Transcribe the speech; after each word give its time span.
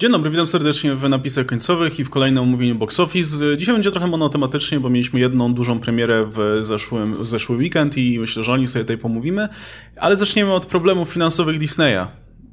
Dzień 0.00 0.12
dobry, 0.12 0.30
witam 0.30 0.46
serdecznie 0.46 0.94
w 0.94 1.08
napisach 1.08 1.46
końcowych 1.46 1.98
i 1.98 2.04
w 2.04 2.10
kolejnym 2.10 2.42
omówieniu 2.42 2.74
Box 2.74 3.00
Office. 3.00 3.56
Dzisiaj 3.56 3.74
będzie 3.74 3.90
trochę 3.90 4.06
monotematycznie, 4.06 4.80
bo 4.80 4.90
mieliśmy 4.90 5.20
jedną 5.20 5.54
dużą 5.54 5.80
premierę 5.80 6.26
w, 6.26 6.58
zeszłym, 6.62 7.22
w 7.22 7.26
zeszły 7.26 7.56
weekend 7.56 7.96
i 7.96 8.18
myślę, 8.18 8.44
że 8.44 8.52
o 8.52 8.56
nich 8.56 8.70
sobie 8.70 8.84
tutaj 8.84 8.98
pomówimy. 8.98 9.48
Ale 9.96 10.16
zaczniemy 10.16 10.52
od 10.52 10.66
problemów 10.66 11.08
finansowych 11.08 11.58
Disneya 11.58 12.06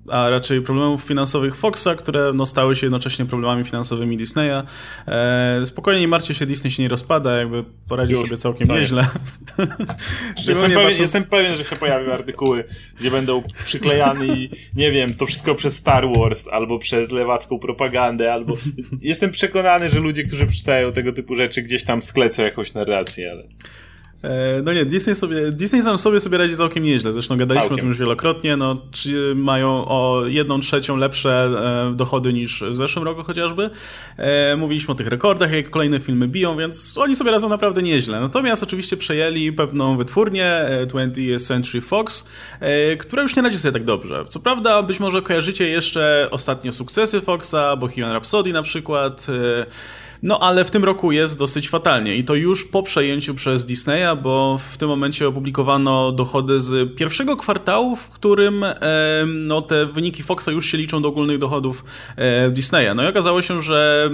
a 0.10 0.30
raczej 0.30 0.62
problemów 0.62 1.04
finansowych 1.04 1.56
Foxa, 1.56 1.96
które 1.98 2.32
no, 2.34 2.46
stały 2.46 2.76
się 2.76 2.86
jednocześnie 2.86 3.26
problemami 3.26 3.64
finansowymi 3.64 4.18
Disneya. 4.18 4.64
E, 5.08 5.66
spokojnie 5.66 6.02
nie 6.02 6.08
martwcie 6.08 6.34
się, 6.34 6.46
Disney 6.46 6.72
się 6.72 6.84
nie 6.84 6.90
rozpada, 6.90 7.38
jakby 7.38 7.64
poradził 7.88 8.18
sobie 8.18 8.38
całkiem 8.38 8.68
nieźle. 8.68 9.08
jestem, 10.48 10.72
pewien, 10.72 11.02
jestem 11.02 11.24
pewien, 11.24 11.56
że 11.56 11.64
się 11.64 11.76
pojawią 11.76 12.12
artykuły, 12.12 12.64
gdzie 13.00 13.12
będą 13.12 13.44
przyklejani, 13.66 14.50
nie 14.76 14.92
wiem, 14.92 15.14
to 15.14 15.26
wszystko 15.26 15.56
przez 15.56 15.76
Star 15.76 16.08
Wars, 16.18 16.48
albo 16.48 16.80
przez 16.80 17.12
lewacką 17.12 17.60
propagandę, 17.60 18.34
albo... 18.34 18.58
Jestem 19.02 19.32
przekonany, 19.32 19.90
że 19.90 20.00
ludzie, 20.00 20.24
którzy 20.24 20.48
czytają 20.48 20.92
tego 20.92 21.14
typu 21.14 21.36
rzeczy, 21.36 21.62
gdzieś 21.62 21.84
tam 21.84 22.02
sklecą 22.02 22.44
jakąś 22.44 22.74
narrację, 22.74 23.32
ale... 23.32 23.44
E, 24.24 24.62
no 24.64 24.74
nie, 24.74 24.86
Disney, 24.86 25.16
sobie, 25.16 25.52
Disney 25.52 25.84
sam 25.84 25.98
sobie 25.98 26.20
sobie 26.20 26.38
radzi 26.38 26.56
całkiem 26.56 26.84
nieźle. 26.84 27.14
Zresztą 27.14 27.38
gadaliśmy 27.38 27.62
całkiem. 27.62 27.78
o 27.78 27.82
tym 27.82 27.88
już 27.88 27.98
wielokrotnie. 27.98 28.58
No, 28.58 28.76
mają 29.36 29.86
o 29.88 30.24
jedną 30.26 30.60
trzecią 30.60 30.98
lepsze 30.98 31.50
e, 31.92 31.96
dochody 31.96 32.34
niż 32.34 32.64
w 32.64 32.76
zeszłym 32.76 33.06
roku 33.06 33.24
chociażby. 33.24 33.70
E, 34.18 34.56
mówiliśmy 34.56 34.92
o 34.92 34.96
tych 34.96 35.08
rekordach, 35.08 35.52
jak 35.52 35.70
kolejne 35.70 36.00
filmy 36.00 36.28
biją, 36.28 36.58
więc 36.58 36.98
oni 36.98 37.16
sobie 37.16 37.32
radzą 37.32 37.50
naprawdę 37.50 37.82
nieźle. 37.82 38.20
Natomiast 38.20 38.64
oczywiście 38.64 38.98
przejęli 38.98 39.52
pewną 39.52 39.98
wytwórnię 39.98 40.66
20th 40.88 41.48
Century 41.48 41.82
Fox, 41.82 42.28
która 43.00 43.22
już 43.22 43.36
nie 43.36 43.42
radzi 43.42 43.58
sobie 43.58 43.72
tak 43.72 43.84
dobrze. 43.84 44.26
Co 44.28 44.40
prawda, 44.40 44.84
być 44.84 45.00
może 45.00 45.22
kojarzycie 45.22 45.70
jeszcze 45.70 46.28
ostatnie 46.32 46.72
sukcesy 46.72 47.22
Foxa, 47.22 47.76
Bohemian 47.78 48.12
Rhapsody 48.12 48.54
na 48.54 48.64
przykład. 48.64 49.28
No 50.24 50.40
ale 50.40 50.66
w 50.66 50.72
tym 50.72 50.84
roku 50.84 51.12
jest 51.12 51.40
dosyć 51.40 51.70
fatalnie 51.70 52.16
i 52.16 52.24
to 52.24 52.36
już 52.36 52.66
po 52.66 52.84
przejęciu 52.84 53.36
przez 53.36 53.66
Disneya, 53.66 54.18
bo 54.24 54.58
w 54.58 54.78
tym 54.78 54.90
momencie 54.90 55.28
opublikowano 55.28 56.12
dochody 56.12 56.60
z 56.60 56.96
pierwszego 56.96 57.38
kwartału, 57.38 57.96
w 57.96 58.10
którym 58.10 58.64
e, 58.64 58.78
no, 59.28 59.62
te 59.62 59.86
wyniki 59.86 60.24
Foxa 60.24 60.48
już 60.52 60.66
się 60.66 60.78
liczą 60.78 61.02
do 61.02 61.08
ogólnych 61.08 61.40
dochodów 61.40 61.86
e, 62.16 62.50
Disneya. 62.50 62.96
No 62.96 63.04
i 63.04 63.08
okazało 63.08 63.42
się, 63.42 63.62
że 63.62 64.10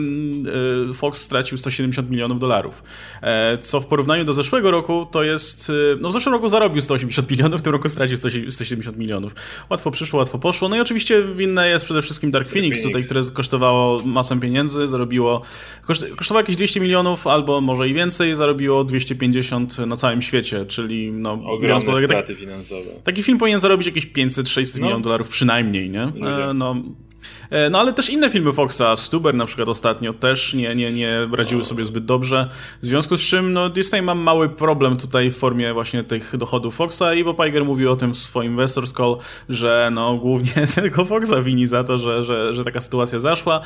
e, 0.89 0.93
Fox 0.93 1.21
stracił 1.21 1.57
170 1.57 2.09
milionów 2.09 2.39
dolarów, 2.39 2.83
e, 3.21 3.57
co 3.57 3.81
w 3.81 3.85
porównaniu 3.85 4.25
do 4.25 4.33
zeszłego 4.33 4.71
roku 4.71 5.07
to 5.11 5.23
jest, 5.23 5.69
e, 5.69 5.73
no 6.01 6.09
w 6.09 6.13
zeszłym 6.13 6.33
roku 6.33 6.47
zarobił 6.47 6.81
180 6.81 7.29
milionów, 7.31 7.61
w 7.61 7.63
tym 7.63 7.73
roku 7.73 7.89
stracił 7.89 8.17
170 8.17 8.97
milionów. 8.97 9.35
Łatwo 9.69 9.91
przyszło, 9.91 10.19
łatwo 10.19 10.39
poszło. 10.39 10.69
No 10.69 10.75
i 10.75 10.79
oczywiście 10.79 11.23
winne 11.35 11.69
jest 11.69 11.85
przede 11.85 12.01
wszystkim 12.01 12.31
Dark 12.31 12.49
Phoenix, 12.49 12.77
Dark 12.77 12.93
Phoenix. 12.93 13.09
tutaj, 13.09 13.23
które 13.23 13.35
kosztowało 13.35 14.01
masę 14.05 14.39
pieniędzy, 14.39 14.87
zarobiło 14.87 15.41
kosztowało 16.15 16.41
jakieś 16.41 16.55
200 16.55 16.79
milionów, 16.79 17.27
albo 17.27 17.61
może 17.61 17.89
i 17.89 17.93
więcej, 17.93 18.35
zarobiło 18.35 18.83
250 18.83 19.77
na 19.77 19.95
całym 19.95 20.21
świecie, 20.21 20.65
czyli 20.65 21.11
no... 21.11 21.31
Ogromne 21.45 21.95
straty 21.95 22.33
tak, 22.33 22.37
finansowe. 22.37 22.89
Taki 23.03 23.23
film 23.23 23.37
powinien 23.37 23.59
zarobić 23.59 23.87
jakieś 23.87 24.07
500-600 24.07 24.75
no. 24.75 24.81
milionów 24.81 25.03
dolarów 25.03 25.27
przynajmniej, 25.27 25.89
nie? 25.89 26.03
E, 26.03 26.53
no, 26.53 26.75
E, 26.75 26.83
no 27.71 27.79
ale 27.79 27.93
też 27.93 28.09
inne 28.09 28.29
filmy 28.29 28.51
Foxa, 28.51 28.95
Stuber 28.95 29.35
na 29.35 29.45
przykład 29.45 29.69
ostatnio 29.69 30.13
też 30.13 30.53
nie, 30.53 30.75
nie, 30.75 30.91
nie 30.91 31.27
radziły 31.31 31.63
sobie 31.63 31.85
zbyt 31.85 32.05
dobrze, 32.05 32.49
w 32.81 32.85
związku 32.85 33.17
z 33.17 33.21
czym 33.21 33.53
no, 33.53 33.69
Disney 33.69 34.01
ma 34.01 34.15
mały 34.15 34.49
problem 34.49 34.97
tutaj 34.97 35.31
w 35.31 35.37
formie 35.37 35.73
właśnie 35.73 36.03
tych 36.03 36.37
dochodów 36.37 36.75
Foxa 36.75 37.13
i 37.15 37.23
Bob 37.23 37.45
Iger 37.47 37.65
mówił 37.65 37.91
o 37.91 37.95
tym 37.95 38.13
w 38.13 38.17
swoim 38.17 38.51
Investors 38.51 38.93
Call, 38.93 39.17
że 39.49 39.89
no 39.93 40.15
głównie 40.15 40.67
tylko 40.75 41.05
Foxa 41.05 41.41
wini 41.43 41.67
za 41.67 41.83
to, 41.83 41.97
że, 41.97 42.23
że, 42.23 42.53
że 42.53 42.63
taka 42.63 42.79
sytuacja 42.81 43.19
zaszła. 43.19 43.61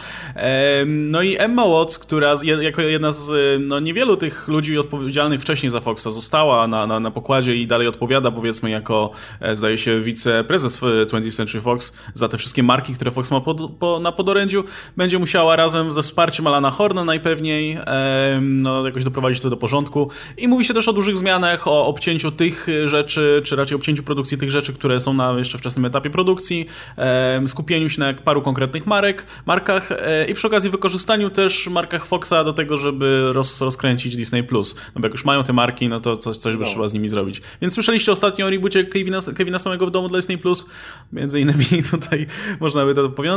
No 0.86 1.22
i 1.22 1.36
Emma 1.38 1.66
Watts, 1.66 2.00
która 2.00 2.34
jako 2.62 2.82
jedna 2.82 3.12
z 3.12 3.32
no, 3.62 3.80
niewielu 3.80 4.18
tych 4.18 4.48
ludzi 4.48 4.78
odpowiedzialnych 4.78 5.42
wcześniej 5.42 5.70
za 5.70 5.82
Foxa 5.82 6.12
została 6.12 6.68
na, 6.68 6.88
na, 6.88 7.00
na 7.00 7.12
pokładzie 7.12 7.56
i 7.56 7.68
dalej 7.68 7.88
odpowiada 7.88 8.32
powiedzmy 8.32 8.70
jako 8.70 9.12
e, 9.40 9.56
zdaje 9.56 9.78
się 9.78 10.02
wiceprezes 10.02 10.82
20th 10.82 11.36
Century 11.36 11.62
Fox 11.62 11.94
za 12.14 12.28
te 12.28 12.38
wszystkie 12.38 12.64
marki, 12.64 12.94
które 12.94 13.12
Fox 13.12 13.32
ma 13.32 13.42
po, 13.80 14.00
na 14.00 14.12
podorędziu, 14.12 14.64
będzie 14.98 15.20
musiała 15.20 15.56
razem 15.56 15.92
ze 15.92 16.02
wsparciem 16.04 16.48
Alana 16.48 16.72
Horna 16.72 17.06
najpewniej 17.06 17.78
e, 17.86 18.40
no, 18.42 18.86
jakoś 18.86 19.04
doprowadzić 19.04 19.42
to 19.42 19.50
do 19.50 19.58
porządku. 19.58 20.10
I 20.38 20.48
mówi 20.48 20.66
się 20.66 20.74
też 20.74 20.88
o 20.88 20.94
dużych 20.94 21.18
zmianach, 21.18 21.68
o 21.68 21.86
obcięciu 21.86 22.32
tych 22.32 22.68
rzeczy, 22.86 23.42
czy 23.46 23.56
raczej 23.56 23.76
obcięciu 23.76 24.04
produkcji 24.04 24.38
tych 24.38 24.52
rzeczy, 24.52 24.74
które 24.74 25.00
są 25.00 25.14
na 25.14 25.32
jeszcze 25.32 25.58
wczesnym 25.58 25.86
etapie 25.86 26.10
produkcji, 26.10 26.66
e, 26.98 27.48
skupieniu 27.48 27.90
się 27.90 28.00
na 28.00 28.14
paru 28.14 28.42
konkretnych 28.42 28.88
marek, 28.88 29.26
markach 29.46 29.92
e, 29.92 30.26
i 30.26 30.34
przy 30.34 30.48
okazji 30.48 30.70
wykorzystaniu 30.70 31.30
też 31.30 31.68
markach 31.68 32.06
Foxa 32.06 32.44
do 32.46 32.54
tego, 32.54 32.78
żeby 32.78 33.30
roz, 33.34 33.62
rozkręcić 33.62 34.16
Disney+. 34.16 34.44
Plus. 34.44 34.76
No 34.96 35.02
bo 35.02 35.08
jak 35.08 35.14
już 35.14 35.26
mają 35.26 35.44
te 35.44 35.54
marki, 35.54 35.90
no 35.90 36.00
to 36.00 36.18
coś, 36.18 36.38
coś 36.38 36.56
by 36.56 36.64
no. 36.64 36.70
trzeba 36.70 36.88
z 36.88 36.94
nimi 36.94 37.10
zrobić. 37.10 37.42
Więc 37.62 37.74
słyszeliście 37.74 38.12
ostatnio 38.12 38.46
o 38.46 38.50
reboocie 38.50 38.84
Kevina, 38.86 39.20
Kevina 39.36 39.60
samego 39.60 39.88
w 39.88 39.92
domu 39.92 40.08
dla 40.08 40.18
Disney+. 40.18 40.38
Plus. 40.38 40.66
Między 41.14 41.40
innymi 41.40 41.66
tutaj 41.92 42.28
można 42.60 42.86
by 42.86 42.94
to 42.94 43.10
powiązać. 43.10 43.33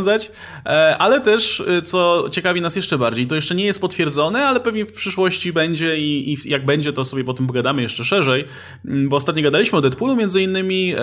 E, 0.66 0.98
ale 0.98 1.20
też, 1.20 1.60
e, 1.60 1.82
co 1.82 2.28
ciekawi 2.30 2.60
nas 2.60 2.76
jeszcze 2.76 2.98
bardziej, 2.98 3.26
to 3.26 3.34
jeszcze 3.34 3.54
nie 3.54 3.64
jest 3.64 3.80
potwierdzone, 3.80 4.46
ale 4.46 4.60
pewnie 4.60 4.84
w 4.84 4.92
przyszłości 4.92 5.52
będzie 5.52 5.98
i, 5.98 6.32
i 6.32 6.50
jak 6.50 6.64
będzie, 6.64 6.92
to 6.92 7.04
sobie 7.04 7.24
potem 7.24 7.46
pogadamy 7.46 7.82
jeszcze 7.82 8.04
szerzej, 8.04 8.44
mm, 8.84 9.08
bo 9.08 9.16
ostatnio 9.16 9.42
gadaliśmy 9.42 9.78
o 9.78 9.80
Deadpoolu 9.80 10.16
między 10.16 10.42
innymi, 10.42 10.94
e, 10.94 11.00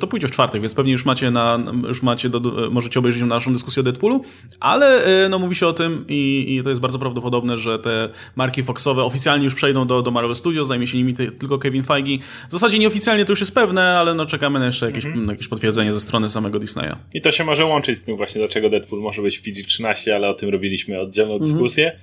to 0.00 0.06
pójdzie 0.06 0.28
w 0.28 0.30
czwartek, 0.30 0.60
więc 0.60 0.74
pewnie 0.74 0.92
już 0.92 1.04
macie, 1.04 1.30
na, 1.30 1.58
już 1.88 2.02
macie 2.02 2.28
do, 2.28 2.70
możecie 2.70 3.00
obejrzeć 3.00 3.22
naszą 3.22 3.52
dyskusję 3.52 3.80
o 3.80 3.84
Deadpoolu, 3.84 4.20
ale 4.60 5.04
e, 5.24 5.28
no, 5.28 5.38
mówi 5.38 5.54
się 5.54 5.66
o 5.66 5.72
tym 5.72 6.04
i, 6.08 6.46
i 6.48 6.62
to 6.62 6.68
jest 6.68 6.80
bardzo 6.80 6.98
prawdopodobne, 6.98 7.58
że 7.58 7.78
te 7.78 8.08
marki 8.36 8.62
Foxowe 8.62 9.04
oficjalnie 9.04 9.44
już 9.44 9.54
przejdą 9.54 9.86
do, 9.86 10.02
do 10.02 10.10
Marvel 10.10 10.34
Studios, 10.34 10.68
zajmie 10.68 10.86
się 10.86 10.98
nimi 10.98 11.14
tylko 11.14 11.58
Kevin 11.58 11.82
Feige. 11.82 12.18
W 12.48 12.52
zasadzie 12.52 12.78
nieoficjalnie 12.78 13.24
to 13.24 13.32
już 13.32 13.40
jest 13.40 13.54
pewne, 13.54 13.98
ale 13.98 14.14
no 14.14 14.26
czekamy 14.26 14.58
na 14.58 14.66
jeszcze 14.66 14.86
jakieś, 14.86 15.04
mhm. 15.04 15.28
jakieś 15.28 15.48
potwierdzenie 15.48 15.92
ze 15.92 16.00
strony 16.00 16.28
samego 16.28 16.58
Disneya. 16.58 16.96
I 17.14 17.20
to 17.20 17.30
się 17.30 17.44
może 17.44 17.64
łączyć 17.64 17.98
z 17.98 18.02
tym 18.02 18.16
właśnie, 18.16 18.38
dlaczego 18.38 18.70
Deadpool 18.70 19.02
może 19.02 19.22
być 19.22 19.38
w 19.38 19.42
PG-13, 19.42 20.10
ale 20.10 20.28
o 20.28 20.34
tym 20.34 20.48
robiliśmy 20.48 21.00
oddzielną 21.00 21.32
mhm. 21.32 21.50
dyskusję. 21.50 21.98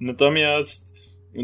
Natomiast 0.00 0.91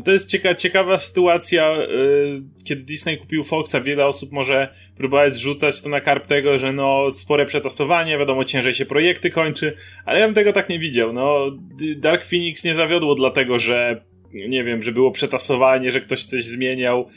to 0.04 0.12
jest 0.12 0.28
cieka 0.28 0.54
ciekawa 0.54 0.98
sytuacja, 0.98 1.76
yy, 1.76 2.42
kiedy 2.64 2.82
Disney 2.82 3.18
kupił 3.18 3.44
Foxa, 3.44 3.80
wiele 3.84 4.06
osób 4.06 4.32
może 4.32 4.74
próbować 4.96 5.34
zrzucać 5.34 5.82
to 5.82 5.88
na 5.88 6.00
karp 6.00 6.26
tego, 6.26 6.58
że 6.58 6.72
no 6.72 7.12
spore 7.12 7.46
przetasowanie, 7.46 8.18
wiadomo 8.18 8.44
ciężej 8.44 8.74
się 8.74 8.86
projekty 8.86 9.30
kończy, 9.30 9.76
ale 10.04 10.20
ja 10.20 10.26
bym 10.26 10.34
tego 10.34 10.52
tak 10.52 10.68
nie 10.68 10.78
widział, 10.78 11.12
no 11.12 11.56
Dark 11.96 12.24
Phoenix 12.24 12.64
nie 12.64 12.74
zawiodło 12.74 13.14
dlatego, 13.14 13.58
że 13.58 14.04
nie 14.32 14.64
wiem, 14.64 14.82
że 14.82 14.92
było 14.92 15.10
przetasowanie, 15.10 15.90
że 15.90 16.00
ktoś 16.00 16.24
coś 16.24 16.44
zmieniał. 16.44 17.08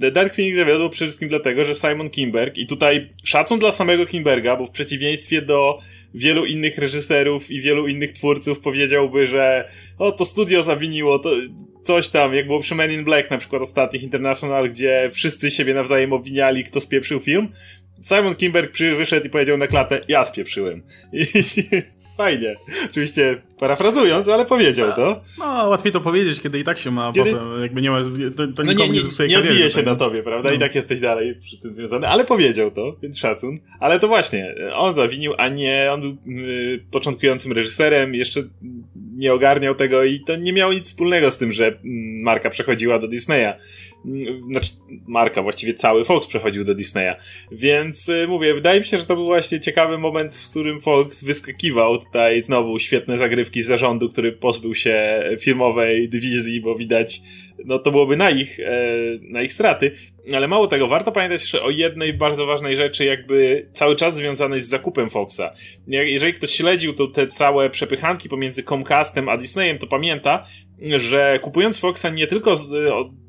The 0.00 0.10
Dark 0.10 0.34
Phoenix 0.34 0.56
zawiodło 0.56 0.90
przede 0.90 1.08
wszystkim 1.08 1.28
dlatego, 1.28 1.64
że 1.64 1.74
Simon 1.74 2.10
Kimberg 2.10 2.56
i 2.56 2.66
tutaj 2.66 3.10
szacun 3.24 3.58
dla 3.58 3.72
samego 3.72 4.06
Kimberga, 4.06 4.56
bo 4.56 4.66
w 4.66 4.70
przeciwieństwie 4.70 5.42
do 5.42 5.78
wielu 6.14 6.44
innych 6.44 6.78
reżyserów 6.78 7.50
i 7.50 7.60
wielu 7.60 7.88
innych 7.88 8.12
twórców 8.12 8.60
powiedziałby, 8.60 9.26
że 9.26 9.68
o, 9.98 10.12
to 10.12 10.24
studio 10.24 10.62
zawiniło, 10.62 11.18
to 11.18 11.30
coś 11.86 12.08
tam, 12.08 12.34
jak 12.34 12.46
było 12.46 12.60
przy 12.60 12.74
Men 12.74 12.92
in 12.92 13.04
Black 13.04 13.30
na 13.30 13.38
przykład 13.38 13.62
ostatnich 13.62 14.02
International, 14.02 14.68
gdzie 14.68 15.10
wszyscy 15.12 15.50
siebie 15.50 15.74
nawzajem 15.74 16.12
obwiniali, 16.12 16.64
kto 16.64 16.80
spieprzył 16.80 17.20
film. 17.20 17.48
Simon 18.02 18.34
Kimberg 18.34 18.78
wyszedł 18.78 19.26
i 19.26 19.30
powiedział 19.30 19.58
na 19.58 19.66
klatę, 19.66 20.00
ja 20.08 20.24
spieprzyłem. 20.24 20.82
I 21.12 21.26
fajnie. 22.16 22.56
Oczywiście 22.90 23.36
parafrazując, 23.58 24.28
ale 24.28 24.44
powiedział 24.44 24.92
to. 24.92 25.20
No, 25.38 25.68
łatwiej 25.68 25.92
to 25.92 26.00
powiedzieć, 26.00 26.40
kiedy 26.40 26.58
i 26.58 26.64
tak 26.64 26.78
się 26.78 26.90
ma 26.90 27.12
kiedy... 27.12 27.32
potem, 27.32 27.62
jakby 27.62 27.82
nie 27.82 27.90
ma, 27.90 28.00
to, 28.36 28.46
to 28.46 28.62
no 28.62 28.72
nikomu 28.72 28.92
nie, 28.92 29.00
nie, 29.18 29.28
nie 29.28 29.38
odbije 29.38 29.70
się 29.70 29.82
na 29.82 29.96
tobie, 29.96 30.22
prawda? 30.22 30.48
No. 30.48 30.54
I 30.54 30.58
tak 30.58 30.74
jesteś 30.74 31.00
dalej 31.00 31.34
przy 31.42 31.58
tym 31.58 31.74
związany, 31.74 32.08
ale 32.08 32.24
powiedział 32.24 32.70
to, 32.70 32.96
więc 33.02 33.18
szacun. 33.18 33.58
Ale 33.80 34.00
to 34.00 34.08
właśnie, 34.08 34.54
on 34.74 34.94
zawinił, 34.94 35.34
a 35.38 35.48
nie, 35.48 35.88
on 35.92 36.00
był 36.00 36.16
y, 36.40 36.84
początkującym 36.90 37.52
reżyserem, 37.52 38.14
jeszcze 38.14 38.42
nie 39.16 39.34
ogarniał 39.34 39.74
tego 39.74 40.04
i 40.04 40.20
to 40.20 40.36
nie 40.36 40.52
miało 40.52 40.72
nic 40.72 40.86
wspólnego 40.86 41.30
z 41.30 41.38
tym, 41.38 41.52
że 41.52 41.66
mm, 41.66 42.22
marka 42.22 42.50
przechodziła 42.50 42.98
do 42.98 43.08
Disneya. 43.08 43.52
Mm, 44.04 44.50
znaczy, 44.50 44.70
marka, 45.06 45.42
właściwie 45.42 45.74
cały 45.74 46.04
Fox 46.04 46.26
przechodził 46.26 46.64
do 46.64 46.74
Disneya. 46.74 47.14
Więc 47.52 48.08
y, 48.08 48.26
mówię, 48.28 48.54
wydaje 48.54 48.80
mi 48.80 48.86
się, 48.86 48.98
że 48.98 49.06
to 49.06 49.16
był 49.16 49.24
właśnie 49.24 49.60
ciekawy 49.60 49.98
moment, 49.98 50.36
w 50.36 50.50
którym 50.50 50.80
Fox 50.80 51.24
wyskakiwał. 51.24 51.98
Tutaj 51.98 52.42
znowu 52.42 52.78
świetne 52.78 53.18
zagrywki 53.18 53.62
zarządu, 53.62 54.08
który 54.08 54.32
pozbył 54.32 54.74
się 54.74 55.22
filmowej 55.40 56.08
dywizji, 56.08 56.60
bo 56.60 56.74
widać, 56.74 57.20
no 57.64 57.78
to 57.78 57.90
byłoby 57.90 58.16
na 58.16 58.30
ich, 58.30 58.60
e, 58.60 58.82
na 59.22 59.42
ich 59.42 59.52
straty. 59.52 59.92
Ale 60.34 60.48
mało 60.48 60.66
tego, 60.66 60.88
warto 60.88 61.12
pamiętać 61.12 61.40
jeszcze 61.40 61.62
o 61.62 61.70
jednej 61.70 62.14
bardzo 62.14 62.46
ważnej 62.46 62.76
rzeczy, 62.76 63.04
jakby 63.04 63.68
cały 63.72 63.96
czas 63.96 64.14
związanej 64.16 64.62
z 64.62 64.68
zakupem 64.68 65.10
Foxa. 65.10 65.54
Jeżeli 65.86 66.32
ktoś 66.32 66.50
śledził 66.50 66.92
to 66.92 67.06
te 67.06 67.26
całe 67.26 67.70
przepychanki 67.70 68.28
pomiędzy 68.28 68.62
Comcastem 68.62 69.28
a 69.28 69.36
Disneyem, 69.36 69.78
to 69.78 69.86
pamięta, 69.86 70.46
że 70.96 71.38
kupując 71.42 71.80
Foxa 71.80 72.06
nie 72.14 72.26
tylko 72.26 72.56
z, 72.56 72.70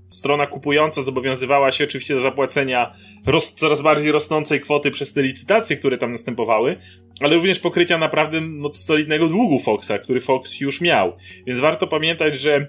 strona 0.10 0.48
kupująca 0.48 1.02
zobowiązywała 1.02 1.72
się 1.72 1.84
oczywiście 1.84 2.16
do 2.16 2.22
zapłacenia 2.22 2.94
roz, 3.26 3.54
coraz 3.56 3.82
bardziej 3.82 4.12
rosnącej 4.12 4.62
kwoty 4.62 4.92
przez 4.92 5.14
te 5.14 5.22
licytacje, 5.22 5.78
które 5.78 5.98
tam 5.98 6.12
następowały, 6.12 6.78
ale 7.20 7.36
również 7.36 7.60
pokrycia 7.60 7.98
naprawdę 7.98 8.42
solidnego 8.74 9.28
długu 9.28 9.60
Foxa, 9.60 10.00
który 10.04 10.22
Fox 10.22 10.60
już 10.60 10.82
miał. 10.82 11.14
Więc 11.48 11.60
warto 11.60 11.88
pamiętać, 11.88 12.40
że 12.40 12.68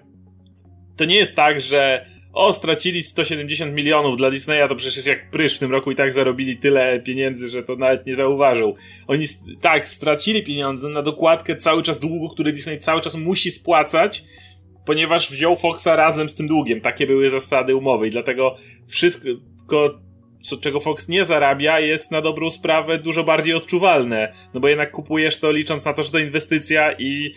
to 0.97 1.05
nie 1.05 1.17
jest 1.17 1.37
tak, 1.37 1.61
że 1.61 2.07
o, 2.33 2.53
stracili 2.53 3.03
170 3.03 3.75
milionów 3.75 4.17
dla 4.17 4.31
Disneya, 4.31 4.69
to 4.69 4.75
przecież 4.75 5.07
jak 5.07 5.31
prysz 5.31 5.57
w 5.57 5.59
tym 5.59 5.73
roku 5.73 5.91
i 5.91 5.97
tak 5.97 6.13
zarobili 6.13 6.57
tyle 6.57 7.01
pieniędzy, 7.01 7.49
że 7.49 7.63
to 7.63 7.77
nawet 7.77 8.07
nie 8.07 8.15
zauważył. 8.15 8.75
Oni 9.07 9.27
tak, 9.61 9.89
stracili 9.89 10.43
pieniądze 10.43 10.89
na 10.89 11.03
dokładkę 11.03 11.57
cały 11.57 11.83
czas 11.83 12.01
długu, 12.01 12.29
który 12.29 12.53
Disney 12.53 12.79
cały 12.79 13.01
czas 13.01 13.15
musi 13.15 13.51
spłacać, 13.51 14.25
ponieważ 14.89 15.31
wziął 15.31 15.57
Foxa 15.57 15.97
razem 15.97 16.29
z 16.29 16.35
tym 16.35 16.49
długiem. 16.49 16.81
Takie 16.81 17.07
były 17.07 17.31
zasady 17.31 17.77
umowy 17.77 18.09
i 18.09 18.11
dlatego 18.11 18.57
wszystko, 18.87 20.01
co, 20.43 20.57
czego 20.57 20.81
Fox 20.81 21.09
nie 21.09 21.25
zarabia, 21.25 21.81
jest 21.81 22.11
na 22.11 22.21
dobrą 22.21 22.51
sprawę 22.51 22.99
dużo 22.99 23.25
bardziej 23.25 23.55
odczuwalne. 23.55 24.33
No 24.55 24.61
bo 24.61 24.69
jednak 24.69 24.91
kupujesz 24.91 25.39
to 25.39 25.51
licząc 25.51 25.85
na 25.85 25.93
to, 25.93 26.03
że 26.03 26.11
to 26.11 26.19
inwestycja 26.19 26.93
i 26.93 27.35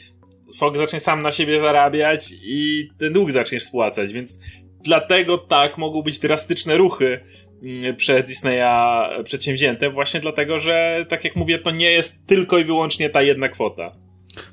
Fox 0.58 0.78
zacznie 0.78 1.00
sam 1.00 1.22
na 1.22 1.32
siebie 1.32 1.60
zarabiać 1.60 2.34
i 2.44 2.90
ten 3.00 3.14
dług 3.14 3.32
zaczniesz 3.32 3.64
spłacać, 3.64 4.14
więc 4.14 4.40
dlatego 4.84 5.38
tak 5.38 5.78
mogą 5.78 6.02
być 6.02 6.20
drastyczne 6.20 6.78
ruchy 6.78 7.20
mm, 7.64 7.96
przez 7.96 8.28
Disneya 8.28 9.24
przedsięwzięte, 9.24 9.90
właśnie 9.90 10.20
dlatego, 10.20 10.60
że 10.60 11.06
tak 11.10 11.24
jak 11.24 11.36
mówię, 11.36 11.60
to 11.60 11.72
nie 11.72 11.92
jest 11.92 12.28
tylko 12.28 12.58
i 12.58 12.64
wyłącznie 12.64 13.10
ta 13.10 13.22
jedna 13.22 13.50
kwota. 13.50 14.11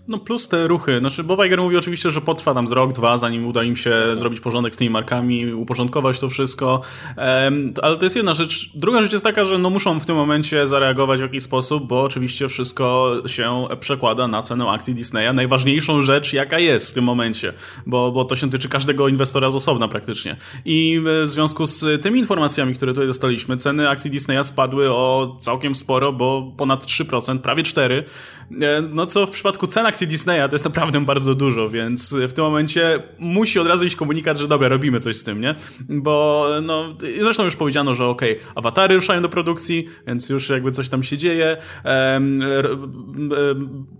No 0.08 0.18
plus 0.18 0.48
te 0.48 0.68
ruchy. 0.68 0.98
Znaczy 0.98 1.24
Bob 1.24 1.44
Iger 1.46 1.60
mówi 1.60 1.76
oczywiście, 1.76 2.10
że 2.10 2.20
potrwa 2.20 2.54
tam 2.54 2.66
z 2.66 2.72
rok, 2.72 2.92
dwa, 2.92 3.18
zanim 3.18 3.46
uda 3.46 3.62
im 3.62 3.76
się 3.76 3.90
Jasne. 3.90 4.16
zrobić 4.16 4.40
porządek 4.40 4.74
z 4.74 4.76
tymi 4.76 4.90
markami, 4.90 5.52
uporządkować 5.52 6.20
to 6.20 6.28
wszystko. 6.28 6.80
Um, 7.16 7.74
ale 7.82 7.96
to 7.96 8.04
jest 8.04 8.16
jedna 8.16 8.34
rzecz. 8.34 8.70
Druga 8.74 9.02
rzecz 9.02 9.12
jest 9.12 9.24
taka, 9.24 9.44
że 9.44 9.58
no 9.58 9.70
muszą 9.70 10.00
w 10.00 10.06
tym 10.06 10.16
momencie 10.16 10.66
zareagować 10.66 11.18
w 11.20 11.22
jakiś 11.22 11.42
sposób, 11.42 11.86
bo 11.86 12.02
oczywiście 12.02 12.48
wszystko 12.48 13.16
się 13.26 13.66
przekłada 13.80 14.28
na 14.28 14.42
cenę 14.42 14.70
akcji 14.70 14.94
Disneya. 14.94 15.34
Najważniejszą 15.34 16.02
rzecz, 16.02 16.32
jaka 16.32 16.58
jest 16.58 16.90
w 16.90 16.92
tym 16.92 17.04
momencie, 17.04 17.52
bo, 17.86 18.12
bo 18.12 18.24
to 18.24 18.36
się 18.36 18.50
tyczy 18.50 18.68
każdego 18.68 19.08
inwestora 19.08 19.50
z 19.50 19.54
osobna 19.54 19.88
praktycznie. 19.88 20.36
I 20.64 21.00
w 21.04 21.22
związku 21.24 21.66
z 21.66 22.02
tymi 22.02 22.18
informacjami, 22.20 22.74
które 22.74 22.92
tutaj 22.92 23.06
dostaliśmy, 23.06 23.56
ceny 23.56 23.88
akcji 23.88 24.10
Disneya 24.10 24.44
spadły 24.44 24.90
o 24.90 25.36
całkiem 25.40 25.74
sporo, 25.74 26.12
bo 26.12 26.52
ponad 26.56 26.84
3%, 26.84 27.38
prawie 27.38 27.62
4%. 27.62 28.02
E, 28.60 28.82
no 28.82 29.06
co 29.06 29.26
w 29.26 29.30
przypadku 29.30 29.66
cen 29.68 29.86
akcji 29.86 30.06
Disneya 30.06 30.48
to 30.48 30.54
jest 30.54 30.64
naprawdę 30.64 31.00
bardzo 31.00 31.34
dużo, 31.34 31.68
więc 31.68 32.14
w 32.28 32.32
tym 32.32 32.44
momencie 32.44 33.02
musi 33.18 33.58
od 33.58 33.66
razu 33.66 33.84
iść 33.84 33.96
komunikat, 33.96 34.38
że 34.38 34.48
dobra, 34.48 34.68
robimy 34.68 35.00
coś 35.00 35.16
z 35.16 35.22
tym, 35.22 35.40
nie? 35.40 35.54
Bo 35.88 36.46
no, 36.62 36.96
zresztą 37.20 37.44
już 37.44 37.56
powiedziano, 37.56 37.94
że 37.94 38.06
okej, 38.06 38.40
okay, 38.40 38.52
awatary 38.54 38.94
ruszają 38.94 39.22
do 39.22 39.28
produkcji, 39.28 39.86
więc 40.06 40.28
już 40.28 40.48
jakby 40.48 40.70
coś 40.70 40.88
tam 40.88 41.02
się 41.02 41.18
dzieje. 41.18 41.56
Ehm, 41.84 42.42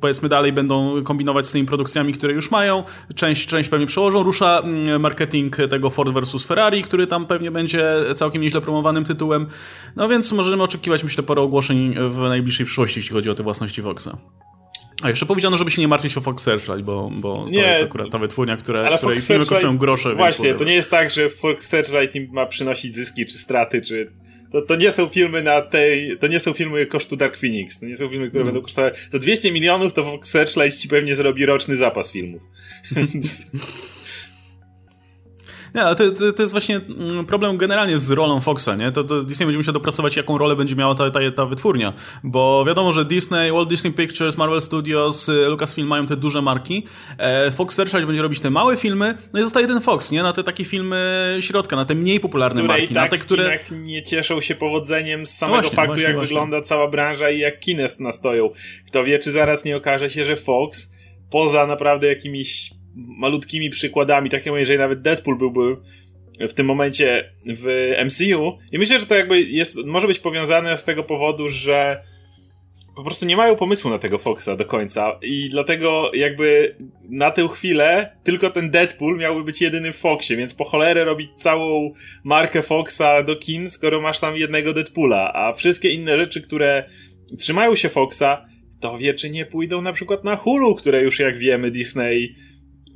powiedzmy 0.00 0.28
dalej 0.28 0.52
będą 0.52 1.02
kombinować 1.02 1.46
z 1.46 1.52
tymi 1.52 1.66
produkcjami, 1.66 2.12
które 2.12 2.32
już 2.32 2.50
mają. 2.50 2.84
Część, 3.14 3.46
część 3.46 3.68
pewnie 3.68 3.86
przełożą. 3.86 4.22
Rusza 4.22 4.60
mm, 4.64 5.00
marketing 5.00 5.56
tego 5.70 5.90
Ford 5.90 6.12
versus 6.12 6.46
Ferrari, 6.46 6.82
który 6.82 7.06
tam 7.06 7.26
pewnie 7.26 7.50
będzie 7.50 7.94
całkiem 8.14 8.42
nieźle 8.42 8.60
promowanym 8.60 9.04
tytułem. 9.04 9.46
No 9.96 10.08
więc 10.08 10.32
możemy 10.32 10.62
oczekiwać, 10.62 11.04
myślę, 11.04 11.24
parę 11.24 11.42
ogłoszeń 11.42 11.94
w 12.08 12.18
najbliższej 12.20 12.66
przyszłości, 12.66 12.98
jeśli 12.98 13.12
chodzi 13.12 13.30
o 13.30 13.34
te 13.34 13.42
własności 13.42 13.82
Voxa. 13.82 14.10
A 15.02 15.08
jeszcze 15.08 15.26
powiedziano, 15.26 15.56
żeby 15.56 15.70
się 15.70 15.82
nie 15.82 15.88
martwić 15.88 16.16
o 16.16 16.20
Fox 16.20 16.42
Searchlight, 16.42 16.84
bo, 16.84 17.10
bo 17.12 17.46
nie, 17.48 17.62
to 17.62 17.68
jest 17.68 17.82
akurat 17.82 18.10
ta 18.10 18.18
wytwórnia, 18.18 18.56
która, 18.56 18.86
ale 18.86 18.98
której 18.98 19.18
filmy 19.18 19.46
kosztują 19.46 19.78
grosze. 19.78 20.14
Właśnie, 20.14 20.54
to 20.54 20.64
nie 20.64 20.74
jest 20.74 20.90
tak, 20.90 21.10
że 21.10 21.30
Fox 21.30 21.68
Searchlight 21.68 22.16
im 22.16 22.28
ma 22.32 22.46
przynosić 22.46 22.94
zyski, 22.94 23.26
czy 23.26 23.38
straty, 23.38 23.82
czy... 23.82 24.10
To, 24.52 24.62
to 24.62 24.76
nie 24.76 24.92
są 24.92 25.08
filmy 25.08 25.42
na 25.42 25.62
tej... 25.62 26.18
To 26.18 26.26
nie 26.26 26.40
są 26.40 26.52
filmy 26.52 26.86
kosztu 26.86 27.16
Dark 27.16 27.36
Phoenix. 27.36 27.80
To 27.80 27.86
nie 27.86 27.96
są 27.96 28.08
filmy, 28.08 28.28
które 28.28 28.42
mm. 28.42 28.54
będą 28.54 28.64
kosztowały... 28.64 28.94
Za 29.12 29.18
200 29.18 29.52
milionów 29.52 29.92
to 29.92 30.04
Fox 30.04 30.30
Searchlight 30.30 30.80
ci 30.80 30.88
pewnie 30.88 31.14
zrobi 31.14 31.46
roczny 31.46 31.76
zapas 31.76 32.12
filmów. 32.12 32.42
Nie, 35.74 35.82
ale 35.82 35.96
to, 35.96 36.10
to, 36.10 36.32
to, 36.32 36.42
jest 36.42 36.52
właśnie 36.52 36.76
mm, 36.76 37.26
problem 37.26 37.56
generalnie 37.56 37.98
z 37.98 38.10
rolą 38.10 38.40
Foxa, 38.40 38.68
nie? 38.78 38.92
To, 38.92 39.04
to 39.04 39.22
Disney 39.22 39.46
będzie 39.46 39.58
musiał 39.58 39.74
dopracować, 39.74 40.16
jaką 40.16 40.38
rolę 40.38 40.56
będzie 40.56 40.76
miała 40.76 40.94
ta, 40.94 41.10
ta, 41.10 41.20
ta 41.36 41.46
wytwórnia. 41.46 41.92
Bo 42.24 42.64
wiadomo, 42.66 42.92
że 42.92 43.04
Disney, 43.04 43.52
Walt 43.52 43.68
Disney 43.68 43.92
Pictures, 43.92 44.36
Marvel 44.36 44.60
Studios, 44.60 45.28
y, 45.28 45.48
Lucasfilm 45.48 45.88
mają 45.88 46.06
te 46.06 46.16
duże 46.16 46.42
marki. 46.42 46.86
E, 47.18 47.50
Fox 47.50 47.74
Searchlight 47.74 48.06
będzie 48.06 48.22
robić 48.22 48.40
te 48.40 48.50
małe 48.50 48.76
filmy, 48.76 49.18
no 49.32 49.40
i 49.40 49.42
zostaje 49.42 49.66
ten 49.66 49.80
Fox, 49.80 50.10
nie? 50.10 50.22
Na 50.22 50.32
te 50.32 50.44
takie 50.44 50.64
filmy 50.64 51.36
środka, 51.40 51.76
na 51.76 51.84
te 51.84 51.94
mniej 51.94 52.20
popularne 52.20 52.60
które 52.60 52.68
marki. 52.68 52.92
I 52.92 52.94
tak 52.94 53.12
na 53.12 53.18
te, 53.18 53.24
które 53.24 53.58
nie 53.70 54.02
cieszą 54.02 54.40
się 54.40 54.54
powodzeniem 54.54 55.26
z 55.26 55.30
samego 55.30 55.60
właśnie, 55.60 55.76
faktu, 55.76 55.88
właśnie, 55.88 56.04
jak 56.04 56.14
właśnie. 56.16 56.28
wygląda 56.28 56.60
cała 56.60 56.88
branża 56.88 57.30
i 57.30 57.38
jak 57.38 57.60
kines 57.60 58.00
nastoją. 58.00 58.50
Kto 58.86 59.04
wie, 59.04 59.18
czy 59.18 59.30
zaraz 59.30 59.64
nie 59.64 59.76
okaże 59.76 60.10
się, 60.10 60.24
że 60.24 60.36
Fox 60.36 60.92
poza 61.30 61.66
naprawdę 61.66 62.06
jakimiś 62.06 62.70
malutkimi 63.06 63.70
przykładami, 63.70 64.30
tak 64.30 64.46
jak 64.46 64.54
jeżeli 64.54 64.78
nawet 64.78 65.02
Deadpool 65.02 65.38
byłby 65.38 65.76
w 66.40 66.54
tym 66.54 66.66
momencie 66.66 67.32
w 67.46 67.94
MCU. 68.04 68.58
I 68.72 68.78
myślę, 68.78 69.00
że 69.00 69.06
to 69.06 69.14
jakby 69.14 69.40
jest, 69.40 69.76
może 69.86 70.06
być 70.06 70.18
powiązane 70.18 70.76
z 70.76 70.84
tego 70.84 71.04
powodu, 71.04 71.48
że 71.48 72.02
po 72.96 73.04
prostu 73.04 73.26
nie 73.26 73.36
mają 73.36 73.56
pomysłu 73.56 73.90
na 73.90 73.98
tego 73.98 74.18
Foxa 74.18 74.56
do 74.56 74.64
końca 74.64 75.18
i 75.22 75.48
dlatego 75.50 76.10
jakby 76.14 76.76
na 77.08 77.30
tę 77.30 77.48
chwilę 77.48 78.16
tylko 78.24 78.50
ten 78.50 78.70
Deadpool 78.70 79.18
miałby 79.18 79.44
być 79.44 79.62
jedynym 79.62 79.92
Foxie, 79.92 80.36
więc 80.36 80.54
po 80.54 80.64
cholerę 80.64 81.04
robić 81.04 81.30
całą 81.36 81.92
markę 82.24 82.62
Foxa 82.62 83.22
do 83.26 83.36
kin, 83.36 83.70
skoro 83.70 84.00
masz 84.00 84.20
tam 84.20 84.36
jednego 84.36 84.72
Deadpoola, 84.72 85.32
a 85.34 85.52
wszystkie 85.52 85.90
inne 85.90 86.16
rzeczy, 86.16 86.42
które 86.42 86.84
trzymają 87.38 87.74
się 87.74 87.88
Foxa, 87.88 88.46
to 88.80 88.98
wie, 88.98 89.14
czy 89.14 89.30
nie 89.30 89.46
pójdą 89.46 89.82
na 89.82 89.92
przykład 89.92 90.24
na 90.24 90.36
Hulu, 90.36 90.74
które 90.74 91.02
już 91.02 91.18
jak 91.18 91.38
wiemy 91.38 91.70
Disney 91.70 92.34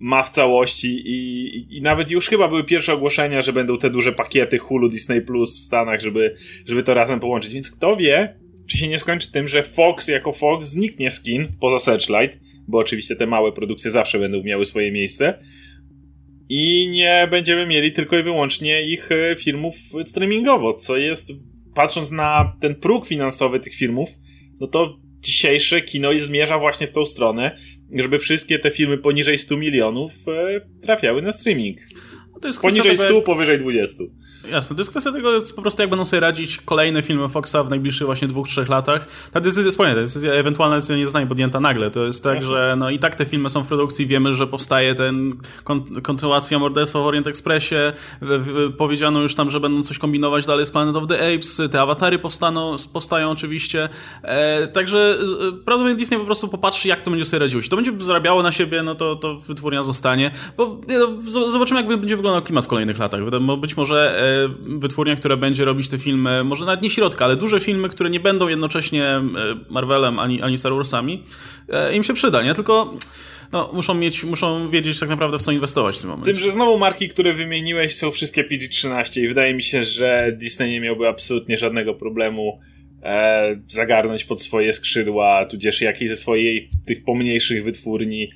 ma 0.02 0.22
w 0.22 0.30
całości 0.30 0.88
i, 0.88 1.46
i, 1.56 1.76
i, 1.76 1.82
nawet 1.82 2.10
już 2.10 2.28
chyba 2.28 2.48
były 2.48 2.64
pierwsze 2.64 2.92
ogłoszenia, 2.92 3.42
że 3.42 3.52
będą 3.52 3.78
te 3.78 3.90
duże 3.90 4.12
pakiety 4.12 4.58
Hulu, 4.58 4.88
Disney 4.88 5.20
Plus 5.20 5.56
w 5.56 5.66
Stanach, 5.66 6.00
żeby, 6.00 6.34
żeby 6.66 6.82
to 6.82 6.94
razem 6.94 7.20
połączyć. 7.20 7.54
Więc 7.54 7.70
kto 7.70 7.96
wie, 7.96 8.36
czy 8.66 8.78
się 8.78 8.88
nie 8.88 8.98
skończy 8.98 9.32
tym, 9.32 9.48
że 9.48 9.62
Fox 9.62 10.08
jako 10.08 10.32
Fox 10.32 10.68
zniknie 10.68 11.10
z 11.10 11.22
kin 11.22 11.48
poza 11.60 11.78
Searchlight, 11.78 12.40
bo 12.68 12.78
oczywiście 12.78 13.16
te 13.16 13.26
małe 13.26 13.52
produkcje 13.52 13.90
zawsze 13.90 14.18
będą 14.18 14.42
miały 14.42 14.66
swoje 14.66 14.92
miejsce 14.92 15.38
i 16.48 16.88
nie 16.92 17.28
będziemy 17.30 17.66
mieli 17.66 17.92
tylko 17.92 18.18
i 18.18 18.22
wyłącznie 18.22 18.86
ich 18.86 19.12
e, 19.12 19.36
filmów 19.36 19.74
streamingowo, 20.06 20.74
co 20.74 20.96
jest, 20.96 21.30
patrząc 21.74 22.10
na 22.10 22.56
ten 22.60 22.74
próg 22.74 23.06
finansowy 23.06 23.60
tych 23.60 23.74
filmów, 23.74 24.10
no 24.60 24.66
to 24.66 24.98
dzisiejsze 25.20 25.80
kino 25.80 26.18
zmierza 26.18 26.58
właśnie 26.58 26.86
w 26.86 26.92
tą 26.92 27.06
stronę, 27.06 27.58
żeby 27.94 28.18
wszystkie 28.18 28.58
te 28.58 28.70
filmy 28.70 28.98
poniżej 28.98 29.38
100 29.38 29.56
milionów 29.56 30.12
e, 30.28 30.60
trafiały 30.80 31.22
na 31.22 31.32
streaming. 31.32 31.78
No 32.32 32.52
poniżej 32.62 32.96
100, 32.96 33.22
powyżej 33.22 33.58
20. 33.58 34.04
Jasne, 34.50 34.76
to 34.76 34.80
jest 34.80 34.90
kwestia 34.90 35.12
tego, 35.12 35.30
po 35.56 35.62
prostu 35.62 35.82
jak 35.82 35.90
będą 35.90 36.04
sobie 36.04 36.20
radzić 36.20 36.58
kolejne 36.64 37.02
filmy 37.02 37.28
Foxa 37.28 37.56
w 37.64 37.70
najbliższych 37.70 38.06
właśnie 38.06 38.28
dwóch, 38.28 38.48
trzech 38.48 38.68
latach. 38.68 39.06
Ta 39.32 39.40
decyzja, 39.40 39.70
wspomnę, 39.70 39.94
ta 39.94 40.00
decyzja, 40.00 40.32
ewentualna 40.32 40.76
decyzja 40.76 40.96
nie 40.96 41.04
zostanie 41.04 41.26
podjęta 41.26 41.60
nagle. 41.60 41.90
To 41.90 42.04
jest 42.04 42.24
tak, 42.24 42.34
Jasne. 42.34 42.48
że 42.48 42.74
no 42.78 42.90
i 42.90 42.98
tak 42.98 43.14
te 43.14 43.24
filmy 43.24 43.50
są 43.50 43.62
w 43.62 43.66
produkcji, 43.66 44.06
wiemy, 44.06 44.34
że 44.34 44.46
powstaje 44.46 44.94
ten 44.94 45.32
kon 45.64 46.00
kontynuacja 46.02 46.58
Morderstwa 46.58 46.98
w 46.98 47.02
Orient 47.02 47.26
Expressie, 47.26 47.74
w, 48.22 48.28
w, 48.28 48.76
powiedziano 48.76 49.20
już 49.20 49.34
tam, 49.34 49.50
że 49.50 49.60
będą 49.60 49.82
coś 49.82 49.98
kombinować 49.98 50.46
dalej 50.46 50.66
z 50.66 50.70
Planet 50.70 50.96
of 50.96 51.06
the 51.08 51.34
Apes, 51.34 51.60
te 51.70 51.80
awatary 51.80 52.18
powstaną, 52.18 52.76
powstają 52.92 53.30
oczywiście. 53.30 53.88
E, 54.22 54.66
także 54.66 54.98
e, 54.98 55.52
prawdopodobnie 55.52 55.94
Disney 55.94 56.18
po 56.18 56.24
prostu 56.24 56.48
popatrzy, 56.48 56.88
jak 56.88 57.02
to 57.02 57.10
będzie 57.10 57.24
sobie 57.24 57.40
radziło. 57.40 57.58
Jeśli 57.58 57.70
to 57.70 57.76
będzie 57.76 57.92
zarabiało 57.98 58.42
na 58.42 58.52
siebie, 58.52 58.82
no 58.82 58.94
to, 58.94 59.16
to 59.16 59.36
wytwórnia 59.36 59.82
zostanie. 59.82 60.30
Bo 60.56 60.80
no, 60.88 61.50
zobaczymy, 61.50 61.80
jak 61.80 61.88
będzie 62.00 62.16
wyglądał 62.16 62.42
klimat 62.42 62.64
w 62.64 62.68
kolejnych 62.68 62.98
latach. 62.98 63.20
Bo 63.40 63.56
być 63.56 63.76
może 63.76 64.18
e, 64.20 64.31
wytwórnia, 64.58 65.16
która 65.16 65.36
będzie 65.36 65.64
robić 65.64 65.88
te 65.88 65.98
filmy, 65.98 66.44
może 66.44 66.64
nawet 66.64 66.82
nie 66.82 66.90
środka, 66.90 67.24
ale 67.24 67.36
duże 67.36 67.60
filmy, 67.60 67.88
które 67.88 68.10
nie 68.10 68.20
będą 68.20 68.48
jednocześnie 68.48 69.04
e, 69.04 69.22
Marvelem 69.68 70.18
ani, 70.18 70.42
ani 70.42 70.58
Star 70.58 70.72
Warsami, 70.72 71.22
e, 71.68 71.96
im 71.96 72.04
się 72.04 72.14
przyda, 72.14 72.42
nie? 72.42 72.54
Tylko 72.54 72.94
no, 73.52 73.70
muszą 73.72 73.94
mieć, 73.94 74.24
muszą 74.24 74.70
wiedzieć 74.70 74.98
tak 74.98 75.08
naprawdę 75.08 75.38
w 75.38 75.42
co 75.42 75.52
inwestować 75.52 75.96
w 75.96 76.00
tym 76.00 76.10
momencie. 76.10 76.32
Tym, 76.32 76.42
że 76.42 76.50
znowu 76.50 76.78
marki, 76.78 77.08
które 77.08 77.32
wymieniłeś 77.32 77.96
są 77.96 78.10
wszystkie 78.10 78.44
PG-13 78.44 79.20
i 79.20 79.28
wydaje 79.28 79.54
mi 79.54 79.62
się, 79.62 79.84
że 79.84 80.36
Disney 80.40 80.70
nie 80.70 80.80
miałby 80.80 81.08
absolutnie 81.08 81.56
żadnego 81.56 81.94
problemu 81.94 82.60
e, 83.02 83.60
zagarnąć 83.68 84.24
pod 84.24 84.42
swoje 84.42 84.72
skrzydła, 84.72 85.46
tudzież 85.46 85.80
jakiejś 85.80 86.10
ze 86.10 86.16
swojej 86.16 86.70
tych 86.86 87.04
pomniejszych 87.04 87.64
wytwórni 87.64 88.28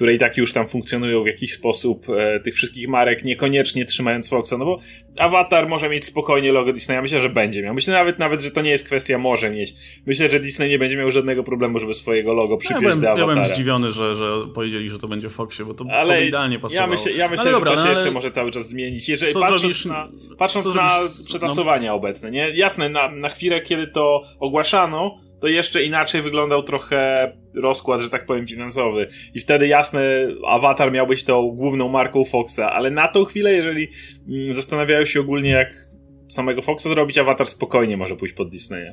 które 0.00 0.14
i 0.14 0.18
tak 0.18 0.36
już 0.36 0.52
tam 0.52 0.68
funkcjonują 0.68 1.22
w 1.22 1.26
jakiś 1.26 1.52
sposób, 1.52 2.06
e, 2.08 2.40
tych 2.40 2.54
wszystkich 2.54 2.88
marek, 2.88 3.24
niekoniecznie 3.24 3.84
trzymając 3.84 4.28
Foxa, 4.28 4.52
no 4.58 4.64
bo 4.64 4.80
Avatar 5.20 5.68
może 5.68 5.88
mieć 5.88 6.04
spokojnie 6.04 6.52
logo 6.52 6.72
Disneya. 6.72 7.02
Myślę, 7.02 7.20
że 7.20 7.28
będzie 7.28 7.62
miał. 7.62 7.74
Myślę 7.74 7.94
nawet, 7.94 8.18
nawet, 8.18 8.40
że 8.42 8.50
to 8.50 8.62
nie 8.62 8.70
jest 8.70 8.86
kwestia 8.86 9.18
może 9.18 9.50
mieć. 9.50 9.74
Myślę, 10.06 10.30
że 10.30 10.40
Disney 10.40 10.68
nie 10.68 10.78
będzie 10.78 10.96
miał 10.96 11.10
żadnego 11.10 11.44
problemu, 11.44 11.78
żeby 11.78 11.94
swojego 11.94 12.34
logo 12.34 12.56
przypiąć 12.56 12.82
ja 12.82 12.88
byłem, 12.88 13.00
do 13.00 13.10
Avatara. 13.10 13.28
Ja 13.28 13.34
byłem 13.34 13.54
zdziwiony, 13.54 13.92
że, 13.92 14.14
że 14.14 14.32
powiedzieli, 14.54 14.88
że 14.88 14.98
to 14.98 15.08
będzie 15.08 15.28
Foxie, 15.28 15.64
bo 15.64 15.74
to, 15.74 15.84
ale 15.92 16.18
to 16.18 16.24
idealnie 16.24 16.58
pasowało. 16.58 16.86
Ja 16.86 16.90
myślę, 16.90 17.12
ja 17.12 17.28
myślę 17.28 17.44
że 17.44 17.52
dobra, 17.52 17.70
to 17.70 17.76
się 17.76 17.84
no, 17.84 17.90
jeszcze 17.90 18.10
może 18.10 18.30
cały 18.30 18.50
czas 18.50 18.68
zmienić. 18.68 19.08
Jeżeli 19.08 19.32
co 19.32 19.40
patrząc 19.40 19.60
zrobisz, 19.60 19.84
na, 19.84 20.08
patrząc 20.38 20.66
na 20.66 20.72
zrobisz, 20.72 21.24
przetasowania 21.24 21.90
no. 21.90 21.96
obecne, 21.96 22.30
nie? 22.30 22.50
Jasne, 22.50 22.88
na, 22.88 23.10
na 23.10 23.28
chwilę, 23.28 23.60
kiedy 23.60 23.86
to 23.86 24.22
ogłaszano, 24.38 25.18
to 25.40 25.48
jeszcze 25.48 25.82
inaczej 25.82 26.22
wyglądał 26.22 26.62
trochę 26.62 27.32
rozkład, 27.54 28.00
że 28.00 28.10
tak 28.10 28.26
powiem, 28.26 28.46
finansowy. 28.46 29.08
I 29.34 29.40
wtedy 29.40 29.66
jasne, 29.66 30.00
Avatar 30.46 30.92
miał 30.92 31.06
być 31.06 31.24
tą 31.24 31.50
główną 31.50 31.88
marką 31.88 32.24
Foxa, 32.24 32.60
ale 32.72 32.90
na 32.90 33.08
tą 33.08 33.24
chwilę, 33.24 33.52
jeżeli 33.52 33.88
mm, 34.28 34.54
zastanawiają 34.54 35.04
się 35.04 35.09
ogólnie, 35.18 35.50
jak 35.50 35.90
samego 36.28 36.62
Foxa 36.62 36.88
zrobić, 36.88 37.18
Avatar 37.18 37.46
spokojnie 37.46 37.96
może 37.96 38.16
pójść 38.16 38.34
pod 38.34 38.50
Disneya. 38.50 38.90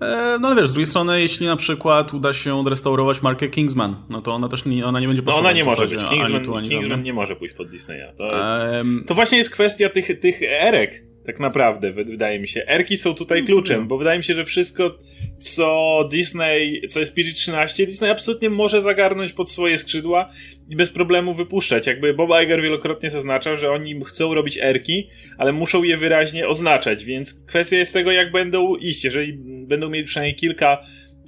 E, 0.00 0.38
no 0.40 0.48
ale 0.48 0.56
wiesz, 0.56 0.68
z 0.68 0.72
drugiej 0.72 0.86
strony, 0.86 1.20
jeśli 1.20 1.46
na 1.46 1.56
przykład 1.56 2.14
uda 2.14 2.32
się 2.32 2.54
odrestaurować 2.54 3.22
markę 3.22 3.48
Kingsman, 3.48 3.96
no 4.08 4.22
to 4.22 4.34
ona 4.34 4.48
też 4.48 4.64
nie, 4.64 4.86
ona 4.86 5.00
nie 5.00 5.06
będzie 5.06 5.22
pasować. 5.22 5.42
No 5.42 5.48
ona 5.48 5.58
nie 5.58 5.64
może 5.64 5.88
być. 5.88 6.04
Kingsman, 6.04 6.44
tu, 6.44 6.52
Kingsman 6.68 7.02
nie 7.02 7.12
może 7.12 7.36
pójść 7.36 7.54
pod 7.54 7.70
Disneya. 7.70 8.16
To, 8.18 8.30
um... 8.78 9.04
to 9.06 9.14
właśnie 9.14 9.38
jest 9.38 9.50
kwestia 9.50 9.88
tych, 9.88 10.20
tych 10.20 10.42
erek 10.42 11.04
tak 11.26 11.40
naprawdę, 11.40 11.92
wydaje 11.92 12.40
mi 12.40 12.48
się. 12.48 12.62
Erki 12.66 12.96
są 12.96 13.14
tutaj 13.14 13.38
mm, 13.38 13.46
kluczem, 13.46 13.88
bo 13.88 13.98
wydaje 13.98 14.18
mi 14.18 14.24
się, 14.24 14.34
że 14.34 14.44
wszystko, 14.44 14.98
co 15.38 16.00
Disney, 16.10 16.82
co 16.88 17.00
jest 17.00 17.16
PG-13, 17.16 17.86
Disney 17.86 18.10
absolutnie 18.10 18.50
może 18.50 18.80
zagarnąć 18.80 19.32
pod 19.32 19.50
swoje 19.50 19.78
skrzydła 19.78 20.30
i 20.68 20.76
bez 20.76 20.90
problemu 20.90 21.34
wypuszczać. 21.34 21.86
Jakby 21.86 22.14
Bob 22.14 22.30
Iger 22.42 22.62
wielokrotnie 22.62 23.10
zaznaczał, 23.10 23.56
że 23.56 23.70
oni 23.70 24.00
chcą 24.04 24.34
robić 24.34 24.58
erki, 24.62 25.08
ale 25.38 25.52
muszą 25.52 25.82
je 25.82 25.96
wyraźnie 25.96 26.48
oznaczać, 26.48 27.04
więc 27.04 27.44
kwestia 27.46 27.76
jest 27.76 27.92
tego, 27.92 28.12
jak 28.12 28.32
będą 28.32 28.76
iść. 28.76 29.04
Jeżeli 29.04 29.38
będą 29.66 29.90
mieli 29.90 30.06
przynajmniej 30.06 30.34
kilka 30.34 30.78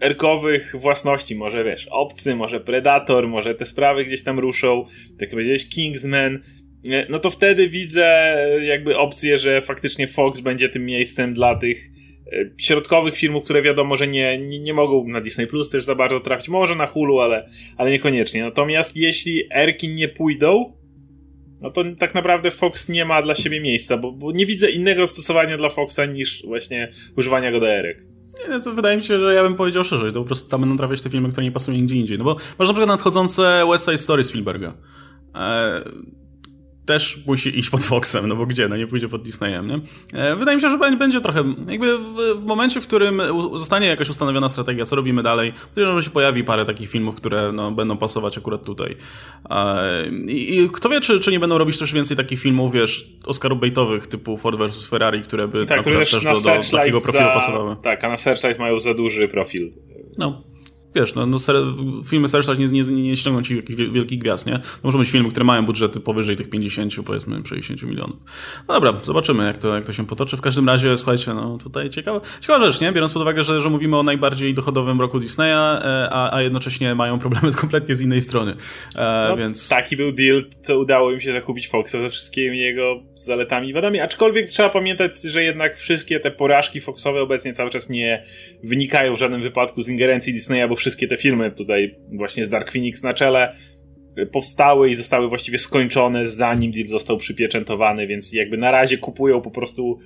erkowych 0.00 0.74
własności, 0.78 1.34
może 1.34 1.64
wiesz, 1.64 1.88
obcy, 1.90 2.36
może 2.36 2.60
Predator, 2.60 3.28
może 3.28 3.54
te 3.54 3.66
sprawy 3.66 4.04
gdzieś 4.04 4.22
tam 4.22 4.38
ruszą, 4.38 4.84
tak 5.10 5.20
jak 5.20 5.30
powiedziałeś, 5.30 5.68
Kingsman, 5.68 6.42
no 7.08 7.18
to 7.18 7.30
wtedy 7.30 7.68
widzę 7.68 8.36
jakby 8.60 8.96
opcję, 8.96 9.38
że 9.38 9.62
faktycznie 9.62 10.08
Fox 10.08 10.40
będzie 10.40 10.68
tym 10.68 10.86
miejscem 10.86 11.34
dla 11.34 11.56
tych 11.56 11.90
e, 12.32 12.50
środkowych 12.58 13.16
filmów, 13.16 13.44
które 13.44 13.62
wiadomo, 13.62 13.96
że 13.96 14.08
nie, 14.08 14.38
nie, 14.38 14.60
nie 14.60 14.74
mogą 14.74 15.08
na 15.08 15.20
Disney 15.20 15.46
Plus 15.46 15.70
też 15.70 15.84
za 15.84 15.94
bardzo 15.94 16.20
trafić. 16.20 16.48
Może 16.48 16.74
na 16.74 16.86
Hulu, 16.86 17.20
ale, 17.20 17.48
ale 17.76 17.90
niekoniecznie. 17.90 18.42
Natomiast 18.42 18.96
jeśli 18.96 19.42
Erki 19.54 19.88
nie 19.88 20.08
pójdą, 20.08 20.78
no 21.62 21.70
to 21.70 21.84
tak 21.98 22.14
naprawdę 22.14 22.50
Fox 22.50 22.88
nie 22.88 23.04
ma 23.04 23.22
dla 23.22 23.34
siebie 23.34 23.60
miejsca, 23.60 23.96
bo, 23.96 24.12
bo 24.12 24.32
nie 24.32 24.46
widzę 24.46 24.70
innego 24.70 25.06
stosowania 25.06 25.56
dla 25.56 25.70
Foxa 25.70 26.06
niż 26.12 26.42
właśnie 26.46 26.92
używania 27.16 27.52
go 27.52 27.60
do 27.60 27.68
Erek. 27.68 28.04
Nie, 28.48 28.60
to 28.60 28.74
wydaje 28.74 28.96
mi 28.96 29.02
się, 29.02 29.18
że 29.18 29.34
ja 29.34 29.42
bym 29.42 29.54
powiedział 29.54 29.84
szerzej, 29.84 30.12
to 30.12 30.20
po 30.20 30.26
prostu 30.26 30.50
tam 30.50 30.60
będą 30.60 30.76
trafiać 30.76 31.02
te 31.02 31.10
filmy, 31.10 31.28
które 31.28 31.44
nie 31.44 31.52
pasują 31.52 31.78
nigdzie 31.78 31.94
indziej. 31.94 32.18
No 32.18 32.24
bo 32.24 32.34
masz 32.34 32.68
na 32.68 32.74
przykład 32.74 32.88
nadchodzące 32.88 33.66
West 33.70 33.84
Side 33.84 33.98
Story 33.98 34.24
Spielberga. 34.24 34.74
Eee, 35.34 35.82
też 36.88 37.18
musi 37.26 37.58
iść 37.58 37.70
pod 37.70 37.84
Foxem, 37.84 38.28
no 38.28 38.36
bo 38.36 38.46
gdzie? 38.46 38.68
No 38.68 38.76
nie 38.76 38.86
pójdzie 38.86 39.08
pod 39.08 39.22
Disneyem, 39.22 39.68
nie? 39.68 39.80
E, 40.12 40.36
wydaje 40.36 40.56
mi 40.56 40.62
się, 40.62 40.70
że 40.70 40.78
będzie 40.78 41.20
trochę, 41.20 41.44
jakby 41.68 41.98
w, 41.98 42.16
w 42.36 42.44
momencie, 42.44 42.80
w 42.80 42.86
którym 42.86 43.22
zostanie 43.56 43.86
jakaś 43.86 44.08
ustanowiona 44.08 44.48
strategia, 44.48 44.84
co 44.84 44.96
robimy 44.96 45.22
dalej, 45.22 45.52
to 45.74 46.02
się 46.02 46.10
pojawi 46.10 46.44
parę 46.44 46.64
takich 46.64 46.90
filmów, 46.90 47.14
które 47.14 47.52
no, 47.52 47.70
będą 47.70 47.96
pasować 47.96 48.38
akurat 48.38 48.64
tutaj. 48.64 48.96
E, 49.50 50.08
I, 50.08 50.58
I, 50.58 50.70
kto 50.70 50.88
wie, 50.88 51.00
czy, 51.00 51.20
czy 51.20 51.30
nie 51.30 51.40
będą 51.40 51.58
robić 51.58 51.78
też 51.78 51.92
więcej 51.92 52.16
takich 52.16 52.40
filmów, 52.40 52.72
wiesz, 52.72 53.10
Oscar-baitowych 53.24 54.06
typu 54.06 54.36
Ford 54.36 54.58
vs. 54.58 54.86
Ferrari, 54.86 55.22
które 55.22 55.48
by 55.48 55.66
tak, 55.66 55.80
które 55.80 55.98
też, 55.98 56.10
też 56.10 56.24
do, 56.24 56.32
do 56.32 56.76
takiego 56.78 57.00
profilu 57.00 57.24
za, 57.24 57.34
pasowały. 57.34 57.76
Tak, 57.82 58.04
a 58.04 58.08
na 58.08 58.16
Searchlight 58.16 58.58
mają 58.58 58.80
za 58.80 58.94
duży 58.94 59.28
profil. 59.28 59.72
No 60.18 60.34
wiesz, 60.94 61.14
no, 61.14 61.26
no 61.26 61.38
ser, 61.38 61.56
filmy 62.06 62.28
Searchlight 62.28 62.72
nie, 62.72 62.82
nie, 62.82 63.02
nie 63.02 63.16
ściągną 63.16 63.42
ci 63.42 63.56
jakichś 63.56 63.78
wielkich 63.92 64.18
gwiazd, 64.18 64.46
nie? 64.46 64.58
To 64.58 64.80
muszą 64.82 64.98
być 64.98 65.10
filmy, 65.10 65.30
które 65.30 65.44
mają 65.44 65.66
budżety 65.66 66.00
powyżej 66.00 66.36
tych 66.36 66.50
50, 66.50 66.92
powiedzmy 67.06 67.42
60 67.44 67.82
milionów. 67.82 68.16
No 68.68 68.74
dobra, 68.74 69.00
zobaczymy 69.02 69.44
jak 69.44 69.58
to, 69.58 69.74
jak 69.74 69.84
to 69.84 69.92
się 69.92 70.06
potoczy. 70.06 70.36
W 70.36 70.40
każdym 70.40 70.66
razie, 70.66 70.96
słuchajcie, 70.96 71.34
no 71.34 71.58
tutaj 71.58 71.90
ciekawa, 71.90 72.20
ciekawa 72.40 72.66
rzecz, 72.66 72.80
nie? 72.80 72.92
Biorąc 72.92 73.12
pod 73.12 73.22
uwagę, 73.22 73.42
że, 73.42 73.60
że 73.60 73.70
mówimy 73.70 73.96
o 73.96 74.02
najbardziej 74.02 74.54
dochodowym 74.54 75.00
roku 75.00 75.20
Disneya, 75.20 75.52
e, 75.52 76.08
a, 76.10 76.36
a 76.36 76.42
jednocześnie 76.42 76.94
mają 76.94 77.18
problemy 77.18 77.52
kompletnie 77.60 77.94
z 77.94 78.00
innej 78.00 78.22
strony. 78.22 78.54
E, 78.96 79.26
no, 79.28 79.36
więc... 79.36 79.68
Taki 79.68 79.96
był 79.96 80.12
deal, 80.12 80.44
to 80.66 80.78
udało 80.78 81.12
im 81.12 81.20
się 81.20 81.32
zakupić 81.32 81.68
Foxa 81.68 81.92
ze 82.00 82.10
wszystkimi 82.10 82.58
jego 82.58 83.00
zaletami 83.14 83.68
i 83.68 83.72
wadami, 83.72 84.00
aczkolwiek 84.00 84.46
trzeba 84.46 84.68
pamiętać, 84.68 85.22
że 85.22 85.42
jednak 85.42 85.76
wszystkie 85.76 86.20
te 86.20 86.30
porażki 86.30 86.80
Foxowe 86.80 87.22
obecnie 87.22 87.52
cały 87.52 87.70
czas 87.70 87.88
nie 87.88 88.24
wynikają 88.64 89.16
w 89.16 89.18
żadnym 89.18 89.42
wypadku 89.42 89.82
z 89.82 89.88
ingerencji 89.88 90.32
Disneya, 90.32 90.68
bo 90.68 90.76
wszystkie 90.78 91.08
te 91.08 91.16
filmy 91.16 91.50
tutaj 91.50 91.94
właśnie 92.12 92.46
z 92.46 92.50
Dark 92.50 92.72
Phoenix 92.72 93.02
na 93.02 93.14
czele 93.14 93.56
powstały 94.32 94.90
i 94.90 94.96
zostały 94.96 95.28
właściwie 95.28 95.58
skończone 95.58 96.28
zanim 96.28 96.72
deal 96.72 96.86
został 96.86 97.18
przypieczętowany, 97.18 98.06
więc 98.06 98.32
jakby 98.32 98.56
na 98.56 98.70
razie 98.70 98.98
kupują 98.98 99.40
po 99.40 99.50
prostu 99.50 99.98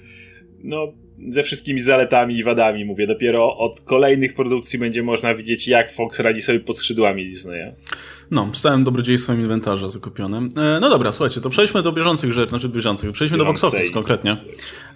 no, 0.64 0.92
ze 1.28 1.42
wszystkimi 1.42 1.80
zaletami 1.80 2.36
i 2.36 2.44
wadami, 2.44 2.84
mówię. 2.84 3.06
Dopiero 3.06 3.56
od 3.56 3.80
kolejnych 3.80 4.34
produkcji 4.34 4.78
będzie 4.78 5.02
można 5.02 5.34
widzieć, 5.34 5.68
jak 5.68 5.92
Fox 5.92 6.20
radzi 6.20 6.42
sobie 6.42 6.60
pod 6.60 6.78
skrzydłami 6.78 7.28
Disneya. 7.30 7.72
No, 8.32 8.50
z 8.52 8.60
całym 8.60 8.84
dobrodziejstwem 8.84 9.40
inwentarza 9.40 9.88
zakupionym. 9.88 10.52
E, 10.56 10.80
no 10.80 10.90
dobra, 10.90 11.12
słuchajcie, 11.12 11.40
to 11.40 11.50
przejdźmy 11.50 11.82
do 11.82 11.92
bieżących 11.92 12.32
rzeczy, 12.32 12.50
znaczy 12.50 12.68
bieżących, 12.68 13.12
przejdźmy 13.12 13.38
do 13.38 13.44
box 13.44 13.64
office 13.64 13.92
konkretnie. 13.92 14.36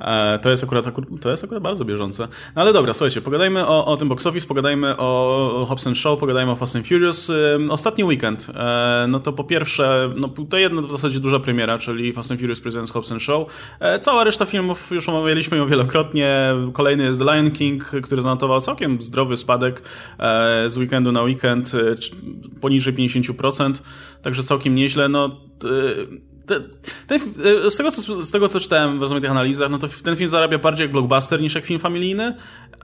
E, 0.01 0.39
to 0.43 0.51
jest 0.51 0.65
akurat, 0.65 0.87
to 1.21 1.31
jest 1.31 1.45
akurat 1.45 1.63
bardzo 1.63 1.85
bieżące. 1.85 2.29
No 2.57 2.63
ale 2.63 2.73
dobra, 2.73 2.95
słuchajcie, 2.95 3.21
pogadajmy 3.21 3.67
o, 3.67 3.87
o 3.87 3.97
tym 3.97 4.09
box 4.09 4.27
office, 4.27 4.47
pogadajmy 4.47 4.97
o 4.97 5.67
Hobbs 5.69 5.89
Show, 5.95 6.21
pogadajmy 6.21 6.53
o 6.53 6.57
Fast 6.57 6.77
and 6.77 6.89
Furious. 6.89 7.33
Ostatni 7.71 8.05
weekend, 8.05 8.47
e, 8.55 9.07
no 9.09 9.21
to 9.21 9.33
po 9.33 9.45
pierwsze, 9.45 10.11
no 10.17 10.29
to 10.51 10.59
jedna 10.59 10.83
w 10.83 10.91
zasadzie 10.91 11.21
duża 11.21 11.41
premiera, 11.41 11.79
czyli 11.79 12.13
Fast 12.13 12.31
and 12.31 12.41
Furious 12.41 12.61
Presents 12.61 12.93
Hobbs 12.93 13.13
Show. 13.19 13.49
Cała 14.01 14.25
reszta 14.25 14.47
filmów, 14.47 14.91
już 14.91 15.09
omawialiśmy 15.09 15.57
ją 15.57 15.69
wielokrotnie. 15.69 16.06
Kolejny 16.73 17.05
jest 17.05 17.19
The 17.19 17.25
Lion 17.25 17.51
King, 17.51 17.85
który 17.85 18.23
zanotował 18.23 18.61
całkiem 18.61 19.03
zdrowy 19.03 19.37
spadek 19.37 19.83
z 20.67 20.77
weekendu 20.77 21.13
na 21.13 21.23
weekend, 21.23 21.73
poniżej 22.61 22.95
50 22.95 23.27
10%, 23.27 23.73
także 24.23 24.43
całkiem 24.43 24.75
nieźle. 24.75 25.09
No, 25.09 25.41
ten, 26.47 26.63
ten, 27.07 27.19
z, 27.71 27.77
tego, 27.77 27.91
co, 27.91 28.25
z 28.25 28.31
tego, 28.31 28.49
co 28.49 28.61
czytałem 28.61 28.99
w 28.99 29.03
rozmaitych 29.03 29.31
analizach, 29.31 29.71
no 29.71 29.79
to 29.79 29.89
ten 30.05 30.17
film 30.17 30.29
zarabia 30.29 30.59
bardziej 30.59 30.85
jak 30.85 30.93
blockbuster 30.93 31.41
niż 31.41 31.55
jak 31.55 31.65
film 31.65 31.81
familijny, 31.81 32.37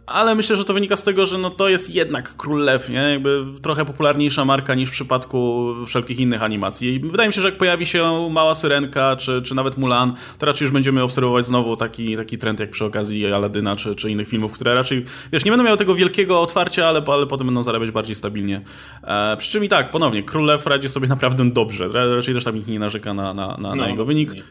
ale 0.06 0.34
myślę, 0.34 0.56
że 0.56 0.64
to 0.64 0.74
wynika 0.74 0.96
z 0.96 1.04
tego, 1.04 1.26
że 1.26 1.38
no 1.38 1.50
to 1.50 1.68
jest 1.68 1.94
jednak 1.94 2.36
Król 2.36 2.64
Lew, 2.64 2.88
nie? 2.88 2.96
Jakby 2.96 3.44
trochę 3.62 3.84
popularniejsza 3.84 4.44
marka 4.44 4.74
niż 4.74 4.88
w 4.88 4.92
przypadku 4.92 5.74
wszelkich 5.86 6.20
innych 6.20 6.42
animacji. 6.42 6.94
I 6.94 7.00
wydaje 7.00 7.28
mi 7.28 7.32
się, 7.32 7.40
że 7.40 7.48
jak 7.48 7.58
pojawi 7.58 7.86
się 7.86 8.28
Mała 8.30 8.54
Syrenka, 8.54 9.16
czy, 9.16 9.42
czy 9.42 9.54
nawet 9.54 9.78
Mulan, 9.78 10.14
to 10.38 10.46
raczej 10.46 10.64
już 10.64 10.72
będziemy 10.72 11.02
obserwować 11.02 11.46
znowu 11.46 11.76
taki, 11.76 12.16
taki 12.16 12.38
trend 12.38 12.60
jak 12.60 12.70
przy 12.70 12.84
okazji 12.84 13.32
Aladyna, 13.32 13.76
czy, 13.76 13.94
czy 13.94 14.10
innych 14.10 14.28
filmów, 14.28 14.52
które 14.52 14.74
raczej, 14.74 15.04
wiesz, 15.32 15.44
nie 15.44 15.50
będą 15.50 15.64
miały 15.64 15.76
tego 15.76 15.94
wielkiego 15.94 16.40
otwarcia, 16.40 16.86
ale, 16.86 17.02
ale 17.06 17.26
potem 17.26 17.46
będą 17.46 17.62
zarabiać 17.62 17.90
bardziej 17.90 18.14
stabilnie. 18.14 18.60
E, 19.02 19.36
przy 19.36 19.52
czym 19.52 19.64
i 19.64 19.68
tak, 19.68 19.90
ponownie, 19.90 20.22
Król 20.22 20.44
Lew 20.44 20.66
radzi 20.66 20.88
sobie 20.88 21.08
naprawdę 21.08 21.48
dobrze. 21.48 21.88
Raczej 22.16 22.34
też 22.34 22.44
tam 22.44 22.54
nikt 22.54 22.68
nie 22.68 22.78
narzeka 22.78 23.14
na, 23.14 23.34
na, 23.34 23.46
na, 23.46 23.56
no, 23.58 23.74
na 23.74 23.88
jego 23.88 24.04
wynik. 24.04 24.34
Nie. 24.34 24.42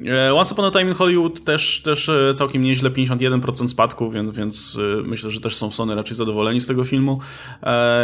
E, 0.00 0.34
Once 0.34 0.52
Upon 0.54 0.64
a 0.64 0.70
Time 0.70 0.90
in 0.90 0.94
Hollywood 0.94 1.44
też, 1.44 1.80
też 1.84 2.08
e, 2.08 2.34
całkiem 2.34 2.62
nieźle, 2.62 2.90
51% 2.90 3.68
spadku, 3.68 4.10
więc, 4.10 4.36
więc 4.36 4.78
e, 5.00 5.08
myślę, 5.08 5.30
że 5.30 5.40
też 5.40 5.56
są 5.56 5.70
Sony 5.70 5.94
raczej 5.94 6.16
zadowoleni 6.16 6.60
z 6.60 6.66
tego 6.66 6.84
filmu. 6.84 7.20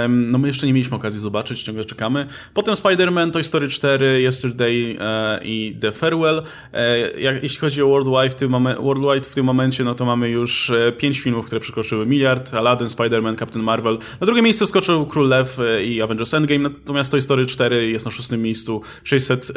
No 0.08 0.38
my 0.38 0.48
jeszcze 0.48 0.66
nie 0.66 0.72
mieliśmy 0.72 0.96
okazji 0.96 1.20
zobaczyć, 1.20 1.62
ciągle 1.62 1.84
czekamy. 1.84 2.26
Potem 2.54 2.74
Spider-Man, 2.74 3.30
Toy 3.30 3.44
Story 3.44 3.68
4, 3.68 4.22
Yesterday 4.22 4.96
i 5.42 5.76
The 5.80 5.92
Farewell. 5.92 6.42
Jeśli 7.42 7.58
chodzi 7.58 7.82
o 7.82 7.88
Worldwide 7.88 8.30
w 8.30 8.34
tym, 8.34 8.52
Worldwide 8.80 9.28
w 9.28 9.34
tym 9.34 9.46
momencie, 9.46 9.84
no 9.84 9.94
to 9.94 10.04
mamy 10.04 10.30
już 10.30 10.72
5 10.98 11.20
filmów, 11.20 11.46
które 11.46 11.60
przekroczyły 11.60 12.06
miliard. 12.06 12.54
Aladdin, 12.54 12.88
Spider-Man, 12.88 13.38
Captain 13.38 13.64
Marvel. 13.64 13.98
Na 14.20 14.26
drugie 14.26 14.42
miejsce 14.42 14.66
wskoczył 14.66 15.06
Król 15.06 15.28
Lew 15.28 15.58
i 15.84 16.02
Avengers 16.02 16.34
Endgame, 16.34 16.60
natomiast 16.60 17.10
Toy 17.10 17.22
Story 17.22 17.46
4 17.46 17.90
jest 17.90 18.04
na 18.04 18.10
szóstym 18.10 18.42
miejscu, 18.42 18.82
600, 19.04 19.52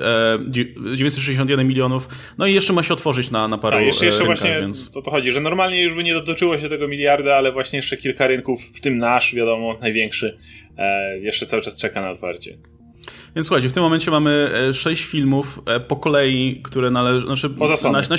961 0.93 1.67
milionów. 1.67 2.07
No 2.37 2.47
i 2.47 2.53
jeszcze 2.53 2.73
ma 2.73 2.83
się 2.83 2.93
otworzyć 2.93 3.31
na, 3.31 3.47
na 3.47 3.57
paru 3.57 3.77
A 3.77 3.81
jeszcze, 3.81 4.05
jeszcze 4.05 4.23
rynkach, 4.23 4.39
właśnie 4.39 4.59
więc... 4.61 4.91
to, 4.91 5.01
to 5.01 5.11
chodzi, 5.11 5.31
że 5.31 5.41
normalnie 5.41 5.83
już 5.83 5.93
by 5.93 6.03
nie 6.03 6.13
dotyczyło 6.13 6.57
się 6.57 6.69
tego 6.69 6.87
miliarda, 6.87 7.35
ale 7.35 7.51
właśnie 7.51 7.77
jeszcze 7.77 7.97
kilka 7.97 8.27
rynków, 8.27 8.61
w 8.73 8.81
tym 8.81 8.97
nasz, 8.97 9.35
wiadomo, 9.35 9.77
największy, 9.81 10.37
e, 10.77 11.19
jeszcze 11.19 11.45
cały 11.45 11.61
czas 11.61 11.77
czeka 11.77 12.01
na 12.01 12.11
otwarcie. 12.11 12.57
Więc 13.35 13.47
słuchajcie, 13.47 13.69
w 13.69 13.71
tym 13.71 13.83
momencie 13.83 14.11
mamy 14.11 14.51
e, 14.69 14.73
sześć 14.73 15.03
filmów 15.03 15.61
e, 15.65 15.79
po 15.79 15.95
kolei, 15.95 16.61
które 16.63 16.91
należą. 16.91 17.27
Znaczy, 17.27 17.49
Poza 17.49 17.91
na, 17.91 18.01
na, 18.01 18.15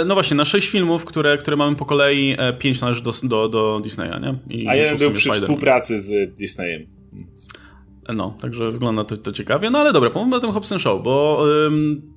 e, 0.00 0.04
no 0.04 0.14
właśnie, 0.14 0.36
na 0.36 0.44
sześć 0.44 0.68
filmów, 0.68 1.04
które, 1.04 1.38
które 1.38 1.56
mamy 1.56 1.76
po 1.76 1.84
kolei, 1.84 2.36
pięć 2.58 2.80
należy 2.80 3.02
do, 3.02 3.12
do, 3.22 3.48
do 3.48 3.80
Disneya, 3.82 4.20
nie? 4.20 4.56
I 4.56 4.68
A 4.68 4.74
jeden 4.74 4.98
był 4.98 5.12
przy 5.12 5.30
współpracy 5.30 5.98
z 5.98 6.36
Disneyem. 6.36 6.86
No, 8.14 8.36
także 8.40 8.70
wygląda 8.70 9.04
to, 9.04 9.16
to 9.16 9.32
ciekawie. 9.32 9.70
No 9.70 9.78
ale 9.78 9.92
dobra, 9.92 10.10
pomówmy 10.10 10.36
o 10.36 10.40
tym 10.40 10.52
Hobson 10.52 10.78
Show, 10.78 11.02
bo 11.02 11.44
ym, 11.66 12.02
e, 12.10 12.13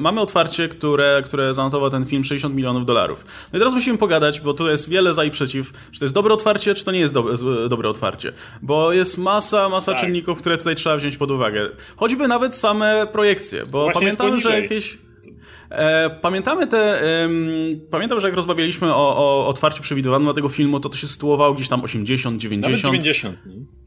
mamy 0.00 0.20
otwarcie, 0.20 0.68
które, 0.68 1.22
które 1.24 1.54
zanotował 1.54 1.90
ten 1.90 2.06
film 2.06 2.24
60 2.24 2.54
milionów 2.54 2.86
dolarów. 2.86 3.24
No 3.52 3.56
i 3.56 3.60
teraz 3.60 3.74
musimy 3.74 3.98
pogadać, 3.98 4.40
bo 4.40 4.54
tu 4.54 4.68
jest 4.68 4.88
wiele 4.88 5.14
za 5.14 5.24
i 5.24 5.30
przeciw, 5.30 5.72
czy 5.92 5.98
to 5.98 6.04
jest 6.04 6.14
dobre 6.14 6.34
otwarcie, 6.34 6.74
czy 6.74 6.84
to 6.84 6.92
nie 6.92 6.98
jest 6.98 7.14
dobre, 7.14 7.34
dobre 7.68 7.88
otwarcie. 7.88 8.32
Bo 8.62 8.92
jest 8.92 9.18
masa, 9.18 9.68
masa 9.68 9.92
tak. 9.92 10.00
czynników, 10.00 10.38
które 10.38 10.58
tutaj 10.58 10.74
trzeba 10.74 10.96
wziąć 10.96 11.16
pod 11.16 11.30
uwagę. 11.30 11.70
Choćby 11.96 12.28
nawet 12.28 12.56
same 12.56 13.06
projekcje, 13.12 13.66
bo 13.66 13.84
Właśnie 13.84 14.00
pamiętam, 14.00 14.40
że 14.40 14.60
jakieś... 14.60 14.98
E, 15.70 16.10
pamiętamy 16.10 16.66
te. 16.66 17.00
pamiętam, 17.90 18.20
że 18.20 18.28
jak 18.28 18.36
rozmawialiśmy 18.36 18.94
o, 18.94 19.16
o 19.16 19.48
otwarciu 19.48 19.82
przewidywanym 19.82 20.34
tego 20.34 20.48
filmu, 20.48 20.80
to 20.80 20.88
to 20.88 20.96
się 20.96 21.08
sytuowało 21.08 21.54
gdzieś 21.54 21.68
tam 21.68 21.84
80, 21.84 22.40
90. 22.40 22.84
Nawet 22.84 23.00
90. 23.02 23.38
E, 23.46 23.83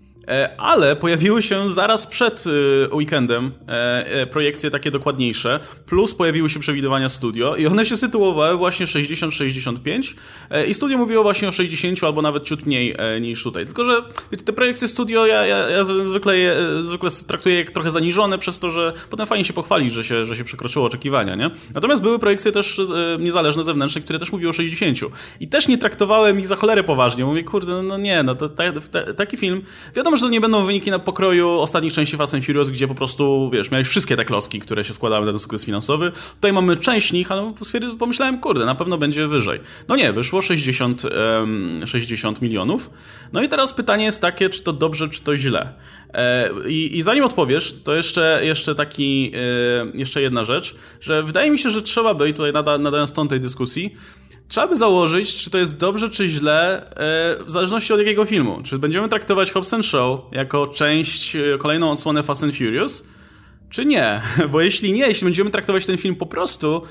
ale 0.57 0.95
pojawiły 0.95 1.41
się 1.41 1.69
zaraz 1.69 2.07
przed 2.07 2.43
e, 2.47 2.95
weekendem 2.95 3.51
e, 3.67 4.27
projekcje 4.27 4.71
takie 4.71 4.91
dokładniejsze, 4.91 5.59
plus 5.85 6.13
pojawiły 6.13 6.49
się 6.49 6.59
przewidywania 6.59 7.09
studio 7.09 7.55
i 7.55 7.67
one 7.67 7.85
się 7.85 7.97
sytuowały 7.97 8.57
właśnie 8.57 8.85
60-65 8.85 10.13
i 10.67 10.73
studio 10.73 10.97
mówiło 10.97 11.23
właśnie 11.23 11.47
o 11.47 11.51
60 11.51 12.03
albo 12.03 12.21
nawet 12.21 12.43
ciut 12.43 12.65
mniej 12.65 12.95
niż 13.21 13.43
tutaj. 13.43 13.65
Tylko, 13.65 13.85
że 13.85 14.01
te 14.45 14.53
projekcje 14.53 14.87
studio 14.87 15.25
ja, 15.25 15.45
ja, 15.45 15.69
ja 15.69 15.83
zwykle, 15.83 16.37
je, 16.37 16.55
zwykle 16.81 17.09
traktuję 17.27 17.55
jak 17.55 17.71
trochę 17.71 17.91
zaniżone 17.91 18.37
przez 18.37 18.59
to, 18.59 18.71
że 18.71 18.93
potem 19.09 19.25
fajnie 19.25 19.45
się 19.45 19.53
pochwalić, 19.53 19.93
że 19.93 20.03
się, 20.03 20.25
że 20.25 20.35
się 20.35 20.43
przekroczyło 20.43 20.85
oczekiwania, 20.85 21.35
nie? 21.35 21.49
Natomiast 21.73 22.01
były 22.01 22.19
projekcje 22.19 22.51
też 22.51 22.81
niezależne, 23.19 23.63
zewnętrzne, 23.63 24.01
które 24.01 24.19
też 24.19 24.31
mówiły 24.31 24.49
o 24.49 24.53
60 24.53 24.97
i 25.39 25.47
też 25.47 25.67
nie 25.67 25.77
traktowałem 25.77 26.39
ich 26.39 26.47
za 26.47 26.55
cholerę 26.55 26.83
poważnie. 26.83 27.25
Mówię, 27.25 27.43
kurde, 27.43 27.83
no 27.83 27.97
nie, 27.97 28.23
no 28.23 28.35
to, 28.35 28.49
taki 29.17 29.37
film, 29.37 29.61
wiadomo, 29.95 30.16
że 30.17 30.25
to 30.25 30.29
nie 30.29 30.41
będą 30.41 30.65
wyniki 30.65 30.91
na 30.91 30.99
pokroju 30.99 31.49
ostatnich 31.49 31.93
części 31.93 32.17
Fast 32.17 32.33
and 32.33 32.45
Furious, 32.45 32.69
gdzie 32.69 32.87
po 32.87 32.95
prostu, 32.95 33.49
wiesz, 33.53 33.71
miałeś 33.71 33.87
wszystkie 33.87 34.15
te 34.15 34.25
kloski, 34.25 34.59
które 34.59 34.83
się 34.83 34.93
składały 34.93 35.25
na 35.25 35.31
ten 35.31 35.39
sukces 35.39 35.65
finansowy. 35.65 36.11
Tutaj 36.35 36.53
mamy 36.53 36.77
część 36.77 37.11
nich, 37.13 37.31
ale 37.31 37.53
pomyślałem, 37.99 38.39
kurde, 38.39 38.65
na 38.65 38.75
pewno 38.75 38.97
będzie 38.97 39.27
wyżej. 39.27 39.59
No 39.87 39.95
nie, 39.95 40.13
wyszło 40.13 40.41
60, 40.41 41.03
um, 41.03 41.81
60 41.87 42.41
milionów. 42.41 42.89
No 43.33 43.43
i 43.43 43.49
teraz 43.49 43.73
pytanie 43.73 44.05
jest 44.05 44.21
takie, 44.21 44.49
czy 44.49 44.63
to 44.63 44.73
dobrze, 44.73 45.09
czy 45.09 45.23
to 45.23 45.37
źle. 45.37 45.73
E, 46.13 46.49
I, 46.67 46.97
I, 46.97 47.03
zanim 47.03 47.23
odpowiesz, 47.23 47.75
to 47.83 47.95
jeszcze, 47.95 48.39
jeszcze 48.43 48.75
taki, 48.75 49.31
e, 49.35 49.97
jeszcze 49.97 50.21
jedna 50.21 50.43
rzecz, 50.43 50.75
że 51.01 51.23
wydaje 51.23 51.51
mi 51.51 51.59
się, 51.59 51.69
że 51.69 51.81
trzeba 51.81 52.13
by, 52.13 52.29
i 52.29 52.33
tutaj 52.33 52.53
nada, 52.53 52.77
nadając 52.77 53.11
ton 53.11 53.27
tej 53.27 53.39
dyskusji, 53.39 53.95
trzeba 54.47 54.67
by 54.67 54.75
założyć, 54.75 55.35
czy 55.35 55.49
to 55.49 55.57
jest 55.57 55.79
dobrze, 55.79 56.09
czy 56.09 56.27
źle, 56.27 56.89
e, 56.89 57.43
w 57.45 57.51
zależności 57.51 57.93
od 57.93 57.99
jakiego 57.99 58.25
filmu. 58.25 58.61
Czy 58.63 58.79
będziemy 58.79 59.09
traktować 59.09 59.51
Hobbs 59.51 59.75
Show 59.81 60.19
jako 60.31 60.67
część, 60.67 61.37
kolejną 61.59 61.91
odsłonę 61.91 62.23
Fast 62.23 62.43
and 62.43 62.55
Furious, 62.55 63.03
czy 63.69 63.85
nie? 63.85 64.21
Bo 64.51 64.61
jeśli 64.61 64.93
nie, 64.93 65.07
jeśli 65.07 65.25
będziemy 65.25 65.49
traktować 65.49 65.85
ten 65.85 65.97
film 65.97 66.15
po 66.15 66.25
prostu 66.25 66.81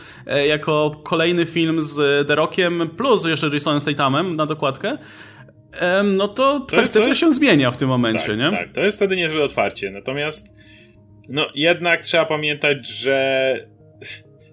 jako 0.48 1.00
kolejny 1.04 1.46
film 1.46 1.82
z 1.82 2.26
The 2.28 2.34
Rockiem 2.34 2.90
plus 2.96 3.25
jeszcze 3.25 3.48
Jasonem 3.52 3.80
Stathamem 3.80 4.36
na 4.36 4.46
dokładkę, 4.46 4.98
no 6.04 6.28
to, 6.28 6.60
to 6.60 6.76
percepcja 6.76 7.14
się 7.14 7.32
zmienia 7.32 7.70
w 7.70 7.76
tym 7.76 7.88
momencie, 7.88 8.26
tak, 8.26 8.38
nie? 8.38 8.50
Tak, 8.50 8.72
to 8.72 8.80
jest 8.80 8.96
wtedy 8.96 9.16
niezłe 9.16 9.44
otwarcie. 9.44 9.90
Natomiast 9.90 10.56
no 11.28 11.46
jednak 11.54 12.02
trzeba 12.02 12.25
pamiętać, 12.25 12.88
że 12.88 13.54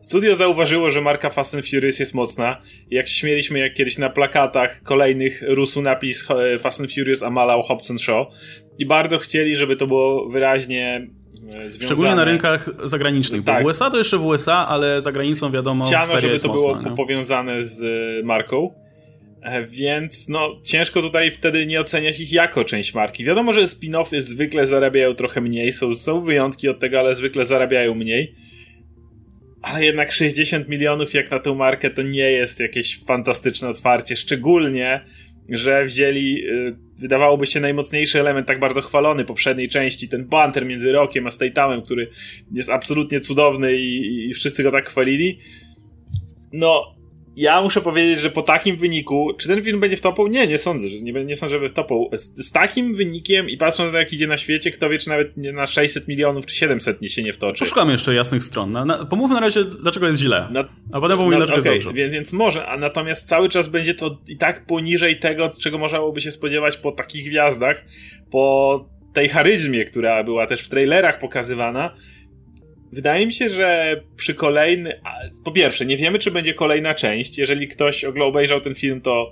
studio 0.04 0.36
zauważyło, 0.36 0.92
że 0.92 1.02
marka 1.02 1.30
Fast 1.30 1.56
and 1.56 1.70
Furious 1.70 2.00
jest 2.00 2.14
mocna. 2.14 2.62
Jak 2.92 3.08
się 3.08 3.16
śmieliśmy 3.16 3.60
jak 3.60 3.74
kiedyś 3.74 3.98
na 3.98 4.10
plakatach 4.10 4.84
kolejnych 4.84 5.44
rósł 5.48 5.82
napis 5.82 6.28
e, 6.32 6.60
Fast 6.60 6.82
and 6.82 6.94
Furious, 6.94 7.24
a 7.24 7.30
malał 7.30 7.62
Hobbs 7.62 8.02
Show. 8.02 8.28
I 8.80 8.86
bardzo 8.86 9.18
chcieli, 9.18 9.56
żeby 9.56 9.76
to 9.76 9.88
było 9.88 10.30
wyraźnie 10.30 11.08
e, 11.46 11.50
Związane. 11.50 11.86
Szczególnie 11.86 12.16
na 12.16 12.24
rynkach 12.24 12.70
zagranicznych, 12.84 13.44
tak. 13.44 13.58
bo 13.58 13.64
w 13.64 13.66
USA 13.66 13.90
to 13.90 13.98
jeszcze 13.98 14.18
w 14.18 14.26
USA, 14.26 14.68
ale 14.68 15.02
za 15.02 15.12
granicą 15.12 15.52
wiadomo 15.52 15.86
Chciano, 15.86 16.20
żeby 16.20 16.40
to 16.40 16.48
mocno, 16.48 16.76
było 16.76 16.90
nie? 16.90 16.98
powiązane 16.98 17.64
z 17.64 17.84
e, 17.84 18.24
marką. 18.26 18.74
Więc 19.68 20.30
no, 20.30 20.56
ciężko 20.64 21.02
tutaj 21.02 21.32
wtedy 21.32 21.66
nie 21.66 21.82
oceniać 21.82 22.20
ich 22.20 22.34
jako 22.34 22.66
część 22.66 22.94
marki. 22.94 23.24
Wiadomo, 23.24 23.54
że 23.54 23.62
spin-offy 23.62 24.22
zwykle 24.22 24.66
zarabiają 24.66 25.14
trochę 25.14 25.42
mniej, 25.42 25.72
są, 25.72 25.96
są 25.96 26.22
wyjątki 26.22 26.70
od 26.70 26.80
tego, 26.80 27.00
ale 27.00 27.16
zwykle 27.16 27.46
zarabiają 27.46 27.96
mniej. 27.96 28.36
Ale 29.74 29.86
jednak 29.86 30.12
60 30.12 30.70
milionów 30.70 31.14
jak 31.14 31.32
na 31.32 31.40
tę 31.40 31.56
markę 31.56 31.90
to 31.90 32.02
nie 32.02 32.32
jest 32.32 32.60
jakieś 32.60 33.04
fantastyczne 33.04 33.70
otwarcie, 33.70 34.16
szczególnie, 34.16 35.06
że 35.50 35.86
wzięli, 35.86 36.48
y, 36.48 36.76
wydawałoby 36.98 37.46
się 37.46 37.60
najmocniejszy 37.60 38.20
element, 38.20 38.48
tak 38.48 38.60
bardzo 38.60 38.82
chwalony 38.82 39.26
poprzedniej 39.26 39.70
części, 39.70 40.10
ten 40.10 40.26
banter 40.26 40.66
między 40.66 40.92
Rockiem 40.92 41.28
a 41.28 41.30
State'amem, 41.30 41.84
który 41.84 42.10
jest 42.52 42.70
absolutnie 42.70 43.22
cudowny 43.22 43.76
i, 43.76 44.30
i 44.30 44.34
wszyscy 44.34 44.64
go 44.64 44.72
tak 44.72 44.90
chwalili. 44.90 45.40
No, 46.54 46.93
ja 47.38 47.62
muszę 47.62 47.82
powiedzieć, 47.82 48.20
że 48.20 48.30
po 48.30 48.42
takim 48.42 48.78
wyniku, 48.78 49.34
czy 49.38 49.48
ten 49.48 49.64
film 49.64 49.80
będzie 49.80 49.98
w 49.98 50.02
topą? 50.02 50.28
Nie, 50.28 50.48
nie 50.48 50.58
sądzę, 50.58 50.90
że 50.90 51.02
nie, 51.02 51.26
nie 51.26 51.36
sądzę, 51.36 51.60
że 51.60 51.70
w 51.70 51.74
topą. 51.74 52.10
Z, 52.14 52.48
z, 52.48 52.52
takim 52.52 52.96
wynikiem 52.96 53.50
i 53.50 53.58
patrząc 53.58 53.88
na 53.88 53.92
to, 53.92 53.98
jak 53.98 54.14
idzie 54.14 54.28
na 54.28 54.38
świecie, 54.38 54.72
kto 54.72 54.90
wie, 54.90 54.98
czy 54.98 55.10
nawet 55.10 55.38
na 55.38 55.68
600 55.68 56.08
milionów, 56.08 56.46
czy 56.46 56.56
700 56.56 57.02
nie 57.02 57.10
się 57.10 57.24
nie 57.24 57.34
wtoczy. 57.34 57.60
Poszukamy 57.60 57.92
jeszcze 57.92 58.14
jasnych 58.14 58.44
stron. 58.44 58.72
Na, 58.72 58.86
na, 58.86 59.06
pomówmy 59.06 59.36
na 59.36 59.42
razie, 59.42 59.66
dlaczego 59.66 60.08
jest 60.08 60.20
źle. 60.20 60.48
Na, 60.52 60.60
a 60.92 61.02
potem 61.02 61.18
pomówmy, 61.18 61.38
dlaczego 61.38 61.60
okay, 61.60 61.74
jest 61.74 61.86
dobrze. 61.86 62.02
Więc, 62.02 62.14
więc 62.14 62.34
może, 62.34 62.66
a 62.66 62.78
natomiast 62.78 63.28
cały 63.28 63.50
czas 63.50 63.68
będzie 63.68 63.94
to 63.94 64.18
i 64.28 64.38
tak 64.38 64.66
poniżej 64.66 65.20
tego, 65.20 65.52
czego 65.62 65.78
można 65.78 65.98
byłoby 65.98 66.22
się 66.22 66.32
spodziewać 66.32 66.78
po 66.78 66.92
takich 66.92 67.26
gwiazdach, 67.26 67.86
po 68.32 68.86
tej 69.14 69.30
charyzmie, 69.30 69.86
która 69.86 70.24
była 70.24 70.48
też 70.48 70.62
w 70.62 70.70
trailerach 70.70 71.20
pokazywana, 71.20 71.96
Wydaje 72.94 73.26
mi 73.26 73.34
się, 73.34 73.50
że 73.50 74.02
przy 74.16 74.34
kolejny. 74.34 75.02
Po 75.44 75.52
pierwsze, 75.52 75.86
nie 75.86 75.98
wiemy, 75.98 76.20
czy 76.20 76.32
będzie 76.32 76.54
kolejna 76.54 76.96
część. 76.96 77.38
Jeżeli 77.38 77.68
ktoś 77.68 78.04
obejrzał 78.04 78.62
ten 78.62 78.76
film, 78.76 79.02
to 79.02 79.32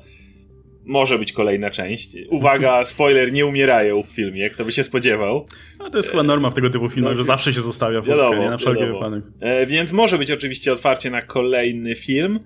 może 0.85 1.19
być 1.19 1.31
kolejna 1.31 1.69
część. 1.69 2.09
Uwaga, 2.29 2.83
spoiler, 2.85 3.33
nie 3.33 3.45
umierają 3.45 4.03
w 4.03 4.07
filmie, 4.07 4.49
kto 4.49 4.65
by 4.65 4.71
się 4.71 4.83
spodziewał. 4.83 5.47
No 5.79 5.89
to 5.89 5.97
jest 5.97 6.11
chyba 6.11 6.23
norma 6.23 6.49
w 6.49 6.53
tego 6.53 6.69
typu 6.69 6.89
filmach, 6.89 7.11
no, 7.11 7.17
że 7.17 7.23
zawsze 7.23 7.53
się 7.53 7.61
zostawia 7.61 8.01
fotkę, 8.01 8.15
wiadomo, 8.15 8.43
nie? 8.43 8.49
Na 8.49 8.57
wszelki 8.57 8.85
wypadek. 8.85 9.23
E, 9.41 9.65
więc 9.65 9.91
może 9.91 10.17
być 10.17 10.31
oczywiście 10.31 10.73
otwarcie 10.73 11.11
na 11.11 11.21
kolejny 11.21 11.95
film, 11.95 12.39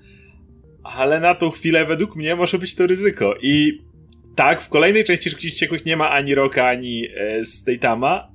ale 0.84 1.20
na 1.20 1.36
tą 1.36 1.50
chwilę 1.50 1.86
według 1.86 2.16
mnie 2.16 2.36
może 2.36 2.60
być 2.60 2.76
to 2.76 2.88
ryzyko. 2.88 3.36
I 3.42 3.82
tak, 4.36 4.62
w 4.62 4.70
kolejnej 4.70 5.04
części 5.04 5.30
Szybkich 5.30 5.54
Wściekłych 5.54 5.86
nie 5.86 5.98
ma 5.98 6.10
ani 6.10 6.36
Roka, 6.36 6.68
ani 6.68 7.08
e, 7.16 7.46
Statama, 7.46 8.35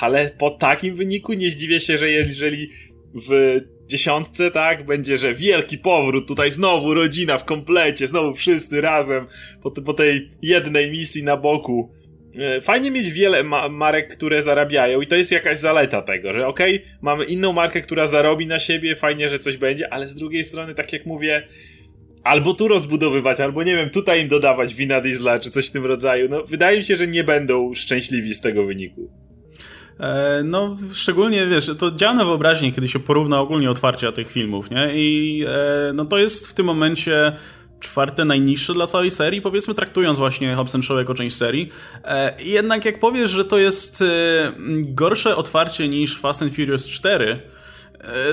ale 0.00 0.30
po 0.38 0.50
takim 0.50 0.96
wyniku 0.96 1.32
nie 1.32 1.50
zdziwię 1.50 1.80
się, 1.80 1.98
że 1.98 2.10
jeżeli 2.10 2.68
w 3.14 3.60
dziesiątce, 3.86 4.50
tak, 4.50 4.86
będzie, 4.86 5.16
że 5.16 5.34
wielki 5.34 5.78
powrót, 5.78 6.28
tutaj 6.28 6.50
znowu 6.50 6.94
rodzina 6.94 7.38
w 7.38 7.44
komplecie, 7.44 8.08
znowu 8.08 8.34
wszyscy 8.34 8.80
razem 8.80 9.26
po, 9.62 9.70
po 9.70 9.94
tej 9.94 10.28
jednej 10.42 10.90
misji 10.90 11.22
na 11.22 11.36
boku. 11.36 11.92
E, 12.34 12.60
fajnie 12.60 12.90
mieć 12.90 13.10
wiele 13.10 13.42
ma 13.42 13.68
marek, 13.68 14.16
które 14.16 14.42
zarabiają 14.42 15.00
i 15.00 15.06
to 15.06 15.16
jest 15.16 15.32
jakaś 15.32 15.58
zaleta 15.58 16.02
tego, 16.02 16.32
że 16.32 16.46
okej, 16.46 16.76
okay, 16.76 16.88
mamy 17.02 17.24
inną 17.24 17.52
markę, 17.52 17.80
która 17.80 18.06
zarobi 18.06 18.46
na 18.46 18.58
siebie, 18.58 18.96
fajnie, 18.96 19.28
że 19.28 19.38
coś 19.38 19.56
będzie, 19.56 19.92
ale 19.92 20.08
z 20.08 20.14
drugiej 20.14 20.44
strony, 20.44 20.74
tak 20.74 20.92
jak 20.92 21.06
mówię, 21.06 21.48
albo 22.24 22.54
tu 22.54 22.68
rozbudowywać, 22.68 23.40
albo 23.40 23.62
nie 23.62 23.76
wiem, 23.76 23.90
tutaj 23.90 24.22
im 24.22 24.28
dodawać 24.28 24.74
wina 24.74 25.00
diesla, 25.00 25.38
czy 25.38 25.50
coś 25.50 25.68
w 25.68 25.72
tym 25.72 25.86
rodzaju. 25.86 26.28
No, 26.28 26.44
wydaje 26.44 26.78
mi 26.78 26.84
się, 26.84 26.96
że 26.96 27.06
nie 27.06 27.24
będą 27.24 27.74
szczęśliwi 27.74 28.34
z 28.34 28.40
tego 28.40 28.64
wyniku. 28.64 29.25
E, 30.00 30.42
no, 30.44 30.76
szczególnie, 30.92 31.46
wiesz, 31.46 31.70
to 31.78 31.90
działa 31.90 32.14
na 32.14 32.24
wyobraźnię, 32.24 32.72
kiedy 32.72 32.88
się 32.88 32.98
porówna 32.98 33.40
ogólnie 33.40 33.70
otwarcia 33.70 34.12
tych 34.12 34.30
filmów, 34.30 34.70
nie? 34.70 34.88
I 34.94 35.44
e, 35.48 35.92
no 35.94 36.04
to 36.04 36.18
jest 36.18 36.46
w 36.46 36.54
tym 36.54 36.66
momencie 36.66 37.36
czwarte 37.80 38.24
najniższe 38.24 38.74
dla 38.74 38.86
całej 38.86 39.10
serii, 39.10 39.42
powiedzmy 39.42 39.74
traktując 39.74 40.18
właśnie 40.18 40.54
Hobbs 40.54 40.76
Show 40.82 40.98
jako 40.98 41.14
część 41.14 41.36
serii. 41.36 41.70
E, 42.04 42.34
jednak 42.44 42.84
jak 42.84 43.00
powiesz, 43.00 43.30
że 43.30 43.44
to 43.44 43.58
jest 43.58 44.04
gorsze 44.80 45.36
otwarcie 45.36 45.88
niż 45.88 46.20
Fast 46.20 46.42
and 46.42 46.54
Furious 46.54 46.88
4, 46.88 47.32
E, 47.32 47.38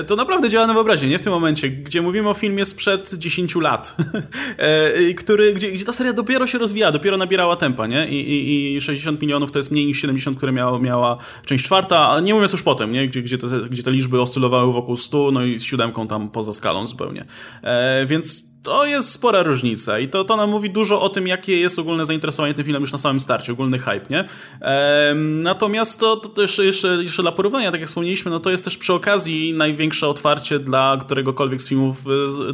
to 0.06 0.16
naprawdę 0.16 0.48
działa 0.48 0.66
na 0.66 0.74
wyobraźnię, 0.74 1.08
nie 1.08 1.18
w 1.18 1.22
tym 1.22 1.32
momencie, 1.32 1.70
gdzie 1.70 2.02
mówimy 2.02 2.28
o 2.28 2.34
filmie 2.34 2.64
sprzed 2.64 3.14
10 3.14 3.54
lat, 3.54 3.96
e, 4.56 5.14
który, 5.14 5.54
gdzie, 5.54 5.72
gdzie 5.72 5.84
ta 5.84 5.92
seria 5.92 6.12
dopiero 6.12 6.46
się 6.46 6.58
rozwija, 6.58 6.92
dopiero 6.92 7.16
nabierała 7.16 7.56
tempa, 7.56 7.86
nie? 7.86 8.08
I, 8.08 8.30
i, 8.30 8.76
i 8.76 8.80
60 8.80 9.22
milionów 9.22 9.52
to 9.52 9.58
jest 9.58 9.70
mniej 9.70 9.86
niż 9.86 10.00
70, 10.00 10.36
które 10.36 10.52
miała, 10.52 10.78
miała 10.78 11.18
część 11.44 11.64
czwarta, 11.64 12.10
a 12.10 12.20
nie 12.20 12.34
mówiąc 12.34 12.52
już 12.52 12.62
potem, 12.62 12.92
nie? 12.92 13.08
Gdzie, 13.08 13.22
gdzie, 13.22 13.38
te, 13.38 13.60
gdzie 13.70 13.82
te 13.82 13.90
liczby 13.90 14.20
oscylowały 14.20 14.72
wokół 14.72 14.96
100, 14.96 15.30
no 15.30 15.44
i 15.44 15.58
z 15.58 15.62
siódemką 15.62 16.06
tam 16.06 16.30
poza 16.30 16.52
skalą 16.52 16.86
zupełnie. 16.86 17.24
E, 17.62 18.06
więc 18.06 18.53
to 18.64 18.86
jest 18.86 19.10
spora 19.10 19.42
różnica 19.42 19.98
i 19.98 20.08
to, 20.08 20.24
to 20.24 20.36
nam 20.36 20.50
mówi 20.50 20.70
dużo 20.70 21.00
o 21.00 21.08
tym, 21.08 21.26
jakie 21.26 21.60
jest 21.60 21.78
ogólne 21.78 22.06
zainteresowanie 22.06 22.54
tym 22.54 22.64
filmem 22.64 22.82
już 22.82 22.92
na 22.92 22.98
samym 22.98 23.20
starcie, 23.20 23.52
ogólny 23.52 23.78
hype, 23.78 24.06
nie? 24.10 24.24
Ehm, 24.60 25.42
natomiast 25.42 26.00
to, 26.00 26.16
to 26.16 26.42
jeszcze, 26.42 26.64
jeszcze, 26.64 26.88
jeszcze 26.88 27.22
dla 27.22 27.32
porównania, 27.32 27.70
tak 27.70 27.80
jak 27.80 27.88
wspomnieliśmy, 27.88 28.30
no 28.30 28.40
to 28.40 28.50
jest 28.50 28.64
też 28.64 28.78
przy 28.78 28.92
okazji 28.92 29.54
największe 29.54 30.08
otwarcie 30.08 30.58
dla 30.58 30.96
któregokolwiek 31.00 31.62
z 31.62 31.68
filmów 31.68 32.04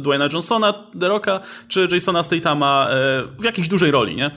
Dwayna 0.01 0.29
Johnsona, 0.33 0.73
The 0.99 1.07
Rocka, 1.07 1.39
czy 1.67 1.87
Jasona 1.91 2.23
Statama 2.23 2.87
e, 2.89 3.23
w 3.39 3.43
jakiejś 3.43 3.67
dużej 3.67 3.91
roli, 3.91 4.15
nie? 4.15 4.31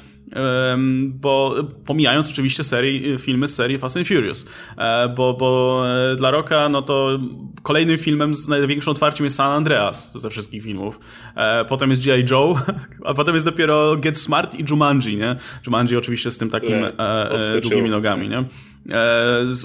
Bo 1.05 1.55
pomijając 1.87 2.31
oczywiście 2.31 2.65
serii, 2.65 3.19
filmy 3.19 3.49
z 3.49 3.55
serii 3.55 3.79
Fast 3.79 3.97
and 3.97 4.09
Furious, 4.09 4.47
e, 4.77 5.09
bo, 5.09 5.35
bo 5.35 5.83
e, 6.13 6.17
dla 6.17 6.31
Rocka 6.31 6.69
no 6.69 6.83
to 6.83 7.19
kolejnym 7.63 7.99
filmem 7.99 8.35
z 8.35 8.49
największym 8.49 8.91
otwarciem 8.91 9.25
jest 9.25 9.37
San 9.37 9.53
Andreas 9.53 10.13
ze 10.15 10.31
wszystkich 10.31 10.63
filmów. 10.63 11.01
E, 11.37 11.65
potem 11.65 11.91
jest 11.91 12.05
G.I. 12.05 12.25
Joe, 12.31 12.55
a 13.05 13.15
potem 13.15 13.35
jest 13.35 13.47
dopiero 13.47 13.97
Get 13.97 14.19
Smart 14.19 14.55
i 14.55 14.65
Jumanji, 14.71 15.17
nie? 15.17 15.37
Jumanji 15.67 15.97
oczywiście 15.97 16.31
z 16.31 16.39
tym 16.39 16.51
takim 16.51 16.85
e, 16.85 17.61
długimi 17.61 17.91
nogami, 17.91 18.29
nie? 18.29 18.45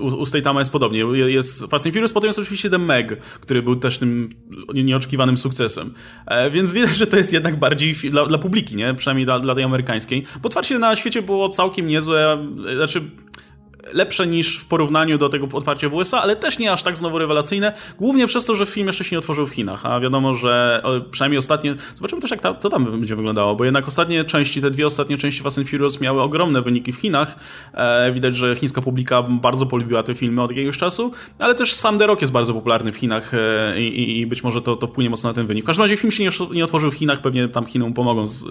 U, 0.02 0.06
u 0.06 0.26
Statama 0.26 0.60
jest 0.62 0.72
podobnie. 0.72 1.00
Jest 1.16 1.66
Fast 1.66 1.86
and 1.86 1.96
Furious, 1.96 2.14
potem 2.14 2.28
jest 2.28 2.40
oczywiście 2.40 2.70
The 2.70 2.78
Meg, 2.78 3.22
który 3.22 3.62
był 3.62 3.76
też 3.76 3.98
tym 3.98 4.30
nieoczekiwanym 4.74 5.38
sukcesem. 5.38 5.94
Więc 6.52 6.74
widać, 6.74 6.96
że 6.96 7.08
to 7.08 7.18
jest 7.18 7.34
jednak 7.34 7.60
bardziej 7.60 7.94
dla, 7.94 8.26
dla 8.26 8.38
publiki, 8.38 8.76
nie? 8.76 8.94
Przynajmniej 8.94 9.26
dla, 9.26 9.40
dla 9.40 9.56
tej 9.56 9.64
amerykańskiej. 9.64 10.24
Bo 10.42 10.50
na 10.80 10.96
świecie 10.96 11.22
było 11.22 11.50
całkiem 11.50 11.88
niezłe. 11.88 12.48
Znaczy, 12.76 13.02
lepsze 13.94 14.28
niż 14.28 14.58
w 14.58 14.66
porównaniu 14.66 15.18
do 15.18 15.30
tego 15.30 15.48
otwarcia 15.54 15.90
w 15.90 15.94
USA, 15.94 16.22
ale 16.22 16.36
też 16.36 16.60
nie 16.60 16.72
aż 16.72 16.84
tak 16.84 16.98
znowu 16.98 17.20
rewelacyjne, 17.20 17.74
głównie 17.98 18.28
przez 18.28 18.46
to, 18.46 18.56
że 18.56 18.66
film 18.66 18.88
jeszcze 18.88 19.04
się 19.04 19.16
nie 19.16 19.20
otworzył 19.20 19.48
w 19.48 19.50
Chinach, 19.50 19.86
a 19.86 20.00
wiadomo, 20.00 20.36
że 20.36 20.84
przynajmniej 21.12 21.38
ostatnie, 21.38 21.76
zobaczymy 21.96 22.22
też 22.22 22.32
jak 22.32 22.42
ta, 22.42 22.54
to 22.54 22.70
tam 22.70 22.86
będzie 22.86 23.16
wyglądało, 23.16 23.56
bo 23.56 23.66
jednak 23.66 23.88
ostatnie 23.88 24.24
części, 24.24 24.62
te 24.62 24.72
dwie 24.72 24.88
ostatnie 24.88 25.18
części 25.18 25.44
Fast 25.44 25.58
and 25.58 25.70
Furious 25.70 26.02
miały 26.02 26.22
ogromne 26.22 26.62
wyniki 26.62 26.92
w 26.92 26.96
Chinach, 26.96 27.36
e, 27.74 28.12
widać, 28.12 28.36
że 28.36 28.56
chińska 28.56 28.82
publika 28.82 29.24
bardzo 29.24 29.66
polubiła 29.66 30.04
te 30.04 30.16
filmy 30.16 30.42
od 30.42 30.52
jakiegoś 30.52 30.78
czasu, 30.78 31.12
ale 31.40 31.56
też 31.56 31.74
sam 31.74 32.00
The 32.00 32.08
Rock 32.08 32.22
jest 32.22 32.34
bardzo 32.34 32.54
popularny 32.54 32.92
w 32.92 32.96
Chinach 32.98 33.34
e, 33.34 33.82
i, 33.82 34.20
i, 34.20 34.28
być 34.28 34.44
może 34.44 34.62
to, 34.62 34.76
to 34.76 34.88
wpłynie 34.88 35.10
mocno 35.10 35.30
na 35.30 35.34
ten 35.34 35.46
wynik. 35.46 35.64
W 35.64 35.68
każdym 35.68 35.84
razie 35.84 35.98
film 35.98 36.12
się 36.12 36.24
nie, 36.24 36.30
nie 36.56 36.64
otworzył 36.64 36.92
w 36.92 36.94
Chinach, 36.94 37.22
pewnie 37.22 37.48
tam 37.48 37.66
Chinom 37.66 37.94
pomogą 37.94 38.28
z, 38.28 38.44
e, 38.44 38.46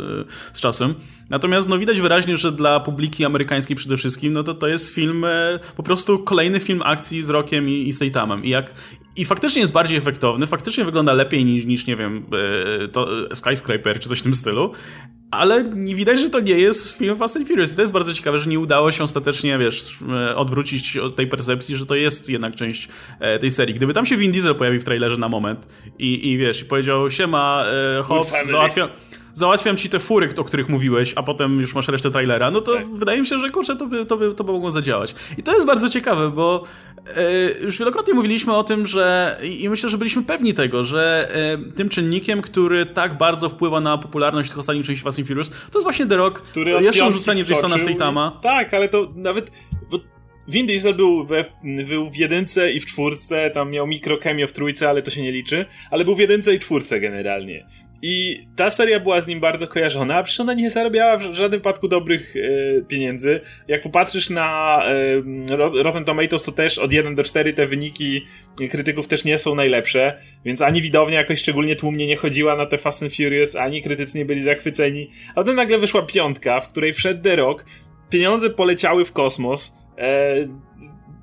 z 0.52 0.60
czasem, 0.60 0.94
natomiast 1.30 1.68
no 1.68 1.78
widać 1.78 2.00
wyraźnie, 2.00 2.36
że 2.36 2.52
dla 2.52 2.80
publiki 2.80 3.24
amerykańskiej 3.24 3.76
przede 3.76 3.96
wszystkim, 3.96 4.32
no 4.32 4.42
to 4.42 4.54
to 4.54 4.68
jest 4.68 4.94
film 4.94 5.26
po 5.76 5.82
prostu 5.82 6.18
kolejny 6.18 6.60
film 6.60 6.82
akcji 6.84 7.22
z 7.22 7.30
Rockiem 7.30 7.68
i, 7.68 7.88
i 7.88 7.92
Statamem. 7.92 8.44
I 8.44 8.48
jak 8.48 8.74
i 9.18 9.24
faktycznie 9.24 9.60
jest 9.60 9.72
bardziej 9.72 9.98
efektowny, 9.98 10.46
faktycznie 10.46 10.84
wygląda 10.84 11.12
lepiej 11.12 11.44
niż, 11.44 11.64
niż 11.64 11.86
nie 11.86 11.96
wiem, 11.96 12.26
e, 12.84 12.88
to 12.88 13.08
Skyscraper 13.34 14.00
czy 14.00 14.08
coś 14.08 14.18
w 14.18 14.22
tym 14.22 14.34
stylu, 14.34 14.72
ale 15.30 15.64
nie 15.64 15.94
widać, 15.94 16.20
że 16.20 16.30
to 16.30 16.40
nie 16.40 16.58
jest 16.58 16.98
film 16.98 17.16
Fast 17.16 17.36
and 17.36 17.48
Furious. 17.48 17.72
I 17.72 17.76
to 17.76 17.82
jest 17.82 17.92
bardzo 17.92 18.14
ciekawe, 18.14 18.38
że 18.38 18.50
nie 18.50 18.58
udało 18.60 18.92
się 18.92 19.04
ostatecznie, 19.04 19.58
wiesz, 19.58 19.98
e, 20.08 20.36
odwrócić 20.36 20.96
od 20.96 21.16
tej 21.16 21.26
percepcji, 21.26 21.76
że 21.76 21.86
to 21.86 21.94
jest 21.94 22.30
jednak 22.30 22.56
część 22.56 22.88
e, 23.20 23.38
tej 23.38 23.50
serii. 23.50 23.74
Gdyby 23.74 23.94
tam 23.94 24.06
się 24.06 24.16
Vin 24.16 24.32
Diesel 24.32 24.54
pojawił 24.54 24.80
w 24.80 24.84
trailerze 24.84 25.16
na 25.16 25.28
moment 25.28 25.68
i, 25.98 26.32
i 26.32 26.38
wiesz, 26.38 26.64
powiedział, 26.64 27.10
siema, 27.10 27.64
Hobbs, 28.02 28.32
załatwiam 28.50 28.88
załatwiam 29.38 29.76
ci 29.76 29.88
te 29.88 29.98
fury, 29.98 30.28
o 30.36 30.44
których 30.44 30.68
mówiłeś, 30.68 31.12
a 31.16 31.22
potem 31.22 31.60
już 31.60 31.74
masz 31.74 31.88
resztę 31.88 32.10
trailera, 32.10 32.50
no 32.50 32.60
to 32.60 32.74
tak. 32.74 32.88
wydaje 32.94 33.20
mi 33.20 33.26
się, 33.26 33.38
że 33.38 33.50
kurczę, 33.50 33.76
to 33.76 33.86
by, 33.86 34.06
to, 34.06 34.16
by, 34.16 34.34
to 34.34 34.44
by 34.44 34.52
mogło 34.52 34.70
zadziałać. 34.70 35.14
I 35.38 35.42
to 35.42 35.54
jest 35.54 35.66
bardzo 35.66 35.88
ciekawe, 35.88 36.30
bo 36.30 36.64
e, 37.16 37.50
już 37.64 37.78
wielokrotnie 37.78 38.14
mówiliśmy 38.14 38.56
o 38.56 38.64
tym, 38.64 38.86
że 38.86 39.36
i 39.60 39.68
myślę, 39.68 39.90
że 39.90 39.98
byliśmy 39.98 40.22
pewni 40.22 40.54
tego, 40.54 40.84
że 40.84 41.30
e, 41.34 41.72
tym 41.72 41.88
czynnikiem, 41.88 42.42
który 42.42 42.86
tak 42.86 43.18
bardzo 43.18 43.48
wpływa 43.48 43.80
na 43.80 43.98
popularność 43.98 44.48
tych 44.48 44.58
ostatnich 44.58 44.86
części 44.86 45.04
Fast 45.04 45.18
and 45.18 45.28
Furious, 45.28 45.50
to 45.50 45.78
jest 45.78 45.82
właśnie 45.82 46.06
The 46.06 46.16
Rock, 46.16 46.40
który 46.40 46.70
jeszcze 46.70 47.12
rzucenie 47.12 47.44
Jasona 47.48 47.78
Statama. 47.78 48.36
Tak, 48.42 48.74
ale 48.74 48.88
to 48.88 49.12
nawet... 49.14 49.50
Bo... 49.90 49.98
Vin 50.48 50.66
Diesel 50.66 50.94
był, 50.94 51.26
we, 51.26 51.44
był 51.88 52.10
w 52.10 52.16
jedynce 52.16 52.72
i 52.72 52.80
w 52.80 52.86
czwórce, 52.86 53.50
tam 53.50 53.70
miał 53.70 53.86
mikro 53.86 54.18
cameo 54.18 54.46
w 54.46 54.52
trójce, 54.52 54.88
ale 54.88 55.02
to 55.02 55.10
się 55.10 55.22
nie 55.22 55.32
liczy, 55.32 55.66
ale 55.90 56.04
był 56.04 56.16
w 56.16 56.18
jedynce 56.18 56.54
i 56.54 56.60
czwórce 56.60 57.00
generalnie. 57.00 57.66
I 58.02 58.46
ta 58.56 58.70
seria 58.70 59.00
była 59.00 59.20
z 59.20 59.28
nim 59.28 59.40
bardzo 59.40 59.68
kojarzona, 59.68 60.16
a 60.16 60.22
przecież 60.22 60.40
ona 60.40 60.54
nie 60.54 60.70
zarabiała 60.70 61.16
w 61.16 61.22
żadnym 61.22 61.60
wypadku 61.60 61.88
dobrych 61.88 62.34
e, 62.36 62.82
pieniędzy. 62.82 63.40
Jak 63.68 63.82
popatrzysz 63.82 64.30
na 64.30 64.78
e, 64.84 65.82
Rotten 65.82 66.04
Tomatoes, 66.04 66.42
to 66.42 66.52
też 66.52 66.78
od 66.78 66.92
1 66.92 67.14
do 67.14 67.22
4 67.22 67.52
te 67.52 67.66
wyniki 67.66 68.26
krytyków 68.70 69.08
też 69.08 69.24
nie 69.24 69.38
są 69.38 69.54
najlepsze, 69.54 70.20
więc 70.44 70.62
ani 70.62 70.82
widownia 70.82 71.18
jakoś 71.18 71.38
szczególnie 71.38 71.76
tłumnie 71.76 72.06
nie 72.06 72.16
chodziła 72.16 72.56
na 72.56 72.66
te 72.66 72.78
Fast 72.78 73.02
and 73.02 73.16
Furious, 73.16 73.56
ani 73.56 73.82
krytycy 73.82 74.18
nie 74.18 74.24
byli 74.24 74.42
zachwyceni. 74.42 75.10
A 75.30 75.34
potem 75.34 75.56
nagle 75.56 75.78
wyszła 75.78 76.02
piątka, 76.02 76.60
w 76.60 76.68
której 76.68 76.92
wszedł 76.92 77.22
The 77.22 77.36
Rock, 77.36 77.64
pieniądze 78.10 78.50
poleciały 78.50 79.04
w 79.04 79.12
kosmos, 79.12 79.76
e, 79.98 80.48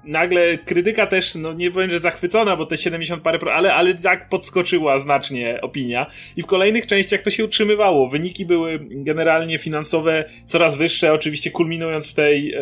nagle 0.08 0.58
krytyka 0.58 1.08
też, 1.08 1.36
no 1.36 1.54
nie 1.54 1.72
powiem, 1.72 1.92
że 1.92 2.00
zachwycona, 2.00 2.56
bo 2.56 2.66
te 2.66 2.78
70 2.78 3.24
parę, 3.24 3.40
ale, 3.54 3.74
ale 3.74 3.94
tak 3.94 4.30
podskoczyła 4.30 5.00
znacznie 5.00 5.62
opinia. 5.62 6.08
I 6.36 6.42
w 6.42 6.46
kolejnych 6.46 6.88
częściach 6.88 7.22
to 7.22 7.30
się 7.30 7.46
utrzymywało. 7.46 8.10
Wyniki 8.10 8.46
były 8.46 8.80
generalnie 8.92 9.58
finansowe 9.58 10.30
coraz 10.46 10.78
wyższe, 10.78 11.14
oczywiście 11.14 11.52
kulminując 11.52 12.12
w 12.12 12.14
tej 12.14 12.54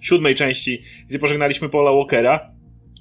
siódmej 0.00 0.34
części, 0.34 0.82
gdzie 1.08 1.18
pożegnaliśmy 1.18 1.68
Paula 1.68 1.92
Walkera 1.92 2.56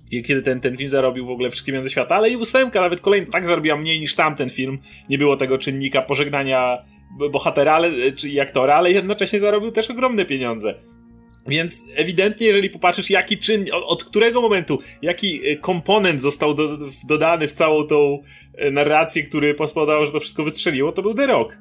kiedy 0.09 0.41
ten, 0.41 0.61
ten 0.61 0.77
film 0.77 0.89
zarobił 0.89 1.25
w 1.25 1.29
ogóle 1.29 1.49
wszystkie 1.49 1.71
pieniądze 1.71 1.89
świata, 1.89 2.15
ale 2.15 2.29
i 2.29 2.35
ósemka, 2.35 2.81
nawet 2.81 3.01
kolejny, 3.01 3.27
tak 3.27 3.47
zarobiła 3.47 3.77
mniej 3.77 3.99
niż 3.99 4.15
tamten 4.15 4.49
film. 4.49 4.79
Nie 5.09 5.17
było 5.17 5.37
tego 5.37 5.57
czynnika 5.57 6.01
pożegnania 6.01 6.77
bohatera 7.31 7.73
ale, 7.73 8.11
czy 8.11 8.41
aktora, 8.41 8.75
ale 8.75 8.91
jednocześnie 8.91 9.39
zarobił 9.39 9.71
też 9.71 9.89
ogromne 9.89 10.25
pieniądze. 10.25 10.75
Więc 11.47 11.83
ewidentnie, 11.95 12.47
jeżeli 12.47 12.69
popatrzysz, 12.69 13.09
jaki 13.09 13.37
czyn, 13.37 13.65
od, 13.73 14.03
którego 14.03 14.41
momentu, 14.41 14.79
jaki 15.01 15.47
e, 15.47 15.55
komponent 15.55 16.21
został 16.21 16.53
do, 16.53 16.77
dodany 17.07 17.47
w 17.47 17.53
całą 17.53 17.83
tą 17.83 18.23
e, 18.57 18.71
narrację, 18.71 19.23
który 19.23 19.55
spowodował, 19.67 20.05
że 20.05 20.11
to 20.11 20.19
wszystko 20.19 20.43
wystrzeliło, 20.43 20.91
to 20.91 21.01
był 21.01 21.13
The 21.13 21.27
Rock. 21.27 21.57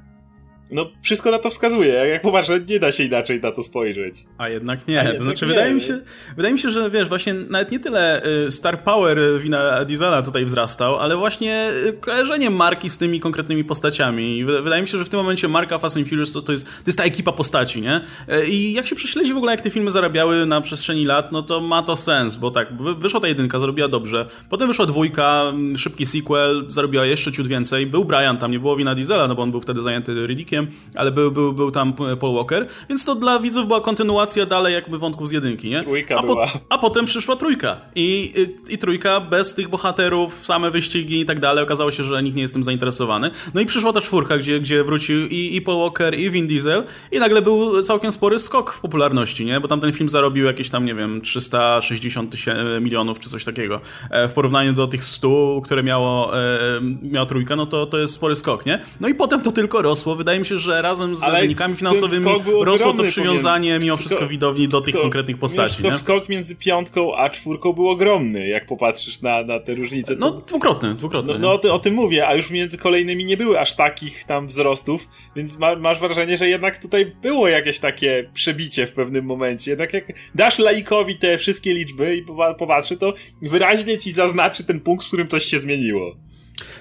No, 0.75 0.85
wszystko 1.01 1.31
na 1.31 1.39
to 1.39 1.49
wskazuje. 1.49 1.93
Jak 1.93 2.21
popatrzę, 2.21 2.59
nie 2.69 2.79
da 2.79 2.91
się 2.91 3.03
inaczej 3.03 3.41
na 3.41 3.51
to 3.51 3.63
spojrzeć. 3.63 4.25
A 4.37 4.49
jednak 4.49 4.87
nie. 4.87 5.09
A 5.09 5.13
to 5.13 5.23
znaczy, 5.23 5.45
nie. 5.45 5.49
wydaje 5.49 5.73
mi, 5.73 5.81
się, 5.81 5.99
wydaje 6.35 6.53
mi 6.53 6.59
się, 6.59 6.69
że 6.71 6.89
wiesz, 6.89 7.09
właśnie 7.09 7.33
nawet 7.33 7.71
nie 7.71 7.79
tyle 7.79 8.25
y, 8.25 8.51
Star 8.51 8.83
Power 8.83 9.17
wina 9.39 9.85
Diesela 9.85 10.21
tutaj 10.21 10.45
wzrastał, 10.45 10.95
ale 10.95 11.17
właśnie 11.17 11.69
y, 11.87 11.93
kojarzenie 11.93 12.49
marki 12.49 12.89
z 12.89 12.97
tymi 12.97 13.19
konkretnymi 13.19 13.63
postaciami. 13.63 14.45
Wydaje 14.45 14.81
mi 14.81 14.87
się, 14.87 14.97
że 14.97 15.05
w 15.05 15.09
tym 15.09 15.19
momencie 15.19 15.47
marka 15.47 15.79
Fast 15.79 15.97
and 15.97 16.09
Furious 16.09 16.31
to, 16.31 16.41
to, 16.41 16.51
jest, 16.51 16.65
to 16.65 16.83
jest 16.85 16.97
ta 16.97 17.03
ekipa 17.03 17.31
postaci, 17.31 17.81
nie? 17.81 18.01
Y, 18.33 18.47
I 18.47 18.73
jak 18.73 18.87
się 18.87 18.95
prześledzi 18.95 19.33
w 19.33 19.37
ogóle, 19.37 19.51
jak 19.51 19.61
te 19.61 19.69
filmy 19.69 19.91
zarabiały 19.91 20.45
na 20.45 20.61
przestrzeni 20.61 21.05
lat, 21.05 21.31
no 21.31 21.41
to 21.41 21.61
ma 21.61 21.81
to 21.81 21.95
sens, 21.95 22.35
bo 22.35 22.51
tak, 22.51 22.67
wyszła 22.99 23.19
ta 23.19 23.27
jedynka, 23.27 23.59
zarobiła 23.59 23.87
dobrze, 23.87 24.25
potem 24.49 24.67
wyszła 24.67 24.85
dwójka, 24.85 25.43
mm, 25.49 25.77
szybki 25.77 26.05
sequel, 26.05 26.65
zarobiła 26.67 27.05
jeszcze 27.05 27.31
ciut 27.31 27.47
więcej, 27.47 27.87
był 27.87 28.05
Brian, 28.05 28.37
tam 28.37 28.51
nie 28.51 28.59
było 28.59 28.75
wina 28.75 28.95
Diesela, 28.95 29.27
no 29.27 29.35
bo 29.35 29.43
on 29.43 29.51
był 29.51 29.61
wtedy 29.61 29.81
zajęty 29.81 30.27
Riddickiem, 30.27 30.64
ale 30.95 31.11
był, 31.11 31.31
był, 31.31 31.53
był 31.53 31.71
tam 31.71 31.93
Paul 31.93 32.35
Walker, 32.35 32.67
więc 32.89 33.05
to 33.05 33.15
dla 33.15 33.39
widzów 33.39 33.67
była 33.67 33.81
kontynuacja 33.81 34.45
dalej 34.45 34.73
jakby 34.73 34.97
wątków 34.97 35.27
z 35.27 35.31
jedynki, 35.31 35.69
nie? 35.69 35.83
Trójka 35.83 36.15
a, 36.15 36.21
po, 36.21 36.27
była. 36.27 36.47
a 36.69 36.77
potem 36.77 37.05
przyszła 37.05 37.35
trójka 37.35 37.81
I, 37.95 38.33
i, 38.69 38.73
i 38.73 38.77
trójka 38.77 39.19
bez 39.19 39.55
tych 39.55 39.69
bohaterów, 39.69 40.45
same 40.45 40.71
wyścigi 40.71 41.19
i 41.19 41.25
tak 41.25 41.39
dalej, 41.39 41.63
okazało 41.63 41.91
się, 41.91 42.03
że 42.03 42.23
nikt 42.23 42.35
nie 42.35 42.41
jest 42.41 42.53
tym 42.53 42.63
zainteresowany. 42.63 43.31
No 43.53 43.61
i 43.61 43.65
przyszła 43.65 43.93
ta 43.93 44.01
czwórka, 44.01 44.37
gdzie, 44.37 44.59
gdzie 44.59 44.83
wrócił 44.83 45.27
i, 45.27 45.55
i 45.55 45.61
Paul 45.61 45.79
Walker 45.79 46.19
i 46.19 46.29
Vin 46.29 46.47
Diesel 46.47 46.83
i 47.11 47.19
nagle 47.19 47.41
był 47.41 47.81
całkiem 47.83 48.11
spory 48.11 48.39
skok 48.39 48.73
w 48.73 48.79
popularności, 48.79 49.45
nie? 49.45 49.59
Bo 49.59 49.67
tam 49.67 49.81
ten 49.81 49.93
film 49.93 50.09
zarobił 50.09 50.45
jakieś 50.45 50.69
tam, 50.69 50.85
nie 50.85 50.95
wiem, 50.95 51.21
360 51.21 52.31
tysięcy 52.31 52.79
milionów 52.81 53.19
czy 53.19 53.29
coś 53.29 53.43
takiego. 53.43 53.81
E, 54.09 54.27
w 54.27 54.33
porównaniu 54.33 54.73
do 54.73 54.87
tych 54.87 55.05
100, 55.05 55.61
które 55.63 55.83
miało, 55.83 56.37
e, 56.39 56.81
miała 57.01 57.25
trójka, 57.25 57.55
no 57.55 57.65
to, 57.65 57.85
to 57.85 57.97
jest 57.97 58.13
spory 58.13 58.35
skok, 58.35 58.65
nie? 58.65 58.81
No 58.99 59.07
i 59.07 59.15
potem 59.15 59.41
to 59.41 59.51
tylko 59.51 59.81
rosło. 59.81 60.15
Wydaje 60.15 60.39
mi 60.39 60.44
się, 60.45 60.55
że 60.55 60.81
razem 60.81 61.15
z 61.15 61.23
Ale 61.23 61.41
wynikami 61.41 61.75
finansowymi 61.75 62.25
rosło 62.61 62.93
to 62.93 63.03
przywiązanie 63.03 63.69
powiem. 63.69 63.83
mimo 63.83 63.97
wszystko 63.97 64.19
tylko, 64.19 64.31
widowni 64.31 64.67
do 64.67 64.81
tych 64.81 64.85
tylko, 64.85 65.01
konkretnych 65.01 65.37
postaci. 65.37 65.83
Wiesz, 65.83 65.93
to 65.93 65.99
skok 65.99 66.29
między 66.29 66.55
piątką 66.55 67.15
a 67.15 67.29
czwórką 67.29 67.73
był 67.73 67.89
ogromny, 67.89 68.47
jak 68.47 68.65
popatrzysz 68.65 69.21
na, 69.21 69.43
na 69.43 69.59
te 69.59 69.75
różnice. 69.75 70.15
No 70.19 70.31
dwukrotny, 70.31 70.93
dwukrotny. 70.93 71.33
No, 71.33 71.39
no 71.39 71.53
o, 71.53 71.57
ty, 71.57 71.71
o, 71.71 71.79
tym 71.79 71.93
mówię, 71.93 72.27
a 72.27 72.35
już 72.35 72.49
między 72.49 72.77
kolejnymi 72.77 73.25
nie 73.25 73.37
były 73.37 73.59
aż 73.59 73.75
takich 73.75 74.23
tam 74.23 74.47
wzrostów, 74.47 75.07
więc 75.35 75.59
ma, 75.59 75.75
masz 75.75 75.99
wrażenie, 75.99 76.37
że 76.37 76.49
jednak 76.49 76.77
tutaj 76.77 77.15
było 77.21 77.47
jakieś 77.47 77.79
takie 77.79 78.29
przebicie 78.33 78.87
w 78.87 78.91
pewnym 78.91 79.25
momencie. 79.25 79.71
Jednak 79.71 79.93
jak 79.93 80.05
dasz 80.35 80.59
laikowi 80.59 81.15
te 81.15 81.37
wszystkie 81.37 81.73
liczby 81.73 82.15
i 82.15 82.25
popatrzy, 82.57 82.97
to 82.97 83.13
wyraźnie 83.41 83.97
ci 83.97 84.11
zaznaczy 84.11 84.63
ten 84.63 84.79
punkt, 84.79 85.05
w 85.05 85.07
którym 85.07 85.27
coś 85.27 85.45
się 85.45 85.59
zmieniło. 85.59 86.15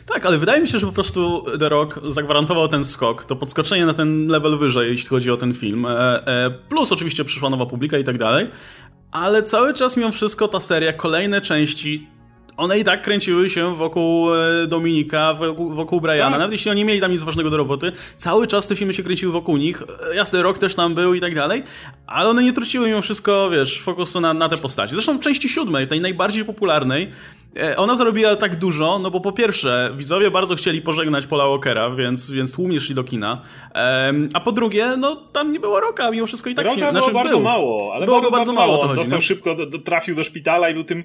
Tak, 0.07 0.27
ale 0.27 0.39
wydaje 0.39 0.61
mi 0.61 0.69
się, 0.69 0.79
że 0.79 0.87
po 0.87 0.93
prostu 0.93 1.45
The 1.59 1.69
Rock 1.69 2.01
zagwarantował 2.09 2.69
ten 2.69 2.85
skok, 2.85 3.25
to 3.25 3.37
podskoczenie 3.37 3.87
na 3.87 3.95
ten 3.95 4.27
level 4.27 4.59
wyżej, 4.59 4.91
jeśli 4.91 5.09
chodzi 5.09 5.31
o 5.31 5.37
ten 5.37 5.55
film. 5.55 5.87
E, 5.87 6.27
e, 6.27 6.51
plus 6.51 6.93
oczywiście 6.93 7.25
przyszła 7.25 7.51
nowa 7.51 7.67
publika 7.67 7.99
i 7.99 8.05
tak 8.05 8.19
dalej. 8.19 8.51
Ale 9.13 9.43
cały 9.43 9.75
czas 9.75 9.97
mimo 9.97 10.13
wszystko 10.13 10.49
ta 10.49 10.61
seria, 10.61 10.93
kolejne 10.93 11.41
części 11.41 12.09
one 12.57 12.79
i 12.79 12.85
tak 12.85 13.03
kręciły 13.03 13.51
się 13.51 13.75
wokół 13.75 14.35
e, 14.35 14.67
Dominika, 14.67 15.35
wokół, 15.35 15.71
wokół 15.71 16.01
Briana. 16.01 16.31
Tak. 16.31 16.39
Nawet 16.39 16.53
jeśli 16.53 16.71
oni 16.71 16.85
mieli 16.85 17.01
tam 17.01 17.13
nic 17.13 17.23
ważnego 17.23 17.51
do 17.51 17.57
roboty, 17.57 17.93
cały 18.17 18.47
czas 18.47 18.69
te 18.69 18.77
filmy 18.77 18.93
się 18.93 19.03
kręciły 19.03 19.33
wokół 19.33 19.57
nich. 19.57 19.83
E, 20.13 20.17
jasny 20.17 20.43
rok 20.43 20.59
też 20.59 20.75
tam 20.75 20.95
był 20.95 21.15
i 21.15 21.21
tak 21.21 21.35
dalej, 21.35 21.63
ale 22.07 22.31
one 22.31 22.43
nie 22.43 22.53
truciły 22.53 22.89
mimo 22.89 23.03
wszystko, 23.03 23.51
wiesz, 23.51 23.81
fokusu 23.81 24.21
na, 24.21 24.35
na 24.35 24.49
te 24.49 24.57
postacie. 24.57 24.95
Zresztą 24.95 25.19
w 25.19 25.21
części 25.21 25.49
siódmej, 25.49 25.89
tej 25.89 26.01
najbardziej 26.01 26.45
popularnej, 26.45 27.11
e, 27.57 27.77
ona 27.77 27.95
zrobiła 27.95 28.37
tak 28.37 28.59
dużo, 28.59 28.99
no 28.99 29.11
bo 29.11 29.21
po 29.21 29.33
pierwsze, 29.33 29.91
widzowie 29.97 30.31
bardzo 30.31 30.55
chcieli 30.55 30.83
pożegnać 30.83 31.27
Paula 31.27 31.47
Walkera, 31.47 31.91
więc, 31.91 32.31
więc 32.31 32.53
tłumnie 32.53 32.81
szli 32.81 32.95
do 32.95 33.05
kina. 33.05 33.43
a 34.35 34.41
po 34.41 34.53
drugie, 34.53 34.97
no 34.97 35.17
tam 35.17 35.53
nie 35.53 35.61
było 35.61 35.81
roka, 35.81 36.11
mimo 36.11 36.27
wszystko 36.27 36.51
i 36.51 36.55
tak 36.55 36.65
Roka 36.65 36.77
film. 36.77 36.89
Było 36.93 37.03
znaczy, 37.03 37.15
bardzo 37.15 37.37
był. 37.37 37.41
mało, 37.41 37.95
ale 37.95 38.07
było, 38.07 38.21
było 38.21 38.33
bardzo, 38.33 38.53
mało. 38.53 38.79
To 38.79 38.89
chodzi, 38.89 39.01
Dostał 39.01 39.17
no? 39.17 39.21
szybko, 39.21 39.55
do, 39.55 39.67
do, 39.67 39.79
trafił 39.79 40.15
do 40.15 40.25
szpitala 40.25 40.71
i 40.71 40.75
był 40.75 40.85
tym 40.85 41.05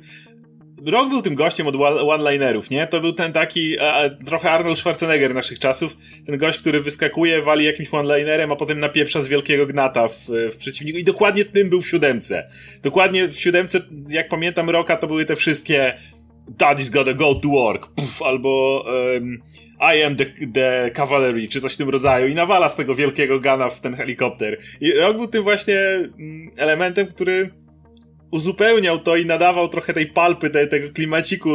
Rock 0.86 1.10
był 1.10 1.22
tym 1.22 1.36
gościem 1.36 1.68
od 1.68 1.76
one-linerów, 2.10 2.70
nie? 2.70 2.88
To 2.88 3.02
był 3.02 3.13
ten 3.13 3.34
taki, 3.34 3.80
a, 3.80 4.10
trochę 4.26 4.52
Arnold 4.52 4.80
Schwarzenegger 4.80 5.34
naszych 5.34 5.60
czasów, 5.60 5.98
ten 6.26 6.38
gość, 6.38 6.60
który 6.60 6.82
wyskakuje, 6.82 7.42
wali 7.42 7.65
jakimś 7.65 7.94
one-linerem, 7.94 8.52
a 8.52 8.56
potem 8.56 8.80
napieprza 8.80 9.22
z 9.22 9.28
wielkiego 9.28 9.65
gnata 9.65 10.08
w, 10.08 10.28
w 10.52 10.58
przeciwniku 10.58 11.00
i 11.00 11.04
dokładnie 11.04 11.46
tym 11.46 11.70
był 11.70 11.82
w 11.82 11.89
siódemce. 11.89 12.50
Dokładnie 12.84 13.28
w 13.28 13.39
siódemce, 13.39 13.82
jak 14.10 14.30
pamiętam 14.30 14.70
Rocka, 14.70 14.98
to 14.98 15.08
były 15.08 15.26
te 15.26 15.36
wszystkie 15.36 15.94
Daddy's 16.58 16.89
gotta 16.89 17.13
go 17.13 17.36
to 17.36 17.50
work, 17.50 17.88
Puf, 17.96 18.22
albo 18.22 18.84
um, 19.13 19.42
I 19.80 20.04
am 20.04 20.15
the, 20.15 20.26
the 20.54 20.92
cavalry, 20.94 21.48
czy 21.48 21.62
coś 21.62 21.74
w 21.74 21.78
tym 21.78 21.89
rodzaju 21.89 22.28
i 22.28 22.34
nawala 22.34 22.70
z 22.70 22.76
tego 22.76 22.96
wielkiego 22.96 23.39
gana 23.39 23.70
w 23.70 23.82
ten 23.82 23.94
helikopter. 23.94 24.58
I 24.82 24.92
Rock 24.92 25.18
był 25.18 25.28
tym 25.28 25.44
właśnie 25.44 25.76
mm, 25.76 26.52
elementem, 26.58 27.08
który 27.08 27.50
uzupełniał 28.32 29.00
to 29.00 29.15
i 29.15 29.26
nadawał 29.26 29.68
trochę 29.68 29.94
tej 29.94 30.06
palpy, 30.06 30.50
te, 30.50 30.68
tego 30.68 30.94
klimaciku, 30.94 31.50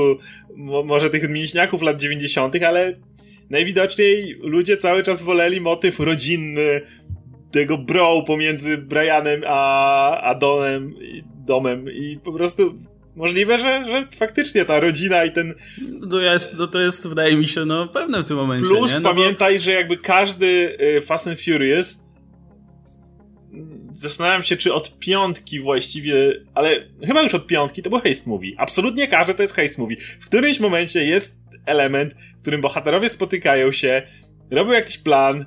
może 0.85 1.11
tych 1.11 1.31
mięśniaków 1.31 1.83
lat 1.83 2.01
90., 2.01 2.63
ale 2.63 2.93
najwidoczniej 3.51 4.39
ludzie 4.43 4.77
cały 4.77 5.03
czas 5.03 5.23
woleli 5.23 5.61
motyw 5.61 6.01
rodzinny, 6.01 6.81
tego 7.51 7.79
bro 7.79 8.23
pomiędzy 8.23 8.79
Brianem 8.79 9.43
a, 9.47 10.21
a 10.21 10.35
Donem, 10.35 10.95
i 11.03 11.23
domem 11.47 11.91
i 11.93 12.19
po 12.25 12.33
prostu 12.33 12.75
możliwe, 13.17 13.59
że, 13.59 13.85
że 13.85 14.09
faktycznie 14.17 14.65
ta 14.65 14.81
rodzina 14.81 15.25
i 15.25 15.33
ten... 15.33 15.55
To 16.11 16.21
jest, 16.21 16.57
to, 16.57 16.67
to 16.67 16.81
jest 16.81 17.09
wydaje 17.09 17.37
mi 17.37 17.49
się, 17.49 17.65
no 17.65 17.89
pewne 17.89 18.23
w 18.23 18.25
tym 18.25 18.37
momencie, 18.37 18.69
Plus 18.69 18.95
nie? 18.95 19.01
No 19.01 19.11
pamiętaj, 19.11 19.55
bo... 19.55 19.61
że 19.61 19.71
jakby 19.73 19.97
każdy 19.97 20.77
y, 20.97 21.01
Fast 21.01 21.29
and 21.29 21.41
Furious 21.41 22.04
zastanawiam 23.95 24.43
się, 24.43 24.57
czy 24.57 24.75
od 24.75 24.99
piątki 24.99 25.61
właściwie, 25.61 26.15
ale 26.55 26.71
chyba 27.07 27.23
już 27.23 27.35
od 27.35 27.47
piątki 27.47 27.83
to 27.83 27.91
był 27.91 27.99
heist 27.99 28.27
movie. 28.27 28.53
Absolutnie 28.59 29.09
każdy 29.09 29.35
to 29.35 29.43
jest 29.43 29.55
heist 29.55 29.79
movie. 29.79 29.97
W 29.97 30.27
którymś 30.27 30.61
momencie 30.61 31.05
jest 31.05 31.41
element, 31.67 32.15
w 32.39 32.41
którym 32.41 32.61
bohaterowie 32.61 33.09
spotykają 33.09 33.73
się, 33.73 34.03
robią 34.51 34.73
jakiś 34.73 34.99
plan, 34.99 35.45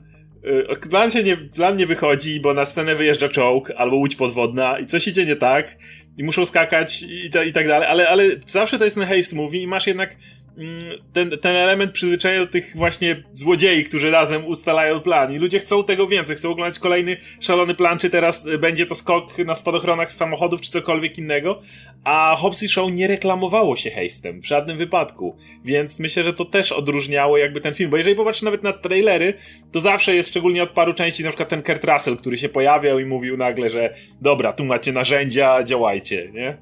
y, 0.83 0.89
plan 0.89 1.11
się 1.11 1.23
nie, 1.23 1.37
plan 1.37 1.77
nie 1.77 1.87
wychodzi, 1.87 2.39
bo 2.39 2.53
na 2.53 2.65
scenę 2.65 2.95
wyjeżdża 2.95 3.29
czołg 3.29 3.71
albo 3.77 3.95
łódź 3.95 4.15
podwodna 4.15 4.79
i 4.79 4.87
coś 4.87 5.07
idzie 5.07 5.25
nie 5.25 5.35
tak 5.35 5.77
i 6.17 6.23
muszą 6.23 6.45
skakać 6.45 7.03
i, 7.03 7.29
ta, 7.29 7.43
i 7.43 7.53
tak 7.53 7.67
dalej, 7.67 7.89
ale, 7.89 8.09
ale 8.09 8.23
zawsze 8.45 8.79
to 8.79 8.85
jest 8.85 8.97
na 8.97 9.05
heist 9.05 9.33
movie 9.33 9.61
i 9.61 9.67
masz 9.67 9.87
jednak 9.87 10.15
ten, 11.13 11.29
ten 11.29 11.55
element 11.55 11.91
przyzwyczajenia 11.91 12.45
do 12.45 12.51
tych 12.51 12.71
właśnie 12.75 13.23
złodziei, 13.33 13.83
którzy 13.83 14.11
razem 14.11 14.45
ustalają 14.45 14.99
plan. 14.99 15.33
I 15.33 15.37
ludzie 15.37 15.59
chcą 15.59 15.83
tego 15.83 16.07
więcej, 16.07 16.35
chcą 16.35 16.51
oglądać 16.51 16.79
kolejny 16.79 17.17
szalony 17.39 17.75
plan, 17.75 17.99
czy 17.99 18.09
teraz 18.09 18.45
y, 18.45 18.57
będzie 18.57 18.85
to 18.85 18.95
skok 18.95 19.37
na 19.37 19.55
spadochronach 19.55 20.11
samochodów, 20.11 20.61
czy 20.61 20.71
cokolwiek 20.71 21.17
innego, 21.17 21.59
a 22.03 22.35
Hobbs 22.35 22.63
i 22.63 22.67
Show 22.67 22.91
nie 22.91 23.07
reklamowało 23.07 23.75
się 23.75 23.89
hejstem 23.89 24.41
w 24.41 24.47
żadnym 24.47 24.77
wypadku, 24.77 25.37
więc 25.65 25.99
myślę, 25.99 26.23
że 26.23 26.33
to 26.33 26.45
też 26.45 26.71
odróżniało 26.71 27.37
jakby 27.37 27.61
ten 27.61 27.73
film, 27.73 27.89
bo 27.89 27.97
jeżeli 27.97 28.15
popatrzysz 28.15 28.43
nawet 28.43 28.63
na 28.63 28.73
trailery, 28.73 29.33
to 29.71 29.79
zawsze 29.79 30.15
jest 30.15 30.29
szczególnie 30.29 30.63
od 30.63 30.69
paru 30.69 30.93
części, 30.93 31.23
na 31.23 31.29
przykład 31.29 31.49
ten 31.49 31.63
Kurt 31.63 31.85
Russell, 31.85 32.17
który 32.17 32.37
się 32.37 32.49
pojawiał 32.49 32.99
i 32.99 33.05
mówił 33.05 33.37
nagle, 33.37 33.69
że 33.69 33.93
dobra, 34.21 34.53
tu 34.53 34.65
macie 34.65 34.93
narzędzia, 34.93 35.63
działajcie, 35.63 36.31
nie? 36.33 36.57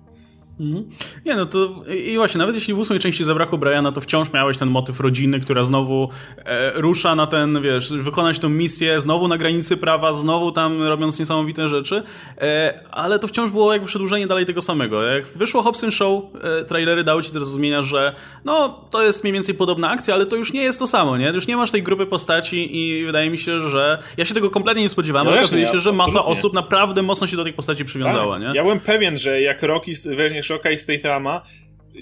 Mhm. 0.59 0.85
Nie, 1.25 1.35
no 1.35 1.45
to 1.45 1.83
i 2.07 2.15
właśnie, 2.15 2.37
nawet 2.37 2.55
jeśli 2.55 2.73
w 2.73 2.79
ósmej 2.79 2.99
części 2.99 3.23
zabrakło 3.23 3.57
Briana, 3.57 3.91
to 3.91 4.01
wciąż 4.01 4.33
miałeś 4.33 4.57
ten 4.57 4.69
motyw 4.69 4.99
rodziny, 4.99 5.39
która 5.39 5.63
znowu 5.63 6.09
e, 6.37 6.81
rusza 6.81 7.15
na 7.15 7.27
ten, 7.27 7.61
wiesz, 7.61 7.93
wykonać 7.93 8.39
tą 8.39 8.49
misję, 8.49 9.01
znowu 9.01 9.27
na 9.27 9.37
granicy 9.37 9.77
prawa, 9.77 10.13
znowu 10.13 10.51
tam 10.51 10.83
robiąc 10.83 11.19
niesamowite 11.19 11.67
rzeczy, 11.67 12.03
e, 12.37 12.79
ale 12.91 13.19
to 13.19 13.27
wciąż 13.27 13.51
było 13.51 13.73
jakby 13.73 13.87
przedłużenie 13.87 14.27
dalej 14.27 14.45
tego 14.45 14.61
samego. 14.61 15.03
Jak 15.03 15.27
wyszło 15.27 15.61
Hobson 15.61 15.91
Show, 15.91 16.23
e, 16.43 16.65
trailery 16.65 17.03
dały 17.03 17.23
ci 17.23 17.33
do 17.33 17.39
zrozumienia, 17.39 17.83
że 17.83 18.15
no, 18.45 18.85
to 18.89 19.03
jest 19.03 19.23
mniej 19.23 19.33
więcej 19.33 19.55
podobna 19.55 19.89
akcja, 19.89 20.13
ale 20.13 20.25
to 20.25 20.35
już 20.35 20.53
nie 20.53 20.63
jest 20.63 20.79
to 20.79 20.87
samo, 20.87 21.17
nie? 21.17 21.27
Już 21.27 21.47
nie 21.47 21.57
masz 21.57 21.71
tej 21.71 21.83
grupy 21.83 22.05
postaci 22.05 22.77
i 22.77 23.05
wydaje 23.05 23.29
mi 23.29 23.37
się, 23.37 23.69
że 23.69 23.97
ja 24.17 24.25
się 24.25 24.33
tego 24.33 24.49
kompletnie 24.49 24.83
nie 24.83 24.89
spodziewałem, 24.89 25.27
ale 25.27 25.37
okazuje 25.37 25.67
się, 25.67 25.79
że 25.79 25.91
masa 25.91 26.09
absolutnie. 26.09 26.31
osób 26.31 26.53
naprawdę 26.53 27.01
mocno 27.01 27.27
się 27.27 27.37
do 27.37 27.43
tej 27.43 27.53
postaci 27.53 27.85
przywiązała, 27.85 28.39
tak. 28.39 28.47
nie? 28.47 28.55
Ja 28.55 28.63
byłem 28.63 28.79
pewien, 28.79 29.17
że 29.17 29.41
jak 29.41 29.63
Rocky 29.63 29.91
weźmie 30.17 30.43
Shocka 30.45 30.71
i 30.71 30.77
Statama, 30.77 31.41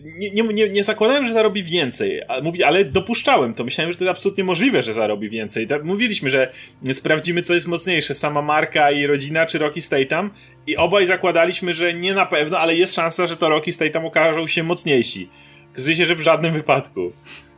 nie, 0.02 0.32
nie, 0.32 0.44
nie, 0.44 0.70
nie 0.70 0.84
zakładałem, 0.84 1.28
że 1.28 1.34
zarobi 1.34 1.64
więcej, 1.64 2.22
mówi, 2.44 2.64
ale 2.64 2.86
dopuszczałem 2.86 3.54
to. 3.54 3.64
Myślałem, 3.64 3.92
że 3.92 3.98
to 3.98 4.04
jest 4.04 4.18
absolutnie 4.18 4.44
możliwe, 4.44 4.84
że 4.84 4.94
zarobi 4.94 5.30
więcej. 5.30 5.68
Mówiliśmy, 5.84 6.30
że 6.30 6.52
sprawdzimy, 6.92 7.42
co 7.42 7.54
jest 7.54 7.68
mocniejsze, 7.68 8.14
sama 8.14 8.42
marka 8.42 8.92
i 8.92 9.08
rodzina, 9.08 9.46
czy 9.46 9.58
Rocky 9.58 9.82
Statham 9.82 10.30
i 10.68 10.78
obaj 10.78 11.08
zakładaliśmy, 11.08 11.74
że 11.74 11.94
nie 11.94 12.14
na 12.14 12.26
pewno, 12.26 12.60
ale 12.60 12.76
jest 12.76 12.96
szansa, 12.96 13.28
że 13.28 13.38
to 13.38 13.50
Rocky 13.50 13.72
Statham 13.72 14.06
okażą 14.06 14.48
się 14.48 14.64
mocniejsi. 14.64 15.30
Okazuje 15.72 15.96
się, 15.96 16.06
że 16.06 16.16
w 16.16 16.22
żadnym 16.22 16.54
wypadku. 16.54 17.14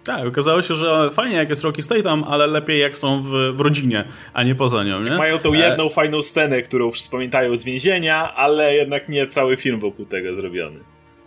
Tak, 0.05 0.27
okazało 0.27 0.61
się, 0.61 0.75
że 0.75 1.09
fajnie 1.11 1.35
jak 1.35 1.49
jest 1.49 1.63
Rocky 1.63 1.81
Statham, 1.81 2.23
ale 2.23 2.47
lepiej 2.47 2.79
jak 2.79 2.97
są 2.97 3.23
w, 3.23 3.29
w 3.55 3.61
rodzinie, 3.61 4.05
a 4.33 4.43
nie 4.43 4.55
poza 4.55 4.83
nią, 4.83 5.03
nie? 5.03 5.11
Mają 5.11 5.37
tą 5.37 5.53
jedną 5.53 5.85
e... 5.85 5.89
fajną 5.89 6.21
scenę, 6.21 6.61
którą 6.61 6.91
pamiętają 7.11 7.57
z 7.57 7.63
więzienia, 7.63 8.35
ale 8.35 8.75
jednak 8.75 9.09
nie 9.09 9.27
cały 9.27 9.57
film 9.57 9.79
wokół 9.79 10.05
tego 10.05 10.35
zrobiony. 10.35 10.79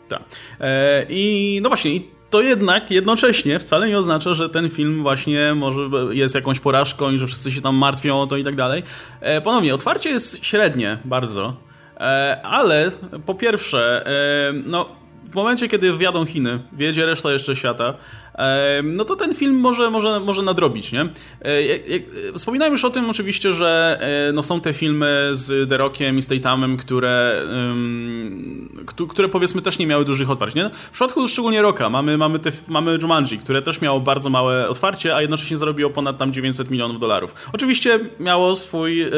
Tak. 0.09 0.23
E, 0.61 1.07
I 1.09 1.61
no 1.63 1.69
właśnie, 1.69 1.91
i 1.91 2.09
to 2.31 2.43
jednak 2.43 2.91
jednocześnie 2.91 3.59
wcale 3.59 3.89
nie 3.89 3.99
oznacza, 3.99 4.35
że 4.35 4.49
ten 4.49 4.71
film 4.71 5.03
właśnie 5.03 5.55
może 5.55 5.81
jest 6.11 6.35
jakąś 6.35 6.61
porażką 6.61 7.11
i 7.11 7.19
że 7.19 7.27
wszyscy 7.27 7.53
się 7.53 7.61
tam 7.61 7.77
martwią 7.77 8.21
o 8.21 8.27
to 8.27 8.37
i 8.37 8.45
tak 8.45 8.57
dalej. 8.57 8.83
E, 9.21 9.41
ponownie, 9.41 9.75
otwarcie 9.75 10.11
jest 10.11 10.45
średnie 10.45 10.99
bardzo, 11.05 11.57
e, 11.97 12.41
ale 12.43 12.91
po 13.27 13.35
pierwsze, 13.35 14.07
e, 14.07 14.53
no 14.67 14.98
w 15.31 15.35
momencie, 15.35 15.69
kiedy 15.69 15.93
wjadą 15.93 16.27
Chiny, 16.27 16.59
wiedzie 16.73 17.07
reszta 17.07 17.33
jeszcze 17.33 17.57
świata, 17.57 17.95
no 18.85 19.05
to 19.05 19.17
ten 19.17 19.35
film 19.35 19.57
może, 19.57 19.91
może, 19.91 20.21
może 20.21 20.43
nadrobić, 20.43 20.93
nie? 20.93 21.01
E, 21.01 21.09
wspominałem 22.35 22.73
już 22.73 22.85
o 22.85 22.91
tym 22.91 23.11
oczywiście, 23.11 23.53
że 23.53 23.99
e, 24.29 24.33
no 24.33 24.43
są 24.43 24.61
te 24.61 24.73
filmy 24.73 25.31
z 25.33 25.69
The 25.69 25.77
Rockiem 25.77 26.19
i 26.19 26.23
Stathamem, 26.23 26.77
które, 26.77 27.43
które 29.09 29.29
powiedzmy 29.29 29.63
też 29.63 29.79
nie 29.79 29.87
miały 29.87 30.05
dużych 30.05 30.31
otwarć, 30.31 30.55
nie? 30.55 30.71
W 30.71 30.91
przypadku 30.91 31.29
szczególnie 31.29 31.63
Rocka 31.63 31.91
mamy, 31.91 32.19
mamy, 32.19 32.39
te, 32.39 32.51
mamy 32.69 32.99
Jumanji, 33.03 33.39
które 33.39 33.63
też 33.63 33.81
miało 33.81 34.01
bardzo 34.01 34.31
małe 34.31 34.69
otwarcie, 34.69 35.17
a 35.17 35.21
jednocześnie 35.21 35.57
zarobiło 35.57 35.91
ponad 35.91 36.19
tam 36.19 36.33
900 36.33 36.71
milionów 36.71 37.01
dolarów. 37.01 37.35
Oczywiście 37.53 38.01
miało 38.21 38.57
swój, 38.57 39.03
e, 39.03 39.11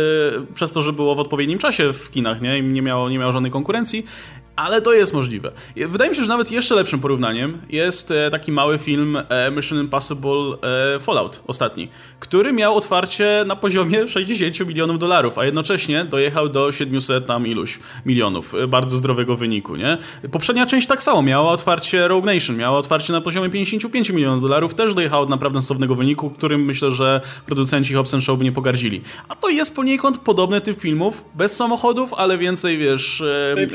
przez 0.55 0.73
to, 0.73 0.83
że 0.83 0.93
było 0.93 1.15
w 1.15 1.21
odpowiednim 1.21 1.59
czasie 1.59 1.93
w 1.93 2.11
kinach, 2.11 2.41
nie? 2.41 2.59
I 2.59 2.63
nie 2.63 2.83
miało, 2.83 3.11
nie 3.11 3.19
miało 3.19 3.33
żadnej 3.33 3.53
konkurencji, 3.53 4.07
ale 4.57 4.83
to 4.83 4.93
jest 4.93 5.13
możliwe. 5.13 5.53
Wydaje 5.77 6.11
mi 6.11 6.17
się, 6.17 6.23
że 6.23 6.29
nawet 6.29 6.51
jeszcze 6.53 6.75
lepszym 6.75 7.01
porównaniem 7.01 7.59
jest 7.69 8.13
taki 8.31 8.53
mały 8.53 8.79
film 8.79 9.17
e, 9.29 9.51
Mission 9.51 9.81
Impossible 9.81 10.57
e, 10.95 10.99
Fallout 10.99 11.43
ostatni, 11.47 11.89
który 12.21 12.53
miał 12.53 12.77
otwarcie 12.77 13.45
na 13.47 13.57
poziomie 13.57 14.09
60 14.09 14.69
milionów 14.69 14.99
dolarów, 14.99 15.39
a 15.39 15.45
jednocześnie 15.45 16.05
dojechał 16.05 16.49
do 16.49 16.73
700 16.73 17.27
tam 17.27 17.47
iluś 17.47 17.79
milionów. 18.07 18.55
E, 18.55 18.67
bardzo 18.67 18.97
zdrowego 18.97 19.37
wyniku, 19.37 19.77
nie? 19.77 19.99
Poprzednia 20.33 20.67
część 20.67 20.87
tak 20.87 21.03
samo 21.03 21.23
miała 21.23 21.53
otwarcie 21.53 22.09
Rogue 22.09 22.27
Nation, 22.27 22.57
miała 22.57 22.79
otwarcie 22.79 23.13
na 23.13 23.21
poziomie 23.21 23.51
55 23.51 24.11
milionów 24.11 24.43
dolarów, 24.43 24.75
też 24.75 24.95
dojechało 24.95 25.27
do 25.27 25.31
naprawdę 25.31 25.61
sensownego 25.61 25.95
wyniku, 25.95 26.31
którym 26.31 26.65
myślę, 26.65 26.91
że 26.91 27.21
producenci 27.47 27.95
Hobson 27.95 28.21
Show 28.21 28.39
by 28.39 28.45
nie 28.45 28.53
pogardzili. 28.53 29.03
A 29.29 29.35
to 29.35 29.49
jest 29.49 29.77
poniekąd 29.77 30.19
podobny 30.19 30.61
typ 30.61 30.81
filmów, 30.81 31.25
bez 31.35 31.57
samochodów, 31.57 32.15
ale 32.15 32.39
więcej, 32.39 32.79
wiesz, 32.79 33.23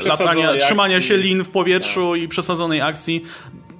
latania, 0.04 0.56
trzymania 0.66 1.02
się 1.02 1.16
lin 1.16 1.44
w 1.44 1.48
powietrzu 1.48 2.16
i 2.16 2.28
przesadzonej 2.28 2.80
akcji 2.80 3.24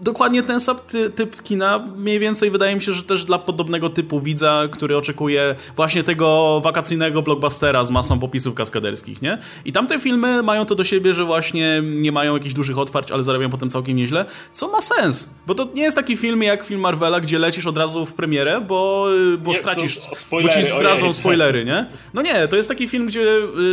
dokładnie 0.00 0.42
ten 0.42 0.60
sam 0.60 0.76
typ 1.14 1.42
kina, 1.42 1.86
mniej 1.96 2.18
więcej 2.18 2.50
wydaje 2.50 2.74
mi 2.74 2.82
się, 2.82 2.92
że 2.92 3.02
też 3.02 3.24
dla 3.24 3.38
podobnego 3.38 3.90
typu 3.90 4.20
widza, 4.20 4.62
który 4.70 4.96
oczekuje 4.96 5.54
właśnie 5.76 6.02
tego 6.02 6.60
wakacyjnego 6.64 7.22
blockbustera 7.22 7.84
z 7.84 7.90
masą 7.90 8.18
popisów 8.18 8.54
kaskaderskich, 8.54 9.22
nie? 9.22 9.38
I 9.64 9.72
tamte 9.72 9.98
filmy 9.98 10.42
mają 10.42 10.66
to 10.66 10.74
do 10.74 10.84
siebie, 10.84 11.12
że 11.12 11.24
właśnie 11.24 11.82
nie 11.84 12.12
mają 12.12 12.34
jakichś 12.34 12.54
dużych 12.54 12.78
otwarć, 12.78 13.10
ale 13.10 13.22
zarabiają 13.22 13.50
potem 13.50 13.70
całkiem 13.70 13.96
nieźle, 13.96 14.24
co 14.52 14.68
ma 14.68 14.80
sens, 14.80 15.30
bo 15.46 15.54
to 15.54 15.68
nie 15.74 15.82
jest 15.82 15.96
taki 15.96 16.16
film 16.16 16.42
jak 16.42 16.64
film 16.64 16.80
Marvela, 16.80 17.20
gdzie 17.20 17.38
lecisz 17.38 17.66
od 17.66 17.78
razu 17.78 18.06
w 18.06 18.14
premierę, 18.14 18.60
bo, 18.60 19.06
bo 19.38 19.52
nie, 19.52 19.58
stracisz, 19.58 19.98
bo 20.30 20.48
ci 20.48 20.62
zdradzą 20.62 21.12
spoilery, 21.12 21.64
nie? 21.64 21.86
No 22.14 22.22
nie, 22.22 22.48
to 22.48 22.56
jest 22.56 22.68
taki 22.68 22.88
film, 22.88 23.06
gdzie 23.06 23.20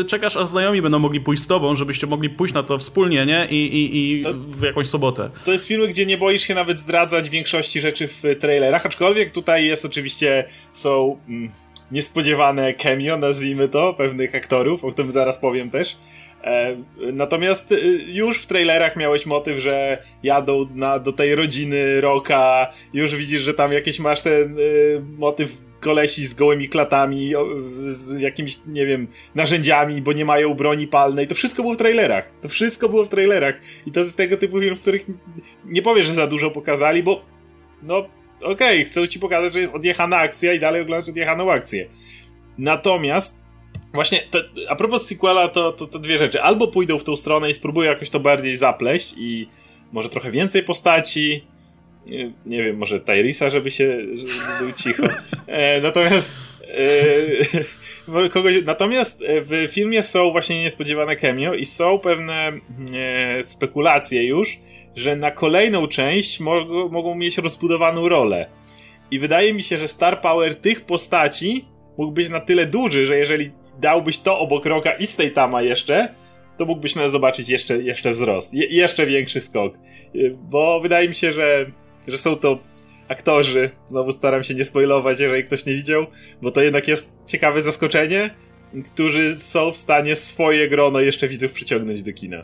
y, 0.01 0.05
czekasz, 0.05 0.37
a 0.37 0.45
znajomi 0.45 0.81
będą 0.81 0.99
mogli 0.99 1.21
pójść 1.21 1.43
z 1.43 1.47
tobą, 1.47 1.75
żebyście 1.75 2.07
mogli 2.07 2.29
pójść 2.29 2.53
na 2.53 2.63
to 2.63 2.77
wspólnie, 2.77 3.25
nie? 3.25 3.47
I, 3.49 3.55
i, 3.55 4.11
i 4.11 4.23
w 4.47 4.61
jakąś 4.61 4.87
sobotę. 4.87 5.29
To 5.45 5.51
jest 5.51 5.67
film, 5.67 5.87
gdzie 5.89 6.05
nie 6.05 6.12
nie 6.13 6.17
boisz 6.17 6.41
się 6.41 6.55
nawet 6.55 6.79
zdradzać 6.79 7.29
większości 7.29 7.81
rzeczy 7.81 8.07
w 8.07 8.21
trailerach, 8.39 8.85
aczkolwiek 8.85 9.31
tutaj 9.31 9.65
jest 9.65 9.85
oczywiście, 9.85 10.43
są 10.73 11.19
mm, 11.29 11.49
niespodziewane 11.91 12.73
cameo, 12.73 13.17
nazwijmy 13.17 13.67
to, 13.67 13.93
pewnych 13.93 14.35
aktorów, 14.35 14.85
o 14.85 14.91
którym 14.91 15.11
zaraz 15.11 15.37
powiem 15.37 15.69
też. 15.69 15.97
E, 16.43 16.75
natomiast 17.13 17.71
y, 17.71 17.77
już 18.07 18.37
w 18.41 18.47
trailerach 18.47 18.95
miałeś 18.95 19.25
motyw, 19.25 19.59
że 19.59 20.03
jadą 20.23 20.65
na, 20.75 20.99
do 20.99 21.13
tej 21.13 21.35
rodziny 21.35 22.01
Roka, 22.01 22.71
już 22.93 23.15
widzisz, 23.15 23.41
że 23.41 23.53
tam 23.53 23.73
jakieś 23.73 23.99
masz 23.99 24.21
ten 24.21 24.59
y, 24.59 25.01
motyw 25.17 25.57
kolesi 25.83 26.27
z 26.27 26.33
gołymi 26.33 26.69
klatami, 26.69 27.33
z 27.87 28.21
jakimiś, 28.21 28.57
nie 28.67 28.85
wiem, 28.85 29.07
narzędziami, 29.35 30.01
bo 30.01 30.13
nie 30.13 30.25
mają 30.25 30.53
broni 30.53 30.87
palnej. 30.87 31.27
To 31.27 31.35
wszystko 31.35 31.61
było 31.61 31.73
w 31.73 31.77
trailerach. 31.77 32.31
To 32.41 32.49
wszystko 32.49 32.89
było 32.89 33.05
w 33.05 33.09
trailerach. 33.09 33.55
I 33.87 33.91
to 33.91 33.99
jest 33.99 34.17
tego 34.17 34.37
typu 34.37 34.59
film, 34.59 34.75
w 34.75 34.81
których 34.81 35.05
nie 35.65 35.81
powiesz, 35.81 36.07
że 36.07 36.13
za 36.13 36.27
dużo 36.27 36.51
pokazali, 36.51 37.03
bo 37.03 37.25
no 37.83 37.97
okej, 38.43 38.87
okay, 38.91 39.07
ci 39.07 39.19
pokazać, 39.19 39.53
że 39.53 39.59
jest 39.59 39.73
odjechana 39.73 40.17
akcja 40.17 40.53
i 40.53 40.59
dalej 40.59 40.81
oglądasz 40.81 41.09
odjechaną 41.09 41.51
akcję. 41.51 41.89
Natomiast 42.57 43.43
Właśnie, 43.93 44.19
to, 44.31 44.39
a 44.69 44.75
propos 44.75 45.05
sequela, 45.05 45.47
to, 45.47 45.71
to, 45.71 45.87
to 45.87 45.99
dwie 45.99 46.17
rzeczy. 46.17 46.41
Albo 46.41 46.67
pójdą 46.67 46.97
w 46.97 47.03
tą 47.03 47.15
stronę 47.15 47.49
i 47.49 47.53
spróbują 47.53 47.91
jakoś 47.91 48.09
to 48.09 48.19
bardziej 48.19 48.57
zapleść 48.57 49.13
i 49.17 49.47
może 49.91 50.09
trochę 50.09 50.31
więcej 50.31 50.63
postaci, 50.63 51.43
nie, 52.45 52.63
wiem, 52.63 52.77
może 52.77 52.99
Tyrisa, 52.99 53.49
żeby 53.49 53.71
się 53.71 53.99
żeby 54.13 54.59
był 54.59 54.71
cicho. 54.73 55.03
E, 55.47 55.81
natomiast 55.81 56.31
e, 58.07 58.29
kogoś, 58.29 58.53
natomiast 58.65 59.21
e, 59.21 59.41
w 59.41 59.71
filmie 59.71 60.03
są 60.03 60.31
właśnie 60.31 60.63
niespodziewane 60.63 61.15
cameo 61.15 61.53
i 61.53 61.65
są 61.65 61.99
pewne 61.99 62.51
e, 62.93 63.43
spekulacje 63.43 64.27
już, 64.27 64.59
że 64.95 65.15
na 65.15 65.31
kolejną 65.31 65.87
część 65.87 66.39
mogą, 66.39 66.89
mogą 66.89 67.15
mieć 67.15 67.37
rozbudowaną 67.37 68.09
rolę. 68.09 68.49
I 69.11 69.19
wydaje 69.19 69.53
mi 69.53 69.63
się, 69.63 69.77
że 69.77 69.87
Star 69.87 70.21
Power 70.21 70.55
tych 70.55 70.81
postaci 70.81 71.65
mógł 71.97 72.11
być 72.11 72.29
na 72.29 72.39
tyle 72.39 72.65
duży, 72.65 73.05
że 73.05 73.17
jeżeli 73.17 73.51
dałbyś 73.79 74.17
to 74.17 74.39
obok 74.39 74.65
Roka 74.65 74.91
i 74.91 75.07
Statama 75.07 75.61
jeszcze, 75.61 76.13
to 76.57 76.65
mógłbyś 76.65 76.95
nas 76.95 77.11
zobaczyć 77.11 77.49
jeszcze, 77.49 77.77
jeszcze 77.77 78.11
wzrost, 78.11 78.53
Je, 78.53 78.65
jeszcze 78.65 79.05
większy 79.05 79.41
skok. 79.41 79.73
E, 79.75 79.79
bo 80.29 80.79
wydaje 80.79 81.09
mi 81.09 81.15
się, 81.15 81.31
że 81.31 81.71
że 82.07 82.17
są 82.17 82.35
to 82.35 82.59
aktorzy. 83.07 83.69
Znowu 83.87 84.11
staram 84.11 84.43
się 84.43 84.53
nie 84.53 84.65
spoilować, 84.65 85.19
jeżeli 85.19 85.43
ktoś 85.43 85.65
nie 85.65 85.75
widział, 85.75 86.05
bo 86.41 86.51
to 86.51 86.61
jednak 86.61 86.87
jest 86.87 87.17
ciekawe 87.27 87.61
zaskoczenie, 87.61 88.35
którzy 88.85 89.39
są 89.39 89.71
w 89.71 89.77
stanie 89.77 90.15
swoje 90.15 90.69
grono 90.69 90.99
jeszcze 90.99 91.27
widzów 91.27 91.51
przyciągnąć 91.51 92.03
do 92.03 92.13
kina. 92.13 92.43